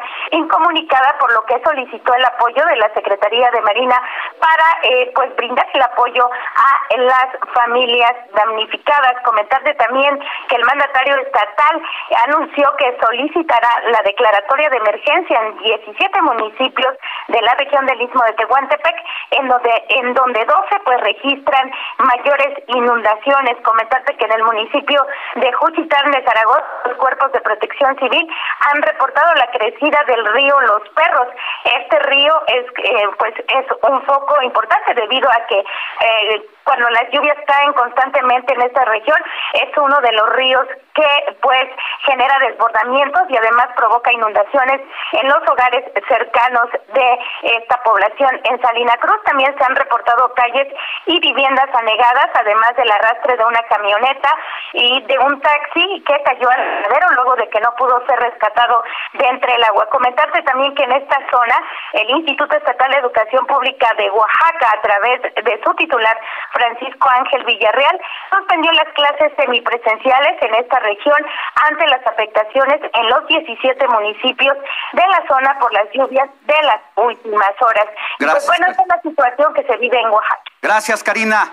incomunicada 0.67 1.17
por 1.19 1.33
lo 1.33 1.45
que 1.45 1.61
solicitó 1.63 2.15
el 2.15 2.25
apoyo 2.25 2.65
de 2.67 2.77
la 2.77 2.93
Secretaría 2.95 3.51
de 3.51 3.61
Marina 3.61 4.01
para 4.41 4.65
eh, 4.83 5.13
pues 5.15 5.35
brindar 5.37 5.67
el 5.73 5.83
apoyo 5.83 6.29
a 6.29 6.97
las 6.97 7.27
familias 7.55 8.13
damnificadas. 8.35 9.15
Comentarte 9.25 9.75
también 9.75 10.19
que 10.49 10.57
el 10.57 10.65
mandatario 10.65 11.17
estatal 11.17 11.83
anunció 12.27 12.75
que 12.77 12.97
solicitará 13.01 13.69
la 13.91 14.01
declaratoria 14.05 14.71
de 14.71 14.77
emergencia 14.79 15.41
en 15.41 15.59
17 15.59 16.23
municipios 16.23 16.95
de 17.29 17.43
la 17.43 17.55
región 17.55 17.87
del 17.87 18.03
Istmo 18.03 18.23
de 18.25 18.33
Tehuantepec, 18.33 18.97
en 19.33 19.49
donde 19.49 19.85
en 19.89 20.15
donde 20.15 20.45
12 20.45 20.81
pues 20.85 21.01
registran 21.01 21.71
mayores 21.99 22.59
inundaciones. 22.69 23.57
Comentarte 23.63 24.17
que 24.17 24.25
en 24.25 24.33
el 24.33 24.43
municipio 24.43 25.07
de 25.37 25.53
Juchitán 25.53 26.11
de 26.11 26.25
Zaragoza, 26.25 26.65
los 26.87 26.97
cuerpos 26.97 27.33
de 27.33 27.41
protección 27.41 27.97
civil 27.99 28.29
han 28.73 28.83
reportado 28.83 29.35
la 29.35 29.47
crecida 29.51 30.03
del 30.07 30.27
río 30.35 30.56
Los 30.63 30.89
Perros. 30.91 31.29
Este 31.65 31.99
río 32.01 32.43
es 32.47 32.67
eh, 32.85 33.09
pues 33.19 33.35
es 33.39 33.67
un 33.83 34.03
foco 34.03 34.43
importante 34.43 34.95
debido 34.95 35.29
a 35.31 35.47
que 35.47 35.59
eh, 35.59 36.47
cuando 36.67 36.91
las 36.91 37.09
lluvias 37.13 37.39
caen 37.47 37.73
constantemente 37.75 38.53
en 38.53 38.63
esta 38.63 38.85
región, 38.85 39.19
es 39.55 39.71
uno 39.77 39.97
de 40.01 40.13
los 40.13 40.29
ríos 40.35 40.67
que 40.95 41.37
pues 41.41 41.69
genera 42.05 42.39
desbordamientos 42.41 43.23
y 43.29 43.37
además 43.37 43.69
provoca 43.77 44.13
inundaciones 44.13 44.81
en 45.13 45.29
los 45.29 45.39
hogares 45.49 45.85
cercanos 46.09 46.69
de 46.93 47.19
esta 47.43 47.81
población. 47.85 48.41
En 48.45 48.61
Salina 48.61 48.97
Cruz 48.97 49.23
también 49.25 49.55
se 49.57 49.65
han 49.65 49.77
reportado 49.77 50.33
calles 50.35 50.67
y 51.07 51.21
viviendas 51.21 51.69
anegadas, 51.73 52.31
además 52.35 52.75
del 52.77 52.91
arrastre 52.91 53.37
de 53.37 53.45
una 53.45 53.63
camioneta 53.65 54.35
y 54.73 55.03
de 55.03 55.19
un 55.21 55.41
taxi 55.41 56.03
que 56.05 56.23
cayó 56.25 56.51
al 56.51 56.83
ladero 56.83 57.09
luego 57.15 57.37
de 57.37 57.49
que 57.49 57.61
no 57.61 57.75
pudo 57.77 58.05
ser 58.07 58.19
rescatado 58.19 58.83
de 59.13 59.27
entre 59.27 59.55
el 59.55 59.63
agua. 59.65 59.87
Comentarte 59.91 60.43
también 60.43 60.75
que 60.75 60.83
en 60.83 60.93
esta 60.93 61.19
zona 61.31 61.57
el 61.93 62.11
Instituto 62.11 62.57
Estatal 62.57 62.91
de 62.91 62.99
Educación 62.99 63.47
Pública 63.47 63.93
de 63.99 64.11
Oaxaca, 64.11 64.73
a 64.75 64.81
través 64.81 65.23
de 65.23 65.61
su 65.63 65.75
titular 65.75 66.19
Francisco 66.57 67.09
Ángel 67.11 67.45
Villarreal, 67.45 68.01
suspendió 68.31 68.73
las 68.73 68.89
clases 68.95 69.33
semipresenciales 69.37 70.43
en 70.43 70.55
esta 70.55 70.79
región 70.81 71.21
ante 71.69 71.87
las 71.87 72.07
afectaciones 72.07 72.81
en 72.95 73.09
los 73.09 73.27
17 73.29 73.89
municipios 73.89 74.57
de 74.93 75.03
la 75.03 75.23
zona 75.29 75.59
por 75.61 75.73
las 75.73 75.85
lluvias 75.93 76.29
de 76.47 76.63
las 76.63 76.81
últimas 76.97 77.53
horas. 77.61 77.87
Pues 77.87 78.19
Gracias. 78.19 78.47
Pues 78.47 78.59
bueno, 78.59 78.71
esta 78.71 78.83
es 78.83 78.89
la 78.89 79.03
situación 79.03 79.55
que 79.55 79.63
se 79.65 79.77
vive 79.77 80.01
en 80.01 80.09
Oaxaca. 80.09 80.43
Gracias, 80.63 81.03
Karina. 81.03 81.53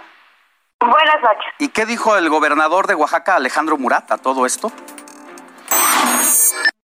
Buenas 0.79 1.21
noches. 1.21 1.53
¿Y 1.59 1.69
qué 1.69 1.85
dijo 1.85 2.15
el 2.17 2.29
gobernador 2.29 2.87
de 2.87 2.95
Oaxaca, 2.95 3.35
Alejandro 3.35 3.77
Murat, 3.77 4.11
a 4.11 4.17
todo 4.17 4.45
esto? 4.45 4.71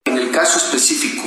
En 0.04 0.16
el 0.16 0.32
caso 0.32 0.58
específico 0.58 1.26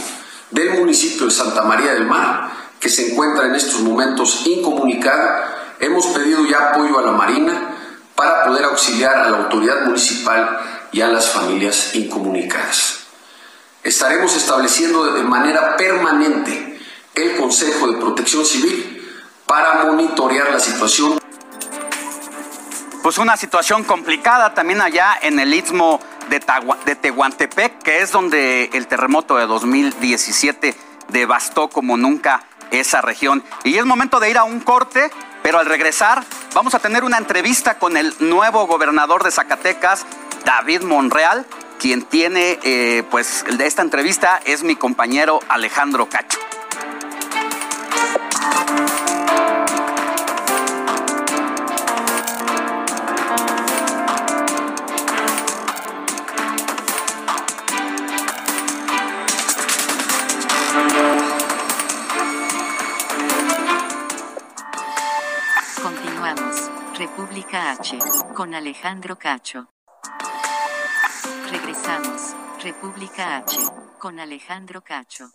del 0.52 0.80
municipio 0.80 1.26
de 1.26 1.32
Santa 1.32 1.64
María 1.64 1.94
del 1.94 2.06
Mar, 2.06 2.50
que 2.80 2.90
se 2.90 3.12
encuentra 3.12 3.46
en 3.46 3.56
estos 3.56 3.82
momentos 3.82 4.46
incomunicada, 4.46 5.61
hemos 5.82 6.06
pedido 6.08 6.46
ya 6.46 6.70
apoyo 6.70 6.98
a 7.00 7.02
la 7.02 7.12
Marina 7.12 7.76
para 8.16 8.46
poder 8.46 8.66
auxiliar 8.66 9.18
a 9.18 9.30
la 9.30 9.38
autoridad 9.38 9.82
municipal 9.82 10.62
y 10.92 11.02
a 11.02 11.08
las 11.08 11.30
familias 11.30 11.96
incomunicadas. 11.96 13.00
Estaremos 13.84 14.36
estableciendo 14.36 15.12
de 15.12 15.24
manera 15.24 15.76
permanente 15.76 16.80
el 17.16 17.36
Consejo 17.36 17.88
de 17.88 17.98
Protección 17.98 18.46
Civil 18.46 19.10
para 19.48 19.84
monitorear 19.84 20.52
la 20.52 20.60
situación 20.60 21.20
Pues 23.02 23.18
una 23.18 23.36
situación 23.36 23.84
complicada 23.84 24.54
también 24.54 24.82
allá 24.82 25.18
en 25.20 25.40
el 25.40 25.52
istmo 25.54 26.00
de, 26.30 26.42
de 26.86 26.96
Tehuantepec, 26.96 27.82
que 27.82 28.02
es 28.02 28.12
donde 28.12 28.70
el 28.74 28.86
terremoto 28.86 29.36
de 29.38 29.48
2017 29.48 30.76
devastó 31.10 31.70
como 31.70 31.98
nunca 31.98 32.44
esa 32.70 33.02
región. 33.02 33.44
Y 33.64 33.78
es 33.78 33.86
momento 33.86 34.20
de 34.20 34.30
ir 34.30 34.38
a 34.38 34.44
un 34.44 34.60
corte, 34.60 35.12
pero 35.44 35.60
al 35.60 35.66
regresar 35.66 36.24
vamos 36.54 36.74
a 36.76 36.80
tener 36.80 37.04
una 37.04 37.18
entrevista 37.18 37.78
con 37.78 37.98
el 37.98 38.14
nuevo 38.20 38.68
gobernador 38.68 39.24
de 39.24 39.32
Zacatecas, 39.32 40.06
David 40.46 40.82
Monreal, 40.82 41.46
quien 41.80 42.04
tiene, 42.04 42.60
eh, 42.64 43.04
pues, 43.10 43.44
de 43.58 43.66
esta 43.66 43.82
entrevista 43.82 44.40
es 44.46 44.64
mi 44.64 44.76
compañero 44.76 45.40
Alejandro 45.48 46.08
Cacho. 46.08 46.40
Con 68.36 68.54
Alejandro 68.54 69.18
Cacho. 69.18 69.68
Regresamos. 71.50 72.36
República 72.62 73.38
H. 73.38 73.58
Con 73.98 74.20
Alejandro 74.20 74.82
Cacho. 74.82 75.32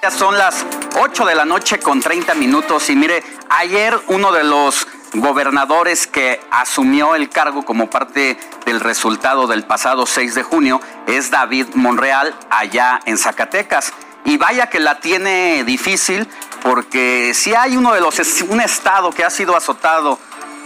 Ya 0.00 0.12
son 0.12 0.38
las 0.38 0.64
8 1.00 1.26
de 1.26 1.34
la 1.34 1.44
noche 1.44 1.80
con 1.80 2.00
30 2.00 2.36
minutos 2.36 2.88
y 2.90 2.94
mire, 2.94 3.24
ayer 3.48 3.98
uno 4.06 4.30
de 4.30 4.44
los 4.44 4.86
gobernadores 5.14 6.06
que 6.06 6.40
asumió 6.52 7.16
el 7.16 7.28
cargo 7.28 7.64
como 7.64 7.90
parte 7.90 8.38
del 8.64 8.78
resultado 8.78 9.48
del 9.48 9.64
pasado 9.64 10.06
6 10.06 10.36
de 10.36 10.44
junio 10.44 10.80
es 11.08 11.32
David 11.32 11.74
Monreal 11.74 12.38
allá 12.50 13.00
en 13.04 13.18
Zacatecas. 13.18 13.92
Y 14.24 14.36
vaya 14.36 14.68
que 14.68 14.78
la 14.78 15.00
tiene 15.00 15.64
difícil 15.64 16.28
porque 16.62 17.32
si 17.34 17.52
hay 17.54 17.76
uno 17.76 17.92
de 17.92 18.00
los, 18.00 18.16
un 18.48 18.60
estado 18.60 19.10
que 19.10 19.24
ha 19.24 19.30
sido 19.30 19.56
azotado 19.56 20.20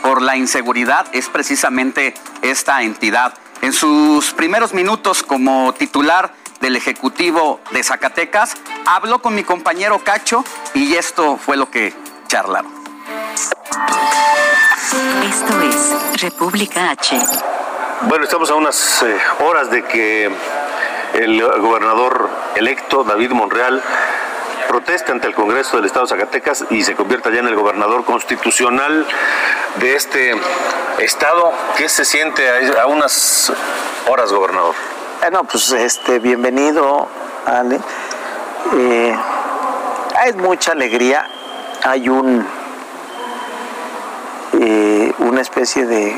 por 0.04 0.20
la 0.20 0.36
inseguridad 0.36 1.06
es 1.12 1.30
precisamente 1.30 2.12
esta 2.42 2.82
entidad. 2.82 3.32
En 3.62 3.72
sus 3.72 4.34
primeros 4.34 4.74
minutos 4.74 5.22
como 5.22 5.72
titular 5.72 6.34
del 6.60 6.76
Ejecutivo 6.76 7.60
de 7.70 7.82
Zacatecas, 7.82 8.54
habló 8.84 9.20
con 9.20 9.34
mi 9.34 9.44
compañero 9.44 9.98
Cacho 10.04 10.44
y 10.74 10.94
esto 10.94 11.38
fue 11.38 11.56
lo 11.56 11.70
que 11.70 11.94
charlaron. 12.26 12.70
Esto 15.24 15.62
es 15.62 16.20
República 16.20 16.90
H. 16.90 17.18
Bueno, 18.02 18.24
estamos 18.24 18.50
a 18.50 18.56
unas 18.56 19.02
eh, 19.02 19.16
horas 19.40 19.70
de 19.70 19.84
que 19.84 20.30
el 21.14 21.42
gobernador 21.60 22.28
electo, 22.56 23.04
David 23.04 23.30
Monreal, 23.30 23.82
proteste 24.68 25.12
ante 25.12 25.26
el 25.26 25.34
Congreso 25.34 25.76
del 25.76 25.86
Estado 25.86 26.06
de 26.06 26.10
Zacatecas 26.10 26.64
y 26.70 26.82
se 26.82 26.94
convierta 26.94 27.30
ya 27.30 27.40
en 27.40 27.48
el 27.48 27.54
gobernador 27.54 28.04
constitucional 28.04 29.06
de 29.76 29.96
este 29.96 30.34
estado. 30.98 31.52
¿Qué 31.76 31.88
se 31.88 32.04
siente 32.04 32.42
a, 32.78 32.86
unas 32.86 33.52
horas, 34.08 34.32
gobernador? 34.32 34.74
Bueno, 35.20 35.44
pues 35.44 35.72
este, 35.72 36.18
bienvenido, 36.18 37.08
Ale. 37.46 37.80
Eh, 38.76 39.16
hay 40.16 40.32
mucha 40.34 40.72
alegría, 40.72 41.28
hay 41.82 42.08
un 42.08 42.46
eh, 44.60 45.12
una 45.18 45.40
especie 45.40 45.84
de 45.84 46.16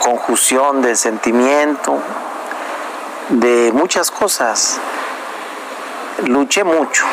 conjunción 0.00 0.82
de 0.82 0.96
sentimiento, 0.96 1.98
de 3.28 3.72
muchas 3.72 4.10
cosas. 4.10 4.78
Luché 6.24 6.64
mucho, 6.64 7.04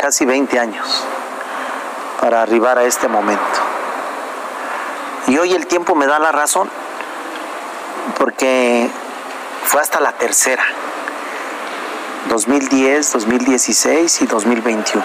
casi 0.00 0.24
20 0.24 0.58
años, 0.58 1.04
para 2.20 2.42
arribar 2.42 2.78
a 2.78 2.84
este 2.84 3.06
momento. 3.06 3.42
Y 5.28 5.38
hoy 5.38 5.52
el 5.52 5.66
tiempo 5.66 5.94
me 5.94 6.06
da 6.06 6.18
la 6.18 6.32
razón, 6.32 6.68
porque 8.18 8.90
fue 9.66 9.80
hasta 9.80 10.00
la 10.00 10.12
tercera, 10.12 10.64
2010, 12.28 13.12
2016 13.12 14.22
y 14.22 14.26
2021. 14.26 15.04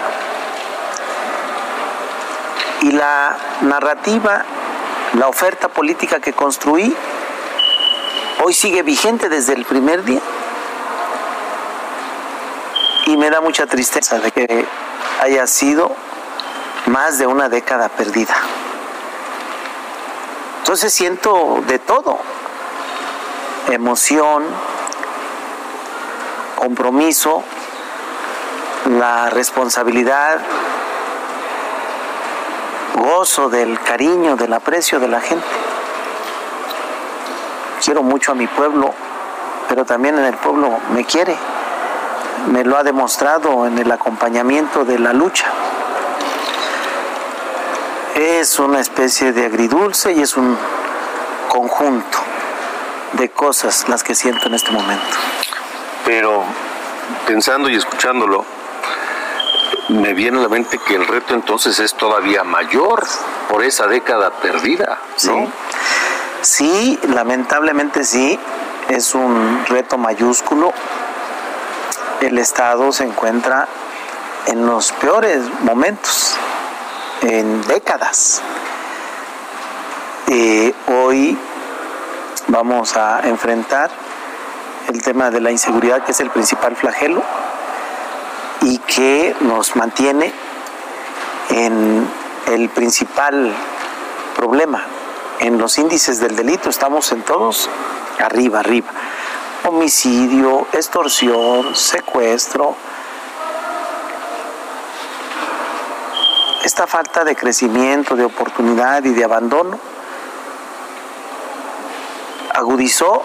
Y 2.80 2.92
la 2.92 3.36
narrativa, 3.60 4.44
la 5.14 5.28
oferta 5.28 5.68
política 5.68 6.18
que 6.20 6.32
construí, 6.32 6.96
hoy 8.48 8.54
sigue 8.54 8.82
vigente 8.82 9.28
desde 9.28 9.52
el 9.52 9.66
primer 9.66 10.04
día. 10.04 10.22
Y 13.04 13.14
me 13.18 13.28
da 13.28 13.42
mucha 13.42 13.66
tristeza 13.66 14.20
de 14.20 14.32
que 14.32 14.66
haya 15.20 15.46
sido 15.46 15.94
más 16.86 17.18
de 17.18 17.26
una 17.26 17.50
década 17.50 17.90
perdida. 17.90 18.34
Entonces 20.60 20.94
siento 20.94 21.62
de 21.66 21.78
todo, 21.78 22.20
emoción, 23.68 24.44
compromiso, 26.56 27.44
la 28.98 29.28
responsabilidad, 29.28 30.40
gozo 32.94 33.50
del 33.50 33.78
cariño, 33.82 34.36
del 34.36 34.54
aprecio 34.54 34.98
de 35.00 35.08
la 35.08 35.20
gente. 35.20 35.67
Quiero 37.84 38.02
mucho 38.02 38.32
a 38.32 38.34
mi 38.34 38.46
pueblo, 38.46 38.92
pero 39.68 39.84
también 39.84 40.18
en 40.18 40.24
el 40.24 40.34
pueblo 40.34 40.78
me 40.92 41.04
quiere. 41.04 41.36
Me 42.50 42.64
lo 42.64 42.76
ha 42.76 42.82
demostrado 42.82 43.66
en 43.66 43.78
el 43.78 43.90
acompañamiento 43.90 44.84
de 44.84 44.98
la 44.98 45.12
lucha. 45.12 45.46
Es 48.14 48.58
una 48.58 48.80
especie 48.80 49.32
de 49.32 49.46
agridulce 49.46 50.12
y 50.12 50.22
es 50.22 50.36
un 50.36 50.56
conjunto 51.48 52.18
de 53.12 53.30
cosas 53.30 53.88
las 53.88 54.02
que 54.02 54.14
siento 54.14 54.48
en 54.48 54.54
este 54.54 54.70
momento. 54.70 55.16
Pero 56.04 56.42
pensando 57.26 57.68
y 57.68 57.76
escuchándolo, 57.76 58.44
me 59.88 60.12
viene 60.14 60.38
a 60.38 60.42
la 60.42 60.48
mente 60.48 60.78
que 60.78 60.94
el 60.94 61.06
reto 61.06 61.34
entonces 61.34 61.78
es 61.80 61.94
todavía 61.94 62.44
mayor 62.44 63.06
por 63.48 63.64
esa 63.64 63.86
década 63.86 64.30
perdida, 64.30 64.98
¿no? 65.08 65.16
Sí, 65.16 65.48
lamentablemente 67.08 68.04
sí, 68.04 68.38
es 68.88 69.14
un 69.14 69.64
reto 69.66 69.98
mayúsculo. 69.98 70.72
El 72.20 72.38
Estado 72.38 72.92
se 72.92 73.04
encuentra 73.04 73.68
en 74.46 74.66
los 74.66 74.92
peores 74.92 75.42
momentos, 75.60 76.36
en 77.22 77.62
décadas. 77.66 78.40
Eh, 80.28 80.74
hoy 80.86 81.36
vamos 82.48 82.96
a 82.96 83.20
enfrentar 83.24 83.90
el 84.88 85.02
tema 85.02 85.30
de 85.30 85.40
la 85.40 85.50
inseguridad, 85.50 86.04
que 86.04 86.12
es 86.12 86.20
el 86.20 86.30
principal 86.30 86.76
flagelo 86.76 87.22
y 88.62 88.78
que 88.78 89.36
nos 89.40 89.76
mantiene 89.76 90.32
en 91.50 92.08
el 92.46 92.68
principal 92.70 93.54
problema. 94.36 94.84
En 95.40 95.56
los 95.58 95.78
índices 95.78 96.18
del 96.18 96.34
delito 96.34 96.68
estamos 96.68 97.12
en 97.12 97.22
todos 97.22 97.70
arriba, 98.18 98.58
arriba. 98.60 98.88
Homicidio, 99.64 100.66
extorsión, 100.72 101.76
secuestro. 101.76 102.74
Esta 106.64 106.86
falta 106.88 107.22
de 107.22 107.36
crecimiento, 107.36 108.16
de 108.16 108.24
oportunidad 108.24 109.04
y 109.04 109.14
de 109.14 109.24
abandono 109.24 109.78
agudizó 112.52 113.22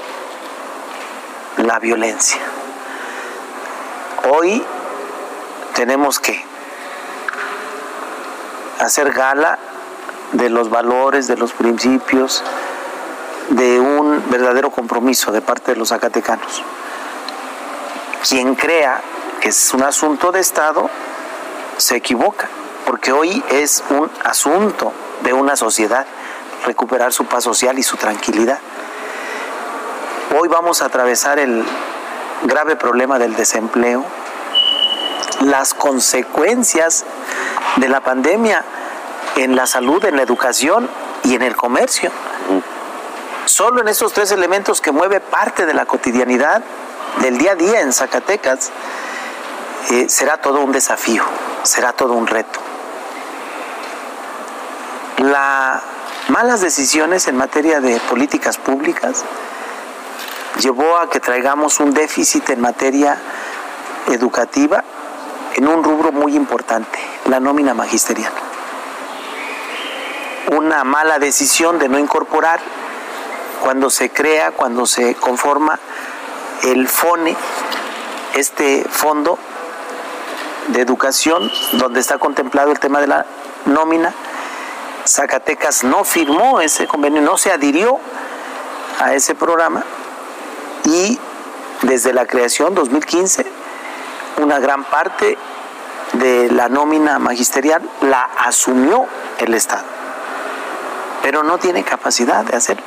la 1.58 1.80
violencia. 1.80 2.40
Hoy 4.32 4.64
tenemos 5.74 6.20
que 6.20 6.46
hacer 8.80 9.12
gala 9.12 9.58
de 10.34 10.50
los 10.50 10.70
valores, 10.70 11.28
de 11.28 11.38
los 11.38 11.54
principios, 11.54 12.44
de 13.50 13.80
un 13.80 14.24
verdadero 14.30 14.70
compromiso 14.72 15.32
de 15.32 15.42
parte 15.42 15.72
de 15.72 15.78
los 15.78 15.90
zacatecanos. 15.90 16.64
Quien 18.28 18.56
crea 18.56 19.02
que 19.42 19.50
es 19.50 19.74
un 19.74 19.84
asunto 19.84 20.32
de 20.32 20.40
Estado, 20.40 20.90
se 21.78 21.96
equivoca, 21.96 22.48
porque 22.86 23.12
hoy 23.12 23.44
es 23.50 23.84
un 23.90 24.10
asunto 24.24 24.94
de 25.24 25.34
una 25.34 25.56
sociedad 25.56 26.06
recuperar 26.66 27.12
su 27.12 27.26
paz 27.26 27.44
social 27.44 27.78
y 27.78 27.84
su 27.84 27.98
tranquilidad. 27.98 28.60
Hoy 30.40 30.48
vamos 30.48 30.82
a 30.82 30.86
atravesar 30.86 31.40
el 31.40 31.64
grave 32.44 32.76
problema 32.76 33.20
del 33.20 33.36
desempleo, 33.36 34.06
las 35.42 35.74
consecuencias 35.74 37.04
de 37.78 37.90
la 37.90 38.02
pandemia 38.02 38.64
en 39.36 39.56
la 39.56 39.68
salud, 39.68 40.04
en 40.06 40.16
la 40.16 40.24
educación 40.24 40.90
y 41.24 41.36
en 41.36 41.42
el 41.42 41.56
comercio. 41.56 42.12
Solo 43.46 43.82
en 43.82 43.88
esos 43.88 44.14
tres 44.14 44.32
elementos 44.32 44.82
que 44.82 44.92
mueve 44.92 45.20
parte 45.20 45.66
de 45.66 45.74
la 45.74 45.86
cotidianidad 45.86 46.62
del 47.22 47.38
día 47.38 47.52
a 47.52 47.56
día 47.56 47.82
en 47.82 47.94
Zacatecas, 47.94 48.72
eh, 49.92 50.08
será 50.08 50.38
todo 50.38 50.62
un 50.62 50.72
desafío, 50.72 51.24
será 51.64 51.94
todo 51.94 52.14
un 52.14 52.28
reto. 52.28 52.60
Las 55.18 55.82
malas 56.30 56.62
decisiones 56.62 57.28
en 57.28 57.38
materia 57.38 57.82
de 57.82 58.00
políticas 58.02 58.58
públicas 58.58 59.24
llevó 60.60 60.98
a 60.98 61.10
que 61.10 61.20
traigamos 61.20 61.80
un 61.80 61.94
déficit 61.94 62.50
en 62.50 62.62
materia 62.62 63.18
educativa 64.08 64.84
en 65.56 65.68
un 65.68 65.84
rubro 65.84 66.12
muy 66.12 66.36
importante, 66.36 67.00
la 67.26 67.40
nómina 67.40 67.74
magisterial. 67.74 68.34
Una 70.52 70.84
mala 70.84 71.20
decisión 71.20 71.80
de 71.80 71.90
no 71.90 71.98
incorporar 71.98 72.60
cuando 73.62 73.90
se 73.90 74.10
crea, 74.10 74.52
cuando 74.52 74.86
se 74.86 75.16
conforma 75.16 75.80
el 76.64 76.88
FONE, 76.88 77.36
este 78.36 78.86
fondo 78.90 79.38
de 80.68 80.82
educación 80.82 81.52
donde 81.74 82.00
está 82.00 82.18
contemplado 82.18 82.72
el 82.72 82.80
tema 82.80 83.00
de 83.00 83.08
la 83.08 83.26
nómina. 83.66 84.14
Zacatecas 85.06 85.84
no 85.84 86.04
firmó 86.04 86.62
ese 86.62 86.88
convenio, 86.88 87.22
no 87.22 87.38
se 87.38 87.52
adhirió 87.52 88.00
a 89.00 89.14
ese 89.14 89.36
programa 89.36 89.84
y 90.86 91.20
desde 91.82 92.14
la 92.14 92.26
creación 92.26 92.74
2015 92.74 93.46
una 94.38 94.60
gran 94.60 94.84
parte 94.86 95.38
de 96.14 96.50
la 96.52 96.70
nómina 96.70 97.20
magisterial 97.20 97.82
la 98.02 98.24
asumió 98.38 99.06
el 99.40 99.54
Estado, 99.54 99.84
pero 101.24 101.42
no 101.42 101.58
tiene 101.58 101.84
capacidad 101.84 102.44
de 102.44 102.58
hacerlo. 102.58 102.84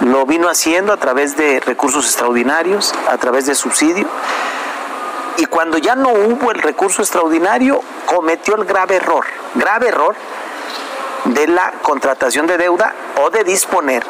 Lo 0.00 0.24
vino 0.24 0.48
haciendo 0.48 0.92
a 0.92 0.96
través 0.96 1.36
de 1.36 1.60
recursos 1.60 2.06
extraordinarios, 2.06 2.94
a 3.10 3.18
través 3.18 3.46
de 3.46 3.54
subsidio, 3.54 4.06
y 5.36 5.46
cuando 5.46 5.76
ya 5.78 5.96
no 5.96 6.10
hubo 6.10 6.52
el 6.52 6.62
recurso 6.62 7.02
extraordinario, 7.02 7.80
cometió 8.06 8.54
el 8.54 8.64
grave 8.64 8.96
error, 8.96 9.24
grave 9.54 9.88
error 9.88 10.14
de 11.24 11.48
la 11.48 11.72
contratación 11.82 12.46
de 12.46 12.58
deuda 12.58 12.94
o 13.20 13.30
de 13.30 13.42
disponer 13.42 14.04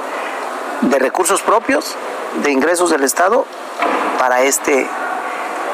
de 0.83 0.99
recursos 0.99 1.43
propios, 1.43 1.97
de 2.43 2.51
ingresos 2.51 2.91
del 2.91 3.05
Estado 3.05 3.47
para 4.19 4.43
este 4.43 4.89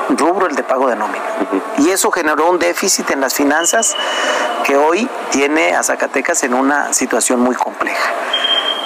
rubro, 0.08 0.46
el 0.46 0.54
de 0.54 0.62
pago 0.62 0.88
de 0.88 0.96
nómina. 0.96 1.24
Y 1.78 1.90
eso 1.90 2.10
generó 2.10 2.50
un 2.50 2.58
déficit 2.58 3.10
en 3.10 3.20
las 3.20 3.34
finanzas 3.34 3.96
que 4.64 4.76
hoy 4.76 5.08
tiene 5.30 5.74
a 5.74 5.82
Zacatecas 5.82 6.42
en 6.44 6.54
una 6.54 6.92
situación 6.92 7.40
muy 7.40 7.54
compleja. 7.54 8.10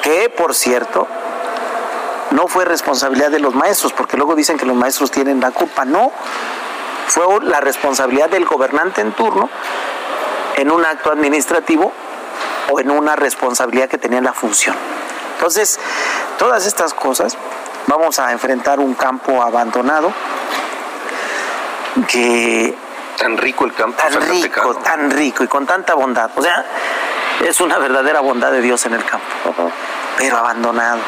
Que, 0.03 0.29
por 0.29 0.55
cierto, 0.55 1.07
no 2.33 2.49
fue 2.49 2.65
responsabilidad 2.65 3.31
de 3.31 3.39
los 3.39 3.55
maestros, 3.55 3.93
porque 3.93 4.17
luego 4.17 4.35
dicen 4.35 4.57
que 4.57 4.67
los 4.67 4.77
maestros 4.77 5.11
tienen 5.11 5.41
la 5.41 5.51
culpa. 5.51 5.85
No, 5.85 6.11
fue 7.07 7.25
la 7.43 7.61
responsabilidad 7.61 8.31
del 8.31 8.45
gobernante 8.45 9.01
en 9.01 9.13
turno 9.13 9.49
en 10.57 10.71
un 10.71 10.85
acto 10.85 11.11
administrativo 11.11 11.93
o 12.71 12.81
en 12.81 12.91
una 12.91 13.17
responsabilidad 13.17 13.89
que 13.89 13.99
tenía 13.99 14.21
la 14.21 14.33
función. 14.33 14.77
Entonces, 15.35 15.79
todas 16.39 16.67
estas 16.67 16.95
cosas 16.95 17.37
vamos 17.87 18.19
a 18.19 18.33
enfrentar 18.33 18.81
un 18.81 18.95
campo 18.95 19.43
abandonado 19.43 20.13
que 22.09 22.75
tan 23.19 23.37
rico 23.37 23.65
el 23.65 23.75
campo 23.75 23.97
tan 24.03 24.21
rico 24.21 24.75
tan 24.77 25.11
rico 25.11 25.45
y 25.45 25.49
con 25.49 25.67
tanta 25.67 25.95
bondad. 25.95 26.31
O 26.35 26.43
sea 26.43 26.65
es 27.45 27.61
una 27.61 27.79
verdadera 27.79 28.21
bondad 28.21 28.53
de 28.53 28.61
Dios 28.61 28.87
en 28.87 28.95
el 28.95 29.05
campo. 29.05 29.27
Pero 30.17 30.37
abandonado. 30.37 31.01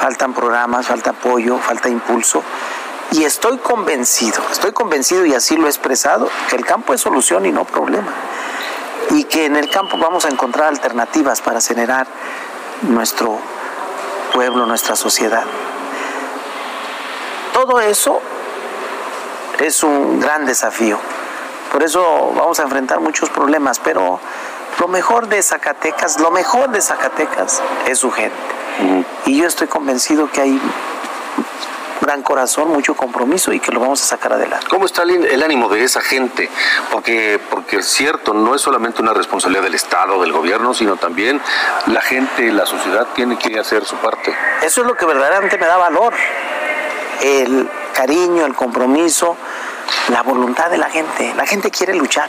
Faltan 0.00 0.34
programas 0.34 0.86
falta 0.86 1.10
apoyo 1.10 1.58
falta 1.58 1.88
impulso. 1.88 2.42
Y 3.12 3.24
estoy 3.24 3.58
convencido 3.58 4.42
estoy 4.50 4.72
convencido 4.72 5.24
y 5.24 5.34
así 5.34 5.56
lo 5.56 5.66
he 5.66 5.70
expresado 5.70 6.28
que 6.48 6.56
el 6.56 6.64
campo 6.64 6.92
es 6.92 7.00
solución 7.00 7.46
y 7.46 7.52
no 7.52 7.64
problema. 7.64 8.12
Y 9.10 9.24
que 9.24 9.46
en 9.46 9.56
el 9.56 9.70
campo 9.70 9.96
vamos 9.98 10.24
a 10.24 10.28
encontrar 10.28 10.68
alternativas 10.68 11.40
para 11.40 11.60
generar 11.60 12.06
nuestro 12.82 13.38
pueblo 14.32 14.66
nuestra 14.66 14.96
sociedad. 14.96 15.44
Todo 17.52 17.80
eso 17.80 18.20
es 19.60 19.82
un 19.82 20.20
gran 20.20 20.46
desafío. 20.46 20.98
Por 21.72 21.82
eso 21.82 22.32
vamos 22.34 22.60
a 22.60 22.62
enfrentar 22.62 23.00
muchos 23.00 23.30
problemas, 23.30 23.78
pero 23.78 24.20
lo 24.78 24.88
mejor 24.88 25.28
de 25.28 25.42
Zacatecas, 25.42 26.20
lo 26.20 26.30
mejor 26.30 26.70
de 26.70 26.80
Zacatecas 26.80 27.62
es 27.86 27.98
su 27.98 28.10
gente. 28.10 28.36
Y 29.24 29.38
yo 29.38 29.46
estoy 29.46 29.66
convencido 29.66 30.30
que 30.30 30.40
hay 30.42 30.60
gran 32.00 32.22
corazón, 32.22 32.68
mucho 32.68 32.94
compromiso 32.94 33.52
y 33.52 33.58
que 33.58 33.72
lo 33.72 33.80
vamos 33.80 34.02
a 34.02 34.06
sacar 34.06 34.32
adelante. 34.32 34.66
¿Cómo 34.68 34.86
está 34.86 35.02
el 35.02 35.42
ánimo 35.42 35.68
de 35.68 35.82
esa 35.82 36.00
gente? 36.00 36.48
Porque, 36.90 37.40
porque 37.50 37.78
es 37.78 37.86
cierto, 37.86 38.32
no 38.32 38.54
es 38.54 38.62
solamente 38.62 39.02
una 39.02 39.12
responsabilidad 39.12 39.64
del 39.64 39.74
Estado, 39.74 40.20
del 40.20 40.32
gobierno, 40.32 40.72
sino 40.72 40.96
también 40.96 41.40
la 41.86 42.00
gente, 42.00 42.52
la 42.52 42.64
sociedad 42.66 43.08
tiene 43.14 43.38
que 43.38 43.58
hacer 43.58 43.84
su 43.84 43.96
parte. 43.96 44.34
Eso 44.62 44.82
es 44.82 44.86
lo 44.86 44.94
que 44.94 45.04
verdaderamente 45.04 45.58
me 45.58 45.66
da 45.66 45.76
valor 45.78 46.14
el 47.22 47.68
cariño, 47.96 48.44
el 48.44 48.54
compromiso, 48.54 49.36
la 50.08 50.22
voluntad 50.22 50.70
de 50.70 50.76
la 50.76 50.90
gente. 50.90 51.32
La 51.34 51.46
gente 51.46 51.70
quiere 51.70 51.94
luchar, 51.94 52.28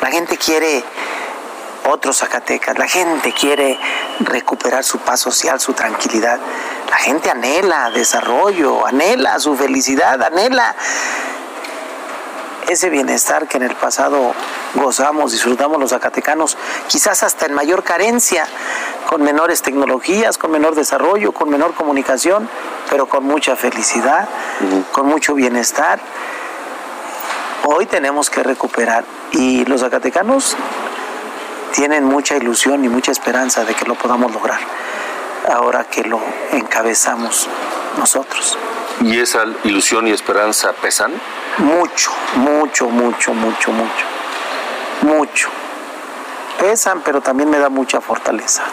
la 0.00 0.08
gente 0.08 0.38
quiere 0.38 0.82
otros 1.90 2.18
Zacatecas, 2.18 2.78
la 2.78 2.88
gente 2.88 3.32
quiere 3.32 3.78
recuperar 4.20 4.84
su 4.84 4.98
paz 4.98 5.20
social, 5.20 5.60
su 5.60 5.74
tranquilidad. 5.74 6.38
La 6.90 6.96
gente 6.96 7.30
anhela 7.30 7.90
desarrollo, 7.90 8.86
anhela 8.86 9.38
su 9.38 9.54
felicidad, 9.56 10.22
anhela 10.22 10.74
ese 12.68 12.88
bienestar 12.88 13.46
que 13.46 13.58
en 13.58 13.64
el 13.64 13.74
pasado 13.74 14.34
gozamos, 14.74 15.32
disfrutamos 15.32 15.78
los 15.78 15.90
zacatecanos, 15.90 16.56
quizás 16.86 17.22
hasta 17.22 17.46
en 17.46 17.54
mayor 17.54 17.82
carencia, 17.82 18.46
con 19.08 19.22
menores 19.22 19.62
tecnologías, 19.62 20.36
con 20.36 20.50
menor 20.50 20.74
desarrollo, 20.74 21.32
con 21.32 21.48
menor 21.48 21.72
comunicación, 21.72 22.46
pero 22.90 23.06
con 23.06 23.24
mucha 23.24 23.56
felicidad, 23.56 24.28
con 24.92 25.06
mucho 25.06 25.32
bienestar. 25.32 25.98
Hoy 27.64 27.86
tenemos 27.86 28.28
que 28.28 28.42
recuperar 28.42 29.06
y 29.32 29.64
los 29.64 29.80
zacatecanos 29.80 30.58
tienen 31.72 32.04
mucha 32.04 32.36
ilusión 32.36 32.84
y 32.84 32.90
mucha 32.90 33.10
esperanza 33.10 33.64
de 33.64 33.72
que 33.72 33.86
lo 33.86 33.94
podamos 33.94 34.30
lograr, 34.30 34.60
ahora 35.50 35.84
que 35.84 36.04
lo 36.04 36.20
encabezamos 36.52 37.48
nosotros. 37.98 38.58
¿Y 39.00 39.20
esa 39.20 39.42
ilusión 39.64 40.06
y 40.06 40.10
esperanza 40.10 40.74
pesan? 40.82 41.12
mucho, 41.56 42.10
mucho, 42.36 42.90
mucho, 42.90 43.32
mucho, 43.32 43.72
mucho, 43.72 44.06
mucho. 45.00 45.48
Pesan, 46.60 47.00
pero 47.00 47.22
también 47.22 47.48
me 47.48 47.58
da 47.58 47.70
mucha 47.70 48.02
fortaleza. 48.02 48.64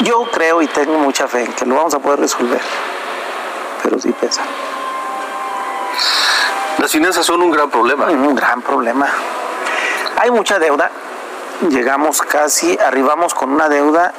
Yo 0.00 0.24
creo 0.30 0.60
y 0.62 0.66
tengo 0.66 0.98
mucha 0.98 1.28
fe 1.28 1.44
en 1.44 1.52
que 1.52 1.64
lo 1.64 1.76
vamos 1.76 1.94
a 1.94 1.98
poder 1.98 2.20
resolver, 2.20 2.60
pero 3.82 3.98
sí 3.98 4.12
pesan. 4.12 4.44
Las 6.78 6.90
finanzas 6.90 7.24
son 7.24 7.40
un 7.40 7.50
gran 7.50 7.70
problema. 7.70 8.06
Un 8.06 8.34
gran 8.34 8.60
problema. 8.60 9.08
Hay 10.18 10.30
mucha 10.30 10.58
deuda. 10.58 10.90
Llegamos 11.68 12.20
casi, 12.22 12.78
arribamos 12.78 13.32
con 13.34 13.52
una 13.52 13.68
deuda 13.68 14.12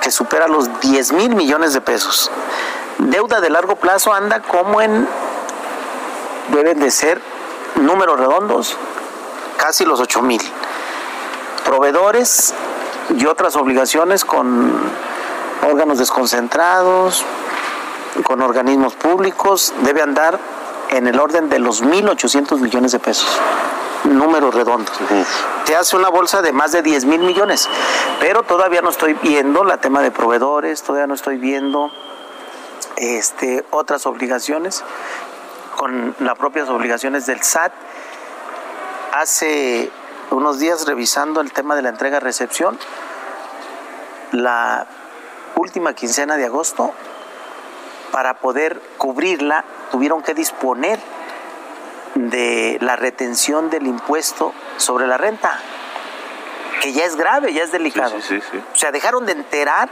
que 0.00 0.10
supera 0.10 0.48
los 0.48 0.80
10 0.80 1.12
mil 1.12 1.34
millones 1.34 1.72
de 1.72 1.80
pesos. 1.80 2.30
Deuda 2.98 3.40
de 3.40 3.50
largo 3.50 3.76
plazo 3.76 4.12
anda 4.12 4.40
como 4.42 4.80
en, 4.82 5.08
deben 6.48 6.78
de 6.78 6.90
ser 6.90 7.20
números 7.76 8.18
redondos, 8.18 8.76
casi 9.56 9.84
los 9.84 10.00
8 10.00 10.22
mil. 10.22 10.42
Proveedores 11.64 12.52
y 13.10 13.26
otras 13.26 13.56
obligaciones 13.56 14.24
con 14.24 14.72
órganos 15.62 15.98
desconcentrados, 15.98 17.24
con 18.24 18.42
organismos 18.42 18.94
públicos, 18.94 19.72
debe 19.82 20.02
andar 20.02 20.38
en 20.90 21.06
el 21.06 21.18
orden 21.18 21.48
de 21.48 21.58
los 21.58 21.82
1.800 21.82 22.58
millones 22.58 22.92
de 22.92 22.98
pesos. 22.98 23.28
Números 24.04 24.54
redondos. 24.54 24.92
Te 25.64 25.76
hace 25.76 25.96
una 25.96 26.08
bolsa 26.08 26.42
de 26.42 26.52
más 26.52 26.72
de 26.72 26.82
10 26.82 27.04
mil 27.04 27.20
millones. 27.20 27.68
Pero 28.20 28.42
todavía 28.42 28.82
no 28.82 28.90
estoy 28.90 29.14
viendo 29.14 29.64
la 29.64 29.78
tema 29.78 30.02
de 30.02 30.10
proveedores, 30.10 30.82
todavía 30.82 31.06
no 31.06 31.14
estoy 31.14 31.38
viendo 31.38 31.90
este, 32.96 33.64
otras 33.70 34.04
obligaciones, 34.06 34.84
con 35.76 36.14
las 36.18 36.36
propias 36.36 36.68
obligaciones 36.68 37.26
del 37.26 37.42
SAT. 37.42 37.72
Hace 39.12 39.90
unos 40.32 40.58
días 40.58 40.86
revisando 40.86 41.40
el 41.40 41.52
tema 41.52 41.76
de 41.76 41.82
la 41.82 41.90
entrega-recepción, 41.90 42.78
la 44.32 44.86
última 45.56 45.94
quincena 45.94 46.36
de 46.36 46.46
agosto, 46.46 46.92
para 48.10 48.34
poder 48.34 48.80
cubrirla, 48.98 49.64
tuvieron 49.90 50.22
que 50.22 50.34
disponer 50.34 50.98
de 52.14 52.78
la 52.80 52.96
retención 52.96 53.70
del 53.70 53.86
impuesto 53.86 54.52
sobre 54.76 55.06
la 55.06 55.16
renta, 55.16 55.58
que 56.80 56.92
ya 56.92 57.04
es 57.04 57.16
grave, 57.16 57.52
ya 57.52 57.62
es 57.62 57.72
delicado. 57.72 58.16
o 58.16 58.76
sea, 58.76 58.92
dejaron 58.92 59.24
de 59.26 59.32
enterar 59.32 59.90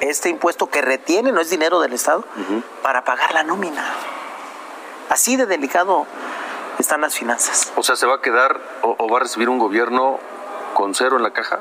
este 0.00 0.28
impuesto 0.28 0.68
que 0.68 0.82
retiene, 0.82 1.32
no 1.32 1.40
es 1.40 1.50
dinero 1.50 1.80
del 1.80 1.92
Estado, 1.92 2.24
para 2.82 3.04
pagar 3.04 3.32
la 3.34 3.42
nómina. 3.42 3.84
Así 5.08 5.36
de 5.36 5.46
delicado 5.46 6.06
están 6.80 7.00
las 7.00 7.14
finanzas. 7.14 7.72
O 7.76 7.82
sea, 7.82 7.96
¿se 7.96 8.06
va 8.06 8.16
a 8.16 8.20
quedar 8.20 8.60
o, 8.82 9.08
va 9.08 9.18
a 9.18 9.20
recibir 9.20 9.48
un 9.48 9.58
gobierno 9.58 10.18
con 10.74 10.94
cero 10.94 11.16
en 11.16 11.22
la 11.22 11.32
caja? 11.32 11.60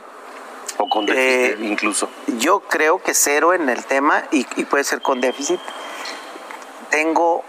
¿O 0.78 0.90
con 0.90 1.06
déficit 1.06 1.62
eh, 1.62 1.68
incluso? 1.68 2.10
Yo 2.38 2.62
creo 2.62 3.02
que 3.02 3.14
cero 3.14 3.54
en 3.54 3.70
el 3.70 3.86
tema 3.86 4.24
y, 4.32 4.44
puede 4.66 4.84
ser 4.84 5.02
con 5.02 5.20
déficit. 5.20 5.60
Tengo 6.90 7.44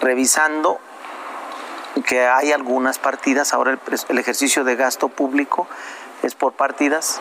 revisando 0.00 0.78
que 2.06 2.26
hay 2.26 2.52
algunas 2.52 2.98
partidas, 2.98 3.52
ahora 3.52 3.78
el, 4.08 4.18
ejercicio 4.18 4.64
de 4.64 4.76
gasto 4.76 5.08
público 5.08 5.66
es 6.22 6.34
por 6.34 6.54
partidas, 6.54 7.20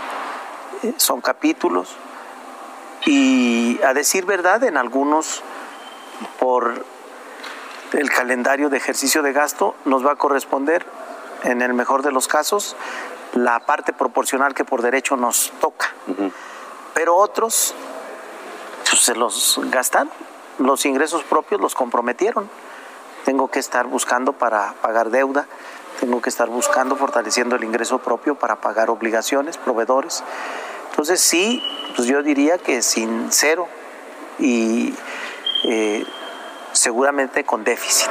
eh, 0.83 0.93
son 0.97 1.21
capítulos, 1.21 1.89
y 3.05 3.79
a 3.83 3.93
decir 3.93 4.25
verdad, 4.25 4.63
en 4.63 4.77
algunos 4.77 5.41
por 6.39 6.85
el 7.93 8.09
calendario 8.09 8.69
de 8.69 8.77
ejercicio 8.77 9.21
de 9.21 9.33
gasto 9.33 9.75
nos 9.85 10.05
va 10.05 10.13
a 10.13 10.15
corresponder, 10.15 10.85
en 11.43 11.61
el 11.61 11.73
mejor 11.73 12.03
de 12.03 12.11
los 12.11 12.27
casos, 12.27 12.75
la 13.33 13.59
parte 13.61 13.93
proporcional 13.93 14.53
que 14.53 14.65
por 14.65 14.81
derecho 14.81 15.17
nos 15.17 15.51
toca. 15.59 15.93
Pero 16.93 17.15
otros 17.15 17.73
pues, 18.89 19.01
se 19.01 19.15
los 19.15 19.59
gastan, 19.65 20.09
los 20.59 20.85
ingresos 20.85 21.23
propios 21.23 21.59
los 21.59 21.73
comprometieron. 21.73 22.49
Tengo 23.25 23.49
que 23.49 23.59
estar 23.59 23.87
buscando 23.87 24.33
para 24.33 24.73
pagar 24.81 25.09
deuda, 25.09 25.47
tengo 25.99 26.21
que 26.21 26.29
estar 26.29 26.49
buscando, 26.49 26.95
fortaleciendo 26.95 27.55
el 27.55 27.63
ingreso 27.63 27.99
propio 27.99 28.35
para 28.35 28.57
pagar 28.61 28.89
obligaciones, 28.89 29.57
proveedores. 29.57 30.23
Entonces 30.89 31.21
sí, 31.21 31.63
pues 31.95 32.07
yo 32.07 32.21
diría 32.23 32.57
que 32.57 32.81
sin 32.81 33.31
cero 33.31 33.67
y 34.39 34.93
eh, 35.63 36.05
seguramente 36.73 37.43
con 37.43 37.63
déficit. 37.63 38.09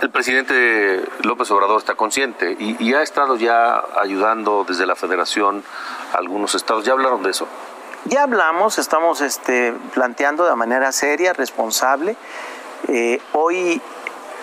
El 0.00 0.10
presidente 0.10 1.04
López 1.22 1.48
Obrador 1.52 1.78
está 1.78 1.94
consciente 1.94 2.56
y, 2.58 2.92
ha 2.92 3.02
estado 3.02 3.36
ya 3.36 3.84
ayudando 4.00 4.64
desde 4.66 4.84
la 4.84 4.96
federación 4.96 5.62
a 6.12 6.18
algunos 6.18 6.56
estados. 6.56 6.84
¿Ya 6.84 6.92
hablaron 6.92 7.22
de 7.22 7.30
eso? 7.30 7.46
Ya 8.06 8.24
hablamos, 8.24 8.78
estamos 8.78 9.20
este, 9.20 9.72
planteando 9.94 10.44
de 10.44 10.56
manera 10.56 10.90
seria, 10.90 11.32
responsable. 11.34 12.16
Eh, 12.88 13.20
hoy 13.32 13.80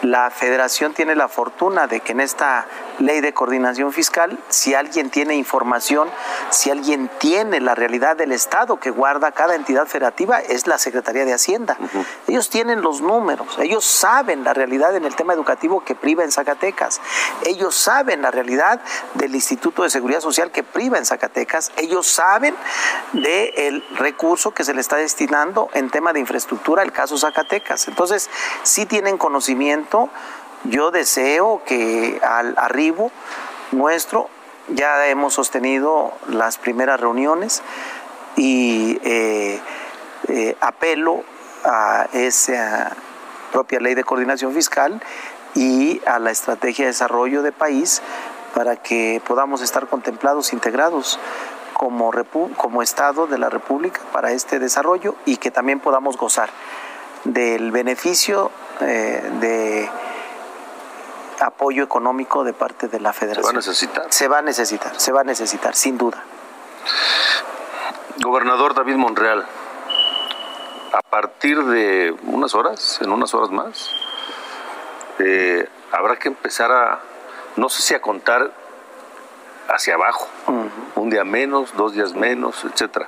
la 0.02 0.30
federación 0.30 0.94
tiene 0.94 1.16
la 1.16 1.28
fortuna 1.28 1.88
de 1.88 2.00
que 2.00 2.14
en 2.14 2.22
esta 2.22 2.66
ley 3.00 3.22
de 3.22 3.34
coordinación 3.34 3.92
fiscal, 3.92 4.38
si 4.50 4.74
alguien 4.74 5.10
tiene 5.10 5.36
información, 5.36 6.10
si 6.50 6.70
alguien 6.70 7.10
tiene 7.20 7.60
la 7.60 7.76
realidad 7.76 8.16
del 8.16 8.32
Estado 8.32 8.80
que 8.80 8.92
guarda 8.92 9.32
cada 9.32 9.56
entidad 9.56 9.88
federativa, 9.88 10.40
es 10.40 10.68
la 10.68 10.78
Secretaría 10.78 11.26
de 11.26 11.34
Hacienda. 11.34 11.78
Ellos 12.28 12.50
tienen 12.50 12.82
los 12.82 13.02
números, 13.02 13.58
ellos 13.60 13.86
saben 13.86 14.44
la 14.44 14.54
realidad 14.54 14.96
en 14.96 15.06
el 15.06 15.16
tema 15.16 15.34
educativo 15.34 15.84
que 15.84 15.96
priva 15.96 16.24
en 16.24 16.32
Zacatecas, 16.32 17.02
ellos 17.46 17.76
saben 17.76 18.22
la 18.22 18.32
realidad 18.32 18.82
del 19.16 19.36
Instituto 19.36 19.84
de 19.84 19.90
Seguridad 19.90 20.22
Social 20.22 20.52
que 20.52 20.64
priva 20.64 20.98
en 20.98 21.06
Zacatecas, 21.06 21.72
ellos 21.78 22.08
saben 22.08 22.56
del 23.14 23.84
recurso 23.96 24.52
que 24.52 24.64
se 24.64 24.74
le 24.74 24.82
está 24.82 24.98
destinando 24.98 25.70
en 25.74 25.90
tema 25.90 26.14
de 26.14 26.20
infraestructura, 26.20 26.84
el 26.84 26.92
caso 26.92 27.18
Zacatecas. 27.18 27.88
Entonces, 27.88 28.30
sí 28.64 28.86
tienen 28.86 29.18
conocimiento 29.18 29.89
yo 30.66 30.92
deseo 30.92 31.62
que 31.66 32.20
al 32.22 32.54
arribo 32.58 33.12
nuestro 33.72 34.30
ya 34.70 35.08
hemos 35.08 35.34
sostenido 35.34 36.14
las 36.28 36.58
primeras 36.58 37.00
reuniones 37.00 37.64
y 38.36 39.00
eh, 39.04 39.60
eh, 40.28 40.56
apelo 40.62 41.24
a 41.64 42.08
esa 42.14 42.96
propia 43.52 43.80
ley 43.80 43.96
de 43.96 44.04
coordinación 44.04 44.54
fiscal 44.54 45.02
y 45.56 46.02
a 46.06 46.20
la 46.20 46.32
estrategia 46.32 46.86
de 46.86 46.92
desarrollo 46.92 47.42
de 47.42 47.52
país 47.52 48.02
para 48.54 48.76
que 48.76 49.22
podamos 49.26 49.62
estar 49.62 49.88
contemplados, 49.88 50.54
integrados 50.54 51.20
como, 51.74 52.12
como 52.58 52.82
Estado 52.82 53.28
de 53.28 53.38
la 53.38 53.50
República 53.50 54.02
para 54.12 54.32
este 54.32 54.60
desarrollo 54.60 55.16
y 55.26 55.38
que 55.38 55.52
también 55.52 55.80
podamos 55.80 56.18
gozar 56.18 56.50
del 57.24 57.72
beneficio 57.72 58.52
eh, 58.82 59.30
de 59.40 59.90
apoyo 61.40 61.84
económico 61.84 62.44
de 62.44 62.54
parte 62.54 62.88
de 62.88 63.00
la 63.00 63.14
federación. 63.14 63.46
Se 63.46 63.48
va 63.48 63.50
a 63.50 63.62
necesitar. 63.62 64.06
Se 64.10 64.28
va 64.28 64.40
a 64.40 64.42
necesitar, 64.42 65.00
se 65.00 65.12
va 65.12 65.22
a 65.22 65.24
necesitar, 65.24 65.76
sin 65.76 65.98
duda. 65.98 66.24
Gobernador 68.22 68.74
David 68.74 68.96
Monreal, 68.96 69.46
a 70.92 71.02
partir 71.10 71.64
de 71.64 72.16
unas 72.24 72.54
horas, 72.54 73.00
en 73.02 73.12
unas 73.12 73.34
horas 73.34 73.50
más, 73.50 73.92
eh, 75.20 75.68
habrá 75.92 76.18
que 76.18 76.28
empezar 76.28 76.72
a, 76.72 77.00
no 77.56 77.70
sé 77.70 77.82
si 77.82 77.94
a 77.94 78.02
contar 78.02 78.52
hacia 79.70 79.94
abajo, 79.94 80.28
un 80.96 81.10
día 81.10 81.24
menos, 81.24 81.76
dos 81.76 81.94
días 81.94 82.14
menos, 82.14 82.66
etcétera. 82.66 83.08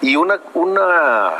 Y 0.00 0.16
una, 0.16 0.40
una, 0.54 1.32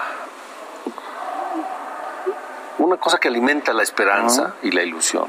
una 2.80 2.96
cosa 2.96 3.18
que 3.18 3.28
alimenta 3.28 3.72
la 3.72 3.82
esperanza 3.82 4.54
y 4.62 4.70
la 4.70 4.82
ilusión 4.82 5.28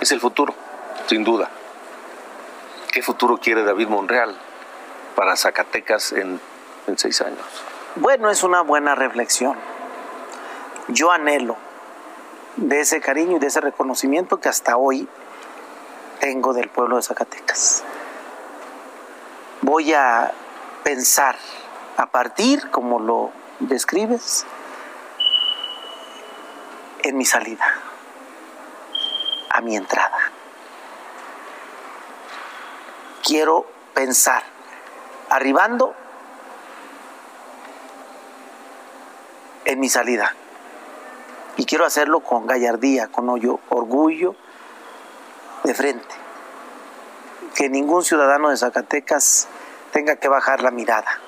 es 0.00 0.12
el 0.12 0.20
futuro, 0.20 0.54
sin 1.06 1.24
duda. 1.24 1.50
¿Qué 2.92 3.02
futuro 3.02 3.38
quiere 3.38 3.64
David 3.64 3.88
Monreal 3.88 4.36
para 5.16 5.36
Zacatecas 5.36 6.12
en, 6.12 6.40
en 6.86 6.98
seis 6.98 7.20
años? 7.20 7.44
Bueno, 7.96 8.30
es 8.30 8.44
una 8.44 8.60
buena 8.60 8.94
reflexión. 8.94 9.56
Yo 10.88 11.10
anhelo 11.10 11.56
de 12.56 12.80
ese 12.80 13.00
cariño 13.00 13.36
y 13.36 13.40
de 13.40 13.48
ese 13.48 13.60
reconocimiento 13.60 14.38
que 14.38 14.48
hasta 14.48 14.76
hoy 14.76 15.08
tengo 16.20 16.54
del 16.54 16.68
pueblo 16.68 16.96
de 16.96 17.02
Zacatecas. 17.02 17.82
Voy 19.60 19.92
a 19.92 20.32
pensar 20.84 21.36
a 21.96 22.06
partir, 22.06 22.70
como 22.70 23.00
lo 23.00 23.32
describes, 23.58 24.46
en 27.08 27.16
mi 27.16 27.24
salida, 27.24 27.64
a 29.50 29.60
mi 29.60 29.76
entrada. 29.76 30.18
Quiero 33.22 33.66
pensar, 33.94 34.42
arribando, 35.28 35.94
en 39.64 39.80
mi 39.80 39.88
salida. 39.88 40.34
Y 41.56 41.64
quiero 41.64 41.84
hacerlo 41.84 42.20
con 42.20 42.46
gallardía, 42.46 43.08
con 43.08 43.28
hoyo, 43.28 43.60
orgullo, 43.68 44.34
de 45.64 45.74
frente. 45.74 46.14
Que 47.54 47.68
ningún 47.68 48.04
ciudadano 48.04 48.50
de 48.50 48.56
Zacatecas 48.56 49.48
tenga 49.92 50.16
que 50.16 50.28
bajar 50.28 50.62
la 50.62 50.70
mirada 50.70 51.20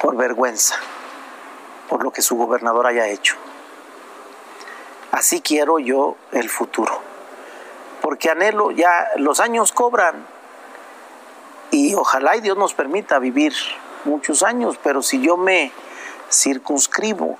por 0.00 0.16
vergüenza, 0.16 0.76
por 1.88 2.02
lo 2.04 2.12
que 2.12 2.20
su 2.20 2.36
gobernador 2.36 2.86
haya 2.86 3.08
hecho. 3.08 3.36
Así 5.14 5.40
quiero 5.40 5.78
yo 5.78 6.16
el 6.32 6.50
futuro. 6.50 7.00
Porque 8.02 8.30
anhelo, 8.30 8.72
ya 8.72 9.10
los 9.14 9.38
años 9.38 9.70
cobran. 9.70 10.26
Y 11.70 11.94
ojalá 11.94 12.34
y 12.36 12.40
Dios 12.40 12.58
nos 12.58 12.74
permita 12.74 13.20
vivir 13.20 13.54
muchos 14.04 14.42
años, 14.42 14.76
pero 14.82 15.02
si 15.02 15.20
yo 15.20 15.36
me 15.36 15.70
circunscribo 16.32 17.38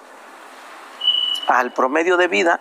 al 1.48 1.72
promedio 1.72 2.16
de 2.16 2.28
vida, 2.28 2.60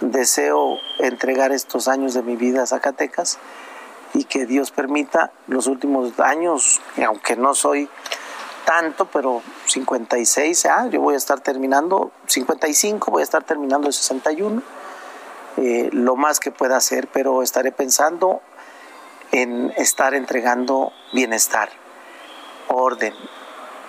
deseo 0.00 0.78
entregar 0.98 1.52
estos 1.52 1.88
años 1.88 2.14
de 2.14 2.22
mi 2.22 2.36
vida 2.36 2.62
a 2.62 2.66
Zacatecas 2.66 3.38
y 4.14 4.24
que 4.24 4.46
Dios 4.46 4.70
permita 4.70 5.30
los 5.46 5.66
últimos 5.66 6.18
años, 6.20 6.80
aunque 7.06 7.36
no 7.36 7.54
soy 7.54 7.90
tanto, 8.64 9.04
pero 9.04 9.42
56, 9.68 10.66
ah, 10.66 10.88
yo 10.90 11.00
voy 11.00 11.14
a 11.14 11.16
estar 11.16 11.40
terminando, 11.40 12.10
55, 12.26 13.10
voy 13.10 13.20
a 13.20 13.24
estar 13.24 13.44
terminando 13.44 13.86
el 13.86 13.92
61, 13.92 14.62
eh, 15.56 15.90
lo 15.92 16.16
más 16.16 16.40
que 16.40 16.50
pueda 16.50 16.76
hacer, 16.76 17.08
pero 17.08 17.42
estaré 17.42 17.72
pensando 17.72 18.40
en 19.32 19.72
estar 19.76 20.14
entregando 20.14 20.92
bienestar, 21.12 21.68
orden, 22.68 23.14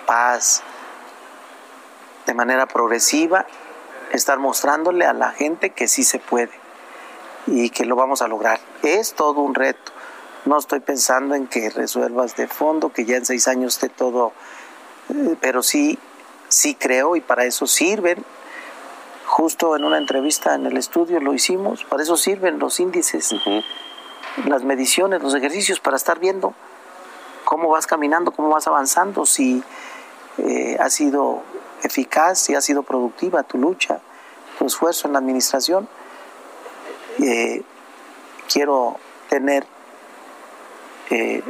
paz, 0.06 0.62
de 2.26 2.34
manera 2.34 2.66
progresiva, 2.66 3.46
estar 4.12 4.38
mostrándole 4.38 5.06
a 5.06 5.12
la 5.12 5.32
gente 5.32 5.70
que 5.70 5.88
sí 5.88 6.04
se 6.04 6.18
puede 6.18 6.52
y 7.46 7.70
que 7.70 7.84
lo 7.84 7.96
vamos 7.96 8.22
a 8.22 8.28
lograr. 8.28 8.60
Es 8.82 9.14
todo 9.14 9.40
un 9.40 9.54
reto. 9.54 9.92
No 10.44 10.58
estoy 10.58 10.80
pensando 10.80 11.34
en 11.34 11.46
que 11.46 11.70
resuelvas 11.70 12.36
de 12.36 12.48
fondo, 12.48 12.92
que 12.92 13.04
ya 13.04 13.16
en 13.16 13.26
seis 13.26 13.46
años 13.46 13.74
esté 13.74 13.88
todo, 13.88 14.32
pero 15.40 15.62
sí, 15.62 15.98
sí 16.48 16.74
creo 16.74 17.16
y 17.16 17.20
para 17.20 17.44
eso 17.44 17.66
sirven. 17.66 18.24
Justo 19.26 19.76
en 19.76 19.84
una 19.84 19.98
entrevista 19.98 20.54
en 20.54 20.66
el 20.66 20.76
estudio 20.76 21.20
lo 21.20 21.32
hicimos, 21.32 21.84
para 21.84 22.02
eso 22.02 22.16
sirven 22.16 22.58
los 22.58 22.80
índices, 22.80 23.32
las 24.44 24.64
mediciones, 24.64 25.22
los 25.22 25.34
ejercicios, 25.34 25.78
para 25.78 25.96
estar 25.96 26.18
viendo 26.18 26.52
cómo 27.44 27.68
vas 27.68 27.86
caminando, 27.86 28.32
cómo 28.32 28.48
vas 28.48 28.66
avanzando, 28.66 29.26
si 29.26 29.62
eh, 30.38 30.76
ha 30.80 30.90
sido 30.90 31.42
eficaz, 31.82 32.40
si 32.40 32.54
ha 32.54 32.60
sido 32.60 32.82
productiva 32.82 33.42
tu 33.42 33.58
lucha, 33.58 34.00
tu 34.58 34.66
esfuerzo 34.66 35.06
en 35.06 35.12
la 35.12 35.20
administración. 35.20 35.88
Eh, 37.22 37.62
quiero 38.52 38.96
tener 39.28 39.64
eh, 41.10 41.42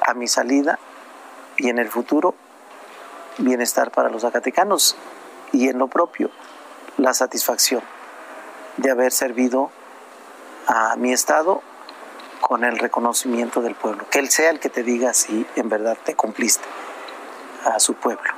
a 0.00 0.14
mi 0.14 0.28
salida 0.28 0.78
y 1.56 1.68
en 1.68 1.78
el 1.78 1.88
futuro 1.88 2.34
bienestar 3.38 3.90
para 3.90 4.08
los 4.08 4.22
zacatecanos 4.22 4.96
y 5.52 5.68
en 5.68 5.78
lo 5.78 5.88
propio 5.88 6.30
la 6.96 7.14
satisfacción 7.14 7.82
de 8.76 8.90
haber 8.90 9.12
servido 9.12 9.70
a 10.66 10.96
mi 10.96 11.12
Estado 11.12 11.62
con 12.40 12.64
el 12.64 12.78
reconocimiento 12.78 13.60
del 13.60 13.74
pueblo. 13.74 14.06
Que 14.10 14.18
Él 14.18 14.30
sea 14.30 14.50
el 14.50 14.60
que 14.60 14.68
te 14.68 14.82
diga 14.82 15.14
si 15.14 15.46
en 15.56 15.68
verdad 15.68 15.96
te 16.04 16.14
cumpliste 16.14 16.64
a 17.64 17.80
su 17.80 17.94
pueblo. 17.94 18.32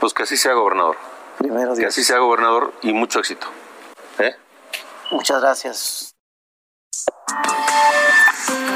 Pues 0.00 0.12
que 0.12 0.24
así 0.24 0.36
sea 0.36 0.52
gobernador. 0.54 0.96
Primero 1.38 1.74
Dios. 1.74 1.78
Que 1.78 1.86
así 1.86 2.04
sea 2.04 2.18
gobernador 2.18 2.72
y 2.82 2.92
mucho 2.92 3.20
éxito. 3.20 3.46
¿Eh? 4.18 4.34
Muchas 5.10 5.40
gracias. 5.40 6.14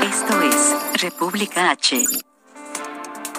Esto 0.03 0.43
es 0.43 1.03
República 1.03 1.71
H. 1.71 2.05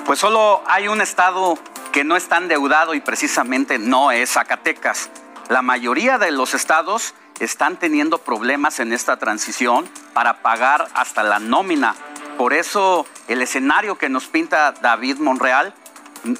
Pues 0.06 0.20
solo 0.20 0.62
hay 0.66 0.88
un 0.88 1.02
estado 1.02 1.58
que 1.92 2.04
no 2.04 2.16
está 2.16 2.38
endeudado 2.38 2.94
y 2.94 3.02
precisamente 3.02 3.80
no 3.80 4.12
es 4.12 4.32
Zacatecas. 4.32 5.10
La 5.50 5.62
mayoría 5.62 6.18
de 6.18 6.32
los 6.32 6.54
estados 6.54 7.16
están 7.40 7.78
teniendo 7.78 8.20
problemas 8.20 8.80
en 8.80 8.94
esta 8.94 9.18
transición 9.18 9.90
para 10.14 10.42
pagar 10.42 10.88
hasta 10.94 11.24
la 11.24 11.40
nómina. 11.40 11.96
Por 12.38 12.54
eso 12.54 13.06
el 13.28 13.42
escenario 13.42 13.98
que 13.98 14.10
nos 14.10 14.26
pinta 14.26 14.72
David 14.74 15.18
Monreal 15.18 15.74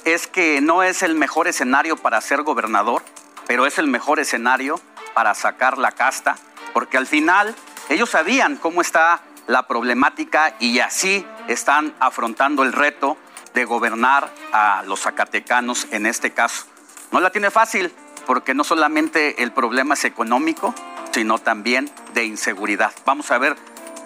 es 0.04 0.26
que 0.26 0.60
no 0.60 0.82
es 0.82 1.02
el 1.02 1.14
mejor 1.14 1.48
escenario 1.48 1.96
para 1.96 2.20
ser 2.20 2.42
gobernador, 2.42 3.02
pero 3.46 3.66
es 3.66 3.78
el 3.78 3.86
mejor 3.86 4.20
escenario 4.20 4.80
para 5.14 5.34
sacar 5.34 5.78
la 5.78 5.92
casta, 5.92 6.36
porque 6.72 6.98
al 6.98 7.06
final 7.06 7.54
ellos 7.88 8.10
sabían 8.10 8.56
cómo 8.56 8.80
está 8.80 9.22
la 9.46 9.66
problemática 9.66 10.54
y 10.60 10.78
así 10.78 11.26
están 11.48 11.94
afrontando 11.98 12.62
el 12.62 12.72
reto 12.72 13.16
de 13.54 13.64
gobernar 13.64 14.32
a 14.52 14.82
los 14.86 15.00
zacatecanos 15.00 15.86
en 15.90 16.06
este 16.06 16.32
caso. 16.32 16.66
No 17.10 17.20
la 17.20 17.30
tiene 17.30 17.50
fácil 17.50 17.92
porque 18.26 18.54
no 18.54 18.64
solamente 18.64 19.42
el 19.42 19.52
problema 19.52 19.94
es 19.94 20.04
económico, 20.04 20.74
sino 21.12 21.38
también 21.38 21.90
de 22.14 22.24
inseguridad. 22.24 22.92
Vamos 23.04 23.30
a 23.30 23.38
ver 23.38 23.56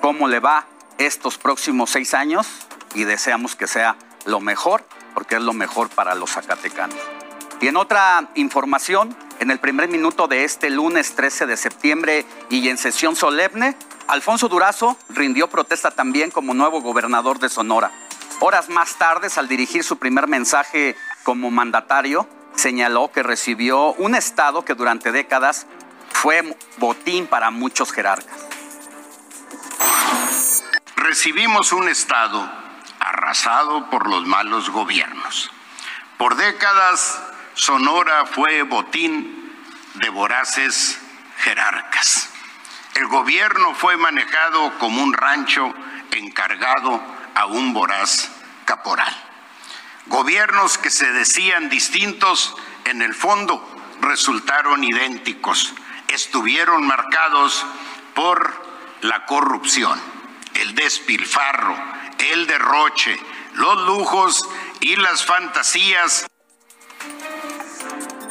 cómo 0.01 0.28
le 0.28 0.40
va 0.40 0.66
estos 0.99 1.38
próximos 1.38 1.90
seis 1.90 2.14
años 2.14 2.47
y 2.95 3.05
deseamos 3.05 3.57
que 3.57 3.66
sea 3.66 3.97
lo 4.24 4.40
mejor, 4.40 4.84
porque 5.12 5.36
es 5.36 5.42
lo 5.42 5.53
mejor 5.53 5.90
para 5.90 6.14
los 6.14 6.30
zacatecanos. 6.30 6.97
Y 7.61 7.68
en 7.68 7.76
otra 7.76 8.28
información, 8.34 9.16
en 9.40 9.51
el 9.51 9.59
primer 9.59 9.88
minuto 9.88 10.28
de 10.28 10.45
este 10.45 10.70
lunes 10.70 11.14
13 11.14 11.47
de 11.47 11.57
septiembre 11.57 12.26
y 12.51 12.68
en 12.68 12.78
sesión 12.78 13.16
solemne, 13.16 13.76
Alfonso 14.07 14.49
Durazo 14.49 14.97
rindió 15.09 15.49
protesta 15.49 15.90
también 15.90 16.30
como 16.30 16.55
nuevo 16.55 16.80
gobernador 16.80 17.38
de 17.38 17.49
Sonora. 17.49 17.90
Horas 18.47 18.68
más 18.68 18.97
tarde, 18.97 19.28
al 19.36 19.49
dirigir 19.49 19.82
su 19.84 19.99
primer 19.99 20.28
mensaje 20.28 20.99
como 21.22 21.51
mandatario, 21.51 22.28
señaló 22.55 23.11
que 23.11 23.22
recibió 23.22 23.95
un 23.95 24.14
estado 24.14 24.66
que 24.66 24.74
durante 24.74 25.12
décadas 25.12 25.66
fue 26.12 26.55
botín 26.76 27.26
para 27.26 27.51
muchos 27.51 27.90
jerarcas. 27.90 28.36
Recibimos 30.95 31.72
un 31.72 31.88
estado 31.88 32.47
arrasado 33.01 33.88
por 33.88 34.11
los 34.11 34.26
malos 34.26 34.68
gobiernos. 34.68 35.51
Por 36.18 36.36
décadas, 36.36 37.22
Sonora 37.55 38.26
fue 38.26 38.62
botín 38.64 39.55
de 39.95 40.11
voraces 40.11 41.01
jerarcas. 41.38 42.28
El 42.95 43.07
gobierno 43.07 43.74
fue 43.74 43.97
manejado 43.97 44.78
como 44.78 45.03
un 45.03 45.14
rancho 45.14 45.72
encargado 46.11 47.01
a 47.34 47.47
un 47.47 47.72
voraz 47.72 48.34
caporal. 48.65 49.15
Gobiernos 50.07 50.79
que 50.79 50.91
se 50.91 51.11
decían 51.12 51.71
distintos 51.71 52.55
en 52.85 53.03
el 53.03 53.15
fondo 53.15 53.67
resultaron 54.01 54.85
idénticos, 54.85 55.73
estuvieron 56.09 56.87
marcados 56.87 57.65
por 58.15 58.62
la 59.01 59.25
corrupción, 59.27 60.01
el 60.55 60.75
despilfarro, 60.75 61.77
el 62.19 62.47
derroche, 62.47 63.19
los 63.55 63.79
lujos 63.87 64.49
y 64.81 64.97
las 64.97 65.25
fantasías. 65.25 66.27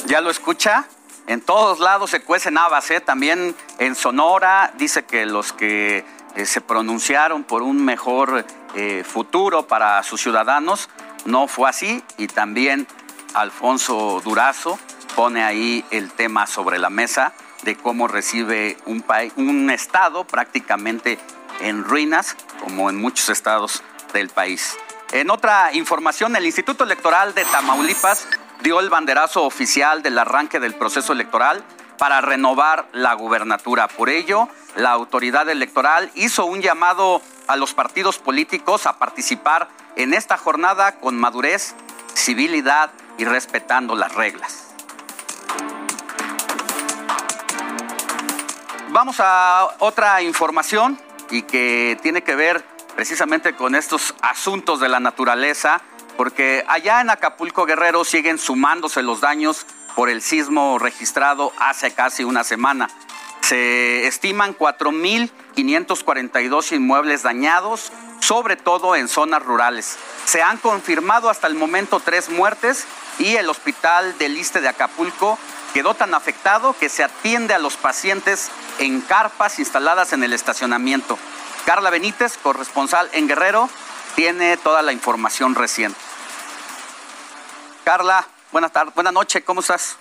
¿Ya 0.06 0.22
lo 0.22 0.30
escucha? 0.30 0.88
En 1.28 1.42
todos 1.42 1.80
lados 1.80 2.12
se 2.12 2.22
cuecen 2.22 2.58
habas, 2.58 2.92
¿eh? 2.92 3.00
también 3.00 3.56
en 3.80 3.96
Sonora 3.96 4.74
dice 4.78 5.06
que 5.06 5.26
los 5.26 5.54
que 5.54 6.06
eh, 6.36 6.46
se 6.46 6.62
pronunciaron 6.62 7.44
por 7.44 7.62
un 7.62 7.84
mejor 7.84 8.46
eh, 8.76 9.04
futuro 9.04 9.68
para 9.68 10.02
sus 10.04 10.22
ciudadanos 10.22 10.90
no 11.26 11.48
fue 11.48 11.70
así 11.70 12.04
y 12.18 12.28
también 12.28 12.88
Alfonso 13.34 14.22
Durazo 14.24 14.78
pone 15.16 15.44
ahí 15.44 15.86
el 15.92 16.12
tema 16.12 16.48
sobre 16.48 16.80
la 16.80 16.90
mesa 16.90 17.34
de 17.64 17.76
cómo 17.76 18.08
recibe 18.08 18.78
un, 18.86 19.04
un 19.38 19.70
estado 19.70 20.26
prácticamente 20.26 21.18
en 21.62 21.84
ruinas, 21.84 22.36
como 22.60 22.90
en 22.90 22.98
muchos 23.00 23.30
estados 23.30 23.84
del 24.12 24.30
país. 24.30 24.78
En 25.12 25.30
otra 25.30 25.74
información, 25.74 26.36
el 26.36 26.46
Instituto 26.46 26.84
Electoral 26.84 27.34
de 27.34 27.46
Tamaulipas 27.46 28.28
dio 28.62 28.80
el 28.80 28.90
banderazo 28.90 29.44
oficial 29.44 30.02
del 30.04 30.18
arranque 30.18 30.60
del 30.60 30.74
proceso 30.74 31.14
electoral 31.14 31.64
para 31.98 32.20
renovar 32.22 32.88
la 32.92 33.14
gubernatura. 33.14 33.88
Por 33.88 34.10
ello, 34.10 34.50
la 34.76 34.92
autoridad 34.92 35.50
electoral 35.50 36.12
hizo 36.16 36.46
un 36.46 36.62
llamado 36.62 37.22
a 37.48 37.56
los 37.56 37.74
partidos 37.74 38.18
políticos 38.18 38.86
a 38.86 38.98
participar 38.98 39.68
en 39.96 40.14
esta 40.14 40.38
jornada 40.38 40.94
con 41.00 41.20
madurez, 41.20 41.76
civilidad 42.16 42.92
y 43.18 43.26
respetando 43.26 43.96
las 43.96 44.14
reglas. 44.16 44.74
Vamos 48.90 49.18
a 49.20 49.68
otra 49.80 50.22
información 50.22 51.00
y 51.30 51.44
que 51.44 51.98
tiene 52.02 52.22
que 52.24 52.36
ver 52.36 52.64
precisamente 52.96 53.56
con 53.56 53.74
estos 53.74 54.14
asuntos 54.22 54.80
de 54.80 54.88
la 54.88 55.00
naturaleza 55.00 55.82
porque 56.16 56.64
allá 56.68 57.02
en 57.02 57.10
Acapulco 57.10 57.66
Guerrero 57.66 58.06
siguen 58.06 58.38
sumándose 58.38 59.02
los 59.02 59.20
daños 59.20 59.66
por 59.96 60.10
el 60.10 60.22
sismo 60.22 60.78
registrado 60.80 61.52
hace 61.58 61.94
casi 61.94 62.24
una 62.24 62.44
semana. 62.44 62.88
Se 63.44 64.08
estiman 64.08 64.58
4.542 64.58 66.72
inmuebles 66.72 67.22
dañados, 67.24 67.92
sobre 68.22 68.56
todo 68.56 68.96
en 68.96 69.10
zonas 69.10 69.44
rurales. 69.44 69.98
Se 70.24 70.42
han 70.42 70.58
confirmado 70.58 71.30
hasta 71.30 71.48
el 71.48 71.56
momento 71.56 72.00
tres 72.00 72.30
muertes 72.30 72.86
y 73.20 73.36
el 73.36 73.50
hospital 73.50 74.18
del 74.18 74.38
Iste 74.38 74.62
de 74.62 74.70
Acapulco 74.70 75.38
quedó 75.74 75.94
tan 75.94 76.14
afectado 76.14 76.74
que 76.80 76.88
se 76.88 77.04
atiende 77.04 77.54
a 77.54 77.60
los 77.60 77.76
pacientes 77.76 78.50
en 78.80 79.02
carpas 79.02 79.60
instaladas 79.60 80.14
en 80.14 80.24
el 80.24 80.32
estacionamiento. 80.32 81.20
Carla 81.66 81.90
Benítez, 81.90 82.38
corresponsal 82.38 83.10
en 83.12 83.28
Guerrero, 83.28 83.70
tiene 84.16 84.56
toda 84.56 84.82
la 84.82 84.94
información 84.94 85.56
reciente. 85.56 86.00
Carla, 87.84 88.26
buenas 88.54 88.72
tardes, 88.72 88.96
buenas 88.96 89.12
noches, 89.12 89.44
¿cómo 89.44 89.60
estás? 89.60 89.98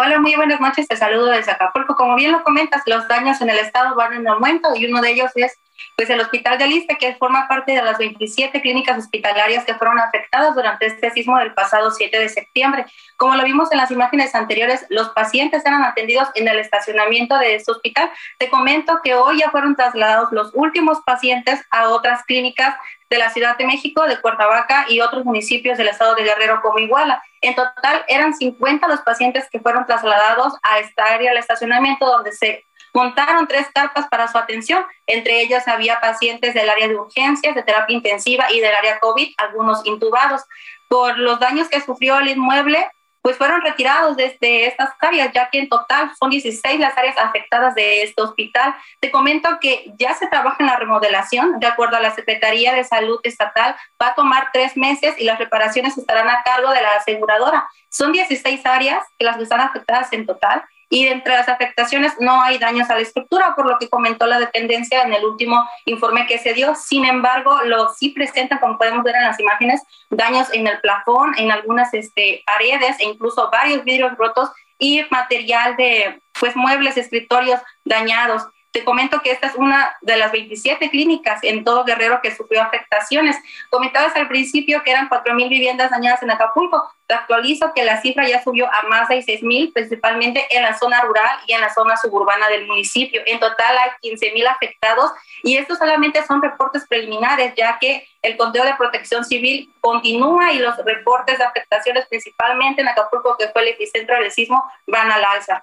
Hola, 0.00 0.20
muy 0.20 0.36
buenas 0.36 0.60
noches, 0.60 0.86
te 0.86 0.96
saludo 0.96 1.26
desde 1.26 1.50
Acapulco. 1.50 1.96
Como 1.96 2.14
bien 2.14 2.30
lo 2.30 2.44
comentas, 2.44 2.82
los 2.86 3.08
daños 3.08 3.40
en 3.40 3.50
el 3.50 3.58
estado 3.58 3.96
van 3.96 4.12
en 4.12 4.28
aumento 4.28 4.68
y 4.76 4.86
uno 4.86 5.00
de 5.00 5.10
ellos 5.10 5.32
es 5.34 5.58
pues 5.96 6.08
el 6.08 6.20
Hospital 6.20 6.56
de 6.56 6.64
Aliste, 6.64 6.96
que 6.96 7.16
forma 7.16 7.48
parte 7.48 7.72
de 7.72 7.82
las 7.82 7.98
27 7.98 8.60
clínicas 8.60 8.96
hospitalarias 8.96 9.64
que 9.64 9.74
fueron 9.74 9.98
afectadas 9.98 10.54
durante 10.54 10.86
este 10.86 11.10
sismo 11.10 11.36
del 11.38 11.52
pasado 11.52 11.90
7 11.90 12.16
de 12.16 12.28
septiembre. 12.28 12.86
Como 13.16 13.34
lo 13.34 13.42
vimos 13.42 13.72
en 13.72 13.78
las 13.78 13.90
imágenes 13.90 14.36
anteriores, 14.36 14.86
los 14.88 15.08
pacientes 15.08 15.66
eran 15.66 15.82
atendidos 15.82 16.28
en 16.36 16.46
el 16.46 16.60
estacionamiento 16.60 17.36
de 17.36 17.56
este 17.56 17.72
hospital. 17.72 18.08
Te 18.38 18.48
comento 18.48 19.00
que 19.02 19.16
hoy 19.16 19.40
ya 19.40 19.50
fueron 19.50 19.74
trasladados 19.74 20.28
los 20.30 20.52
últimos 20.54 21.00
pacientes 21.04 21.60
a 21.72 21.88
otras 21.88 22.22
clínicas 22.22 22.76
de 23.10 23.18
la 23.18 23.30
Ciudad 23.30 23.56
de 23.56 23.66
México, 23.66 24.02
de 24.06 24.20
Cuernavaca 24.20 24.86
y 24.88 25.00
otros 25.00 25.24
municipios 25.24 25.78
del 25.78 25.88
estado 25.88 26.14
de 26.14 26.24
Guerrero 26.24 26.60
como 26.60 26.78
Iguala. 26.78 27.22
En 27.40 27.54
total 27.54 28.04
eran 28.08 28.34
50 28.34 28.86
los 28.88 29.00
pacientes 29.00 29.48
que 29.50 29.60
fueron 29.60 29.86
trasladados 29.86 30.54
a 30.62 30.78
esta 30.78 31.04
área 31.04 31.30
del 31.30 31.38
estacionamiento 31.38 32.06
donde 32.06 32.32
se 32.32 32.64
Montaron 32.94 33.46
tres 33.46 33.68
carpas 33.72 34.08
para 34.08 34.28
su 34.28 34.38
atención. 34.38 34.84
Entre 35.06 35.40
ellos 35.42 35.66
había 35.68 36.00
pacientes 36.00 36.54
del 36.54 36.68
área 36.68 36.88
de 36.88 36.96
urgencias, 36.96 37.54
de 37.54 37.62
terapia 37.62 37.94
intensiva 37.94 38.50
y 38.50 38.60
del 38.60 38.74
área 38.74 38.98
COVID, 38.98 39.34
algunos 39.36 39.84
intubados. 39.86 40.42
Por 40.88 41.18
los 41.18 41.38
daños 41.38 41.68
que 41.68 41.80
sufrió 41.80 42.18
el 42.18 42.28
inmueble, 42.28 42.90
pues 43.28 43.36
fueron 43.36 43.60
retirados 43.60 44.16
desde 44.16 44.64
estas 44.64 44.88
áreas, 45.00 45.30
ya 45.34 45.50
que 45.50 45.58
en 45.58 45.68
total 45.68 46.10
son 46.18 46.30
16 46.30 46.80
las 46.80 46.96
áreas 46.96 47.18
afectadas 47.18 47.74
de 47.74 48.02
este 48.02 48.22
hospital. 48.22 48.74
Te 49.00 49.10
comento 49.10 49.50
que 49.60 49.92
ya 49.98 50.14
se 50.14 50.28
trabaja 50.28 50.56
en 50.60 50.64
la 50.64 50.76
remodelación, 50.76 51.60
de 51.60 51.66
acuerdo 51.66 51.98
a 51.98 52.00
la 52.00 52.14
Secretaría 52.14 52.72
de 52.72 52.84
Salud 52.84 53.20
Estatal, 53.24 53.76
va 54.00 54.06
a 54.06 54.14
tomar 54.14 54.48
tres 54.50 54.78
meses 54.78 55.14
y 55.18 55.24
las 55.24 55.38
reparaciones 55.38 55.98
estarán 55.98 56.30
a 56.30 56.42
cargo 56.42 56.70
de 56.70 56.80
la 56.80 56.88
aseguradora. 56.92 57.68
Son 57.90 58.12
16 58.12 58.64
áreas 58.64 59.04
las 59.18 59.36
que 59.36 59.42
están 59.42 59.60
afectadas 59.60 60.10
en 60.14 60.24
total 60.24 60.64
y 60.90 61.06
entre 61.06 61.34
las 61.34 61.48
afectaciones 61.48 62.14
no 62.18 62.40
hay 62.42 62.58
daños 62.58 62.88
a 62.90 62.94
la 62.94 63.02
estructura, 63.02 63.54
por 63.54 63.68
lo 63.68 63.78
que 63.78 63.88
comentó 63.88 64.26
la 64.26 64.38
dependencia 64.38 65.02
en 65.02 65.12
el 65.12 65.24
último 65.24 65.68
informe 65.84 66.26
que 66.26 66.38
se 66.38 66.54
dio. 66.54 66.74
Sin 66.74 67.04
embargo, 67.04 67.60
lo 67.64 67.92
sí 67.94 68.10
presentan, 68.10 68.58
como 68.58 68.78
podemos 68.78 69.04
ver 69.04 69.16
en 69.16 69.24
las 69.24 69.38
imágenes, 69.38 69.82
daños 70.10 70.48
en 70.52 70.66
el 70.66 70.80
plafón, 70.80 71.34
en 71.36 71.50
algunas 71.50 71.92
este, 71.92 72.42
paredes 72.46 72.96
e 73.00 73.04
incluso 73.04 73.50
varios 73.50 73.84
vidrios 73.84 74.16
rotos 74.16 74.50
y 74.78 75.02
material 75.10 75.76
de 75.76 76.20
pues 76.38 76.56
muebles, 76.56 76.96
escritorios 76.96 77.60
dañados. 77.84 78.44
Te 78.70 78.84
comento 78.84 79.20
que 79.22 79.30
esta 79.30 79.46
es 79.46 79.54
una 79.54 79.96
de 80.02 80.16
las 80.16 80.30
27 80.30 80.90
clínicas 80.90 81.42
en 81.42 81.64
todo 81.64 81.84
Guerrero 81.84 82.20
que 82.22 82.34
sufrió 82.34 82.62
afectaciones. 82.62 83.36
Comentabas 83.70 84.14
al 84.14 84.28
principio 84.28 84.82
que 84.82 84.90
eran 84.90 85.08
4.000 85.08 85.48
viviendas 85.48 85.90
dañadas 85.90 86.22
en 86.22 86.30
Acapulco. 86.30 86.90
Te 87.06 87.14
actualizo 87.14 87.72
que 87.74 87.84
la 87.84 88.02
cifra 88.02 88.28
ya 88.28 88.42
subió 88.42 88.66
a 88.66 88.82
más 88.88 89.08
de 89.08 89.20
6.000, 89.20 89.72
principalmente 89.72 90.46
en 90.50 90.62
la 90.62 90.78
zona 90.78 91.00
rural 91.00 91.38
y 91.46 91.54
en 91.54 91.62
la 91.62 91.72
zona 91.72 91.96
suburbana 91.96 92.48
del 92.48 92.66
municipio. 92.66 93.22
En 93.24 93.40
total 93.40 93.74
hay 93.78 93.90
15.000 94.02 94.46
afectados 94.46 95.12
y 95.42 95.56
estos 95.56 95.78
solamente 95.78 96.22
son 96.26 96.42
reportes 96.42 96.86
preliminares, 96.86 97.54
ya 97.56 97.78
que 97.80 98.06
el 98.20 98.36
conteo 98.36 98.64
de 98.64 98.74
protección 98.74 99.24
civil 99.24 99.72
continúa 99.80 100.52
y 100.52 100.58
los 100.58 100.76
reportes 100.84 101.38
de 101.38 101.44
afectaciones, 101.44 102.06
principalmente 102.06 102.82
en 102.82 102.88
Acapulco, 102.88 103.36
que 103.38 103.48
fue 103.48 103.62
el 103.62 103.68
epicentro 103.68 104.16
del 104.16 104.30
sismo, 104.30 104.62
van 104.86 105.10
al 105.10 105.24
alza. 105.24 105.62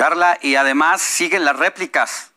Carla, 0.00 0.38
y 0.40 0.54
además 0.54 1.02
siguen 1.02 1.44
las 1.44 1.58
réplicas. 1.58 2.32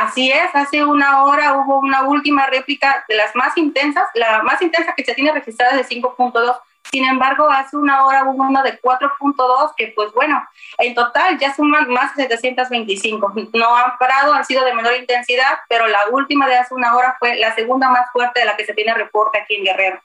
Así 0.00 0.32
es, 0.32 0.48
hace 0.54 0.82
una 0.82 1.24
hora 1.24 1.58
hubo 1.58 1.78
una 1.80 2.04
última 2.04 2.46
réplica 2.46 3.04
de 3.06 3.16
las 3.16 3.36
más 3.36 3.54
intensas, 3.58 4.04
la 4.14 4.42
más 4.42 4.62
intensa 4.62 4.94
que 4.94 5.04
se 5.04 5.12
tiene 5.12 5.32
registrada 5.32 5.78
es 5.78 5.86
de 5.86 5.96
5.2. 5.96 6.56
Sin 6.90 7.04
embargo, 7.04 7.50
hace 7.50 7.76
una 7.76 8.06
hora 8.06 8.24
hubo 8.24 8.44
una 8.44 8.62
de 8.62 8.80
4.2 8.80 9.74
que 9.76 9.92
pues 9.94 10.10
bueno, 10.14 10.42
en 10.78 10.94
total 10.94 11.38
ya 11.38 11.54
suman 11.54 11.86
más 11.90 12.16
de 12.16 12.28
725. 12.28 13.34
No 13.52 13.76
han 13.76 13.98
parado, 13.98 14.32
han 14.32 14.46
sido 14.46 14.64
de 14.64 14.72
menor 14.72 14.96
intensidad, 14.96 15.58
pero 15.68 15.86
la 15.86 16.08
última 16.12 16.48
de 16.48 16.56
hace 16.56 16.72
una 16.72 16.96
hora 16.96 17.14
fue 17.18 17.34
la 17.36 17.54
segunda 17.54 17.90
más 17.90 18.10
fuerte 18.10 18.40
de 18.40 18.46
la 18.46 18.56
que 18.56 18.64
se 18.64 18.72
tiene 18.72 18.94
reporte 18.94 19.38
aquí 19.38 19.56
en 19.56 19.64
Guerrero. 19.64 20.00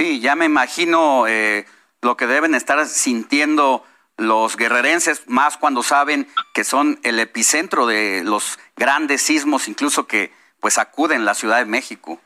Sí, 0.00 0.18
ya 0.18 0.34
me 0.34 0.46
imagino 0.46 1.28
eh, 1.28 1.64
lo 2.00 2.16
que 2.16 2.26
deben 2.26 2.56
estar 2.56 2.84
sintiendo 2.86 3.84
los 4.16 4.56
guerrerenses, 4.56 5.22
más 5.26 5.56
cuando 5.56 5.82
saben 5.82 6.28
que 6.54 6.64
son 6.64 7.00
el 7.02 7.18
epicentro 7.18 7.86
de 7.86 8.22
los 8.24 8.58
grandes 8.76 9.22
sismos, 9.22 9.68
incluso 9.68 10.06
que 10.06 10.32
pues 10.60 10.78
acuden 10.78 11.24
la 11.24 11.34
Ciudad 11.34 11.58
de 11.58 11.64
México. 11.64 12.20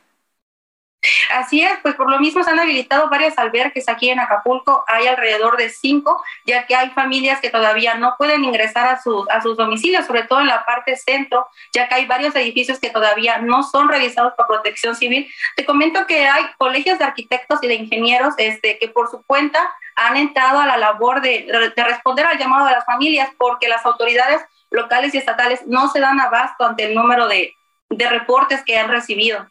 Así 1.30 1.62
es, 1.62 1.72
pues 1.82 1.94
por 1.94 2.11
lo 2.11 2.18
mismo 2.18 2.42
se 2.42 2.50
han 2.50 2.61
habilitado 2.61 3.09
varios 3.09 3.36
albergues 3.38 3.88
aquí 3.88 4.11
en 4.11 4.20
Acapulco, 4.20 4.84
hay 4.86 5.07
alrededor 5.07 5.57
de 5.57 5.70
cinco, 5.70 6.22
ya 6.44 6.66
que 6.66 6.74
hay 6.74 6.90
familias 6.90 7.40
que 7.40 7.50
todavía 7.50 7.94
no 7.94 8.14
pueden 8.16 8.44
ingresar 8.44 8.86
a 8.86 9.00
sus, 9.00 9.28
a 9.30 9.40
sus 9.40 9.57
domicilios, 9.57 10.07
sobre 10.07 10.24
todo 10.24 10.40
en 10.40 10.46
la 10.46 10.64
parte 10.64 10.96
centro, 10.96 11.46
ya 11.72 11.88
que 11.88 11.94
hay 11.94 12.07
varios 12.07 12.34
edificios 12.36 12.78
que 12.78 12.90
todavía 12.90 13.38
no 13.38 13.62
son 13.62 13.88
revisados 13.88 14.34
por 14.36 14.46
protección 14.46 14.94
civil. 14.94 15.30
Te 15.57 15.64
comento 15.64 16.07
que 16.07 16.26
hay 16.26 16.44
colegios 16.59 16.98
de 16.98 17.04
arquitectos 17.04 17.62
y 17.62 17.68
de 17.68 17.74
ingenieros 17.74 18.34
este, 18.38 18.78
que 18.78 18.88
por 18.88 19.11
su 19.11 19.22
cuenta 19.24 19.74
han 19.96 20.16
entrado 20.16 20.61
a 20.61 20.66
la 20.66 20.76
labor 20.76 21.20
de, 21.20 21.72
responder 21.76 22.26
al 22.26 22.38
llamado 22.38 22.66
de 22.66 22.72
las 22.72 22.84
familias 22.84 23.30
porque 23.38 23.68
las 23.68 23.84
autoridades 23.86 24.42
locales 24.70 25.14
y 25.14 25.18
estatales 25.18 25.66
no 25.66 25.88
se 25.88 26.00
dan 26.00 26.20
abasto 26.20 26.64
ante 26.64 26.84
el 26.84 26.94
número 26.94 27.26
de, 27.26 27.54
reportes 27.88 28.62
que 28.64 28.78
han 28.78 28.90
recibido. 28.90 29.46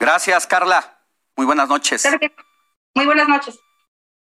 Gracias, 0.00 0.46
Carla. 0.46 0.98
Muy 1.36 1.44
buenas 1.44 1.68
noches. 1.68 2.08
Muy 2.94 3.04
buenas 3.04 3.28
noches. 3.28 3.60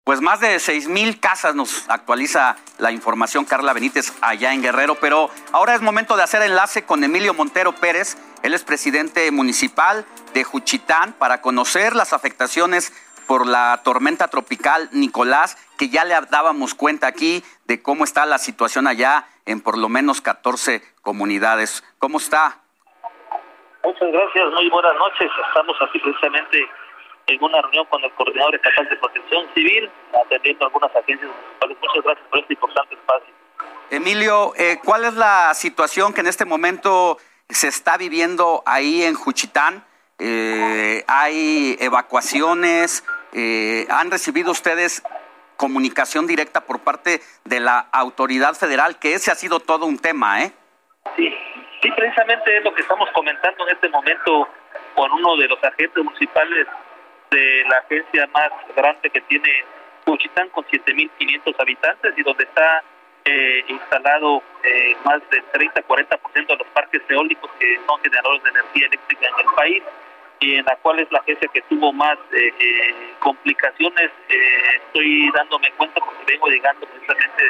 Pues 0.03 0.21
más 0.21 0.39
de 0.39 0.59
seis 0.59 0.87
mil 0.87 1.19
casas 1.19 1.55
nos 1.55 1.89
actualiza 1.89 2.55
la 2.77 2.91
información 2.91 3.43
Carla 3.43 3.73
Benítez 3.73 4.13
allá 4.21 4.53
en 4.53 4.61
Guerrero, 4.61 4.99
pero 4.99 5.31
ahora 5.51 5.73
es 5.73 5.81
momento 5.81 6.15
de 6.15 6.21
hacer 6.21 6.43
enlace 6.43 6.83
con 6.83 7.03
Emilio 7.03 7.33
Montero 7.33 7.73
Pérez. 7.73 8.15
Él 8.43 8.53
es 8.53 8.63
presidente 8.63 9.31
municipal 9.31 10.05
de 10.35 10.43
Juchitán 10.43 11.13
para 11.13 11.41
conocer 11.41 11.95
las 11.95 12.13
afectaciones 12.13 12.93
por 13.25 13.47
la 13.47 13.81
tormenta 13.83 14.27
tropical 14.27 14.87
Nicolás, 14.91 15.57
que 15.79 15.89
ya 15.89 16.05
le 16.05 16.13
dábamos 16.29 16.75
cuenta 16.75 17.07
aquí 17.07 17.43
de 17.65 17.81
cómo 17.81 18.03
está 18.03 18.27
la 18.27 18.37
situación 18.37 18.85
allá 18.85 19.27
en 19.47 19.61
por 19.61 19.79
lo 19.79 19.89
menos 19.89 20.21
14 20.21 20.83
comunidades. 21.01 21.83
¿Cómo 21.97 22.19
está? 22.19 22.64
Muchas 23.85 24.11
gracias, 24.11 24.51
muy 24.51 24.67
buenas 24.69 24.95
noches. 24.95 25.29
Estamos 25.47 25.77
aquí 25.79 25.99
precisamente 25.99 26.67
en 27.27 27.43
una 27.43 27.61
reunión 27.61 27.85
con 27.85 28.03
el 28.03 28.11
coordinador 28.13 28.55
estatal 28.55 28.89
de 28.89 28.95
protección 28.95 29.45
civil, 29.53 29.87
atendiendo 30.25 30.65
algunas 30.65 30.89
agencias 30.95 31.29
municipales. 31.29 31.77
Muchas 31.79 32.03
gracias 32.03 32.27
por 32.27 32.39
este 32.39 32.53
importante 32.53 32.95
espacio. 32.95 33.33
Emilio, 33.91 34.53
eh, 34.57 34.79
¿cuál 34.83 35.05
es 35.05 35.13
la 35.13 35.53
situación 35.53 36.13
que 36.13 36.21
en 36.21 36.27
este 36.27 36.45
momento 36.45 37.19
se 37.47 37.67
está 37.67 37.95
viviendo 37.97 38.63
ahí 38.65 39.03
en 39.03 39.13
Juchitán? 39.13 39.85
Eh, 40.17 41.03
¿Hay 41.07 41.77
evacuaciones? 41.79 43.05
Eh, 43.33 43.85
¿Han 43.91 44.09
recibido 44.09 44.49
ustedes 44.51 45.03
comunicación 45.57 46.25
directa 46.25 46.61
por 46.61 46.79
parte 46.79 47.21
de 47.43 47.59
la 47.59 47.87
autoridad 47.91 48.55
federal? 48.55 48.97
Que 48.97 49.13
ese 49.13 49.29
ha 49.29 49.35
sido 49.35 49.59
todo 49.59 49.85
un 49.85 49.99
tema, 49.99 50.41
¿eh? 50.41 50.53
Sí, 51.15 51.31
sí, 51.85 51.91
precisamente 51.95 52.57
es 52.57 52.63
lo 52.63 52.73
que 52.73 52.81
estamos 52.81 53.09
comentando 53.11 53.67
en 53.67 53.75
este 53.75 53.89
momento 53.89 54.47
con 54.95 55.11
uno 55.11 55.35
de 55.37 55.47
los 55.47 55.63
agentes 55.63 56.03
municipales 56.03 56.67
de 57.31 57.63
la 57.69 57.77
agencia 57.77 58.27
más 58.33 58.49
grande 58.75 59.09
que 59.09 59.21
tiene 59.21 59.63
Cuchitán, 60.05 60.49
con 60.49 60.63
7.500 60.65 61.55
habitantes 61.59 62.13
y 62.17 62.23
donde 62.23 62.43
está 62.43 62.83
eh, 63.25 63.63
instalado 63.67 64.43
eh, 64.63 64.95
más 65.03 65.19
del 65.31 65.43
30-40% 65.51 66.47
de 66.47 66.55
los 66.57 66.67
parques 66.67 67.01
eólicos 67.09 67.49
que 67.59 67.79
son 67.87 67.99
generadores 68.01 68.43
de 68.43 68.49
energía 68.51 68.85
eléctrica 68.87 69.27
en 69.27 69.47
el 69.47 69.55
país 69.55 69.83
y 70.39 70.55
en 70.55 70.65
la 70.65 70.75
cual 70.77 70.99
es 70.99 71.11
la 71.11 71.19
agencia 71.19 71.49
que 71.53 71.61
tuvo 71.63 71.91
más 71.93 72.17
eh, 72.33 72.53
eh, 72.59 72.93
complicaciones. 73.19 74.11
Eh, 74.29 74.81
estoy 74.85 75.31
dándome 75.31 75.71
cuenta 75.77 75.99
porque 76.01 76.33
vengo 76.33 76.47
llegando 76.47 76.85
precisamente 76.85 77.45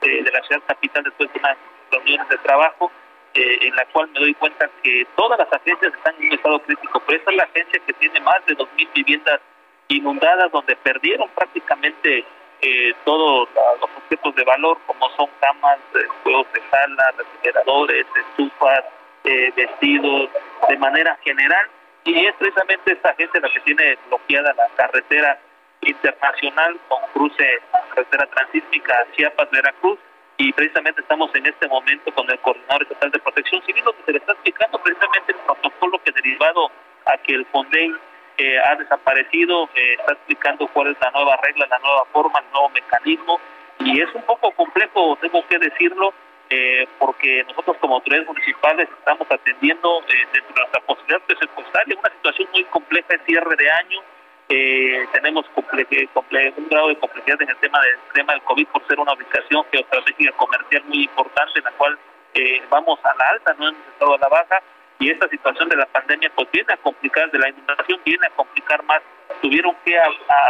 de 0.00 0.30
la 0.32 0.42
ciudad 0.42 0.62
capital 0.66 1.04
después 1.04 1.30
de 1.32 1.38
unas 1.40 1.56
reuniones 1.90 2.28
de 2.30 2.38
trabajo, 2.38 2.90
en 3.34 3.74
la 3.76 3.84
cual 3.86 4.08
me 4.08 4.20
doy 4.20 4.34
cuenta 4.34 4.68
que 4.82 5.06
todas 5.16 5.38
las 5.38 5.52
agencias 5.52 5.94
están 5.94 6.14
en 6.18 6.26
un 6.26 6.32
estado 6.32 6.58
crítico, 6.60 7.02
pero 7.06 7.18
esta 7.18 7.30
es 7.30 7.36
la 7.36 7.44
agencia 7.44 7.80
que 7.86 7.92
tiene 7.94 8.20
más 8.20 8.44
de 8.46 8.56
2.000 8.56 8.92
viviendas 8.94 9.40
inundadas 9.88 10.50
donde 10.52 10.76
perdieron 10.76 11.28
prácticamente 11.30 12.24
eh, 12.62 12.92
todos 13.04 13.48
los 13.80 13.90
objetos 13.96 14.34
de 14.34 14.44
valor 14.44 14.78
como 14.86 15.08
son 15.16 15.28
camas, 15.40 15.78
juegos 16.22 16.46
de 16.52 16.60
sala, 16.70 17.14
refrigeradores, 17.16 18.06
estufas, 18.14 18.84
eh, 19.24 19.52
vestidos, 19.56 20.28
de 20.68 20.76
manera 20.76 21.18
general. 21.24 21.66
Y 22.04 22.26
es 22.26 22.34
precisamente 22.36 22.92
esta 22.92 23.14
gente 23.14 23.40
la 23.40 23.50
que 23.50 23.60
tiene 23.60 23.98
bloqueada 24.08 24.52
la 24.54 24.68
carretera 24.76 25.38
internacional 25.82 26.78
con 26.88 26.98
cruce 27.14 27.60
carretera 27.94 28.26
transísmica 28.26 29.06
Chiapas-Veracruz 29.16 29.98
y 30.40 30.52
precisamente 30.54 31.02
estamos 31.02 31.30
en 31.34 31.44
este 31.44 31.68
momento 31.68 32.10
con 32.14 32.28
el 32.30 32.38
Coordinador 32.38 32.82
Estatal 32.84 33.10
de 33.10 33.18
Protección 33.18 33.62
Civil 33.66 33.84
donde 33.84 34.02
se 34.06 34.12
le 34.12 34.18
está 34.18 34.32
explicando 34.32 34.78
precisamente 34.82 35.32
el 35.32 35.38
protocolo 35.40 36.00
que 36.02 36.12
derivado 36.12 36.70
a 37.04 37.18
que 37.18 37.34
el 37.34 37.44
FONDEI 37.44 37.94
eh, 38.38 38.58
ha 38.58 38.74
desaparecido, 38.76 39.68
eh, 39.74 39.96
está 39.98 40.12
explicando 40.12 40.66
cuál 40.68 40.92
es 40.92 40.96
la 40.98 41.10
nueva 41.10 41.36
regla, 41.42 41.66
la 41.68 41.78
nueva 41.80 42.06
forma, 42.06 42.38
el 42.38 42.52
nuevo 42.52 42.70
mecanismo 42.70 43.38
y 43.80 44.00
es 44.00 44.08
un 44.14 44.22
poco 44.22 44.50
complejo, 44.52 45.18
tengo 45.20 45.46
que 45.46 45.58
decirlo, 45.58 46.14
eh, 46.48 46.88
porque 46.98 47.44
nosotros 47.46 47.76
como 47.78 47.96
autoridades 47.96 48.26
municipales 48.26 48.88
estamos 48.98 49.30
atendiendo 49.30 50.00
dentro 50.08 50.54
de 50.54 50.60
nuestra 50.60 50.80
posibilidad 50.80 51.20
presupuestaria 51.26 51.98
una 51.98 52.14
situación 52.14 52.48
muy 52.54 52.64
compleja 52.64 53.08
de 53.10 53.24
cierre 53.26 53.56
de 53.56 53.70
año, 53.70 54.00
eh, 54.50 55.06
tenemos 55.12 55.46
un 55.54 56.68
grado 56.68 56.88
de 56.88 56.96
complejidad 56.96 57.40
en 57.40 57.50
el 57.50 57.56
tema 57.58 57.80
del 57.82 57.96
tema 58.12 58.32
del 58.32 58.42
COVID 58.42 58.66
por 58.68 58.86
ser 58.86 58.98
una 58.98 59.12
ubicación 59.12 59.64
geoestratégica 59.70 60.32
comercial 60.32 60.82
muy 60.86 61.04
importante 61.04 61.58
en 61.58 61.64
la 61.64 61.70
cual 61.72 61.98
eh, 62.34 62.62
vamos 62.68 62.98
a 63.04 63.14
la 63.16 63.28
alta, 63.30 63.54
no 63.58 63.68
hemos 63.68 63.86
estado 63.92 64.14
a 64.14 64.18
la 64.18 64.28
baja 64.28 64.62
y 64.98 65.10
esta 65.10 65.28
situación 65.28 65.68
de 65.68 65.76
la 65.76 65.86
pandemia 65.86 66.30
pues 66.34 66.48
viene 66.52 66.72
a 66.72 66.76
complicar, 66.78 67.30
de 67.30 67.38
la 67.38 67.48
inundación 67.48 68.00
viene 68.04 68.26
a 68.26 68.30
complicar 68.30 68.82
más. 68.84 69.02
Tuvieron 69.40 69.74
que 69.84 69.96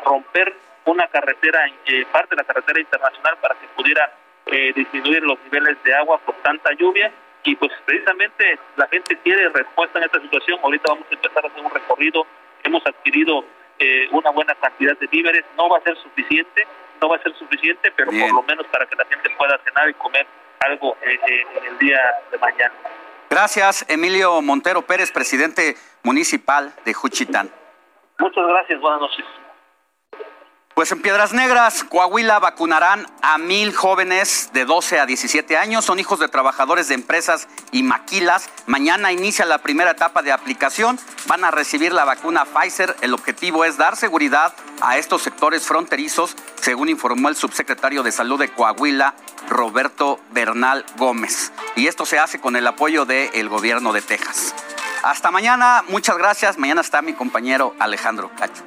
romper 0.05 0.55
una 0.86 1.07
carretera, 1.09 1.66
eh, 1.86 2.05
parte 2.11 2.34
de 2.34 2.36
la 2.36 2.44
carretera 2.44 2.80
internacional 2.80 3.36
para 3.40 3.55
que 3.55 3.66
pudiera 3.76 4.12
eh, 4.46 4.72
disminuir 4.74 5.22
los 5.22 5.38
niveles 5.44 5.76
de 5.84 5.94
agua 5.94 6.18
por 6.24 6.34
tanta 6.36 6.72
lluvia 6.72 7.12
y 7.44 7.55
pues 7.55 7.70
precisamente 7.84 8.59
la 8.76 8.88
gente 8.88 9.16
quiere 9.22 9.48
respuesta 9.51 9.98
en 9.98 10.07
esta 10.07 10.20
situación. 10.20 10.59
Ahorita 10.62 10.92
vamos 10.92 11.07
a 11.11 11.14
empezar 11.14 11.44
a 11.44 11.48
hacer 11.48 11.62
un 11.62 11.70
recorrido. 11.70 12.26
Hemos 12.64 12.84
adquirido 12.86 13.44
eh, 13.81 14.09
una 14.12 14.31
buena 14.31 14.55
cantidad 14.55 14.97
de 14.99 15.07
víveres. 15.07 15.45
No 15.57 15.68
va 15.68 15.78
a 15.78 15.83
ser 15.83 15.97
suficiente, 15.97 16.66
no 17.01 17.09
va 17.09 17.16
a 17.16 17.22
ser 17.22 17.35
suficiente, 17.37 17.91
pero 17.97 18.11
por 18.11 18.33
lo 18.33 18.43
menos 18.43 18.66
para 18.66 18.87
que 18.87 18.95
la 18.95 19.05
gente 19.07 19.31
pueda 19.39 19.59
cenar 19.64 19.89
y 19.89 19.95
comer 19.95 20.26
algo 20.61 20.97
eh, 21.03 21.18
eh, 21.26 21.47
en 21.57 21.64
el 21.64 21.78
día 21.78 21.99
de 22.31 22.39
mañana. 22.39 22.74
Gracias, 23.31 23.87
Emilio 23.89 24.43
Montero 24.43 24.83
Pérez, 24.83 25.11
presidente 25.11 25.76
municipal 26.03 26.74
de 26.85 26.93
Juchitán. 26.93 27.51
Muchas 28.18 28.47
gracias, 28.47 28.81
buenas 28.81 29.01
noches. 29.01 29.24
Pues 30.74 30.92
en 30.92 31.02
Piedras 31.02 31.34
Negras, 31.34 31.84
Coahuila, 31.84 32.38
vacunarán 32.38 33.06
a 33.20 33.36
mil 33.36 33.74
jóvenes 33.74 34.48
de 34.54 34.64
12 34.64 34.98
a 35.00 35.04
17 35.04 35.58
años. 35.58 35.84
Son 35.84 35.98
hijos 35.98 36.20
de 36.20 36.28
trabajadores 36.28 36.88
de 36.88 36.94
empresas 36.94 37.48
y 37.70 37.82
maquilas. 37.82 38.48
Mañana 38.66 39.12
inicia 39.12 39.44
la 39.44 39.58
primera 39.58 39.90
etapa 39.90 40.22
de 40.22 40.32
aplicación. 40.32 40.98
Van 41.26 41.44
a 41.44 41.50
recibir 41.50 41.92
la 41.92 42.06
vacuna 42.06 42.46
Pfizer. 42.46 42.96
El 43.02 43.12
objetivo 43.12 43.66
es 43.66 43.76
dar 43.76 43.96
seguridad 43.96 44.54
a 44.80 44.96
estos 44.96 45.20
sectores 45.20 45.64
fronterizos, 45.66 46.34
según 46.62 46.88
informó 46.88 47.28
el 47.28 47.36
subsecretario 47.36 48.02
de 48.02 48.12
Salud 48.12 48.38
de 48.38 48.48
Coahuila, 48.48 49.14
Roberto 49.50 50.18
Bernal 50.30 50.86
Gómez. 50.96 51.52
Y 51.76 51.88
esto 51.88 52.06
se 52.06 52.18
hace 52.18 52.40
con 52.40 52.56
el 52.56 52.66
apoyo 52.66 53.04
del 53.04 53.50
gobierno 53.50 53.92
de 53.92 54.00
Texas. 54.00 54.54
Hasta 55.02 55.30
mañana, 55.30 55.84
muchas 55.88 56.16
gracias. 56.16 56.56
Mañana 56.56 56.80
está 56.80 57.02
mi 57.02 57.12
compañero 57.12 57.74
Alejandro 57.78 58.30
Cacho. 58.38 58.62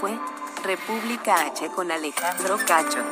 Fue 0.00 0.18
República 0.64 1.46
H 1.46 1.68
con 1.72 1.92
Alejandro 1.92 2.56
Cacho. 2.66 3.04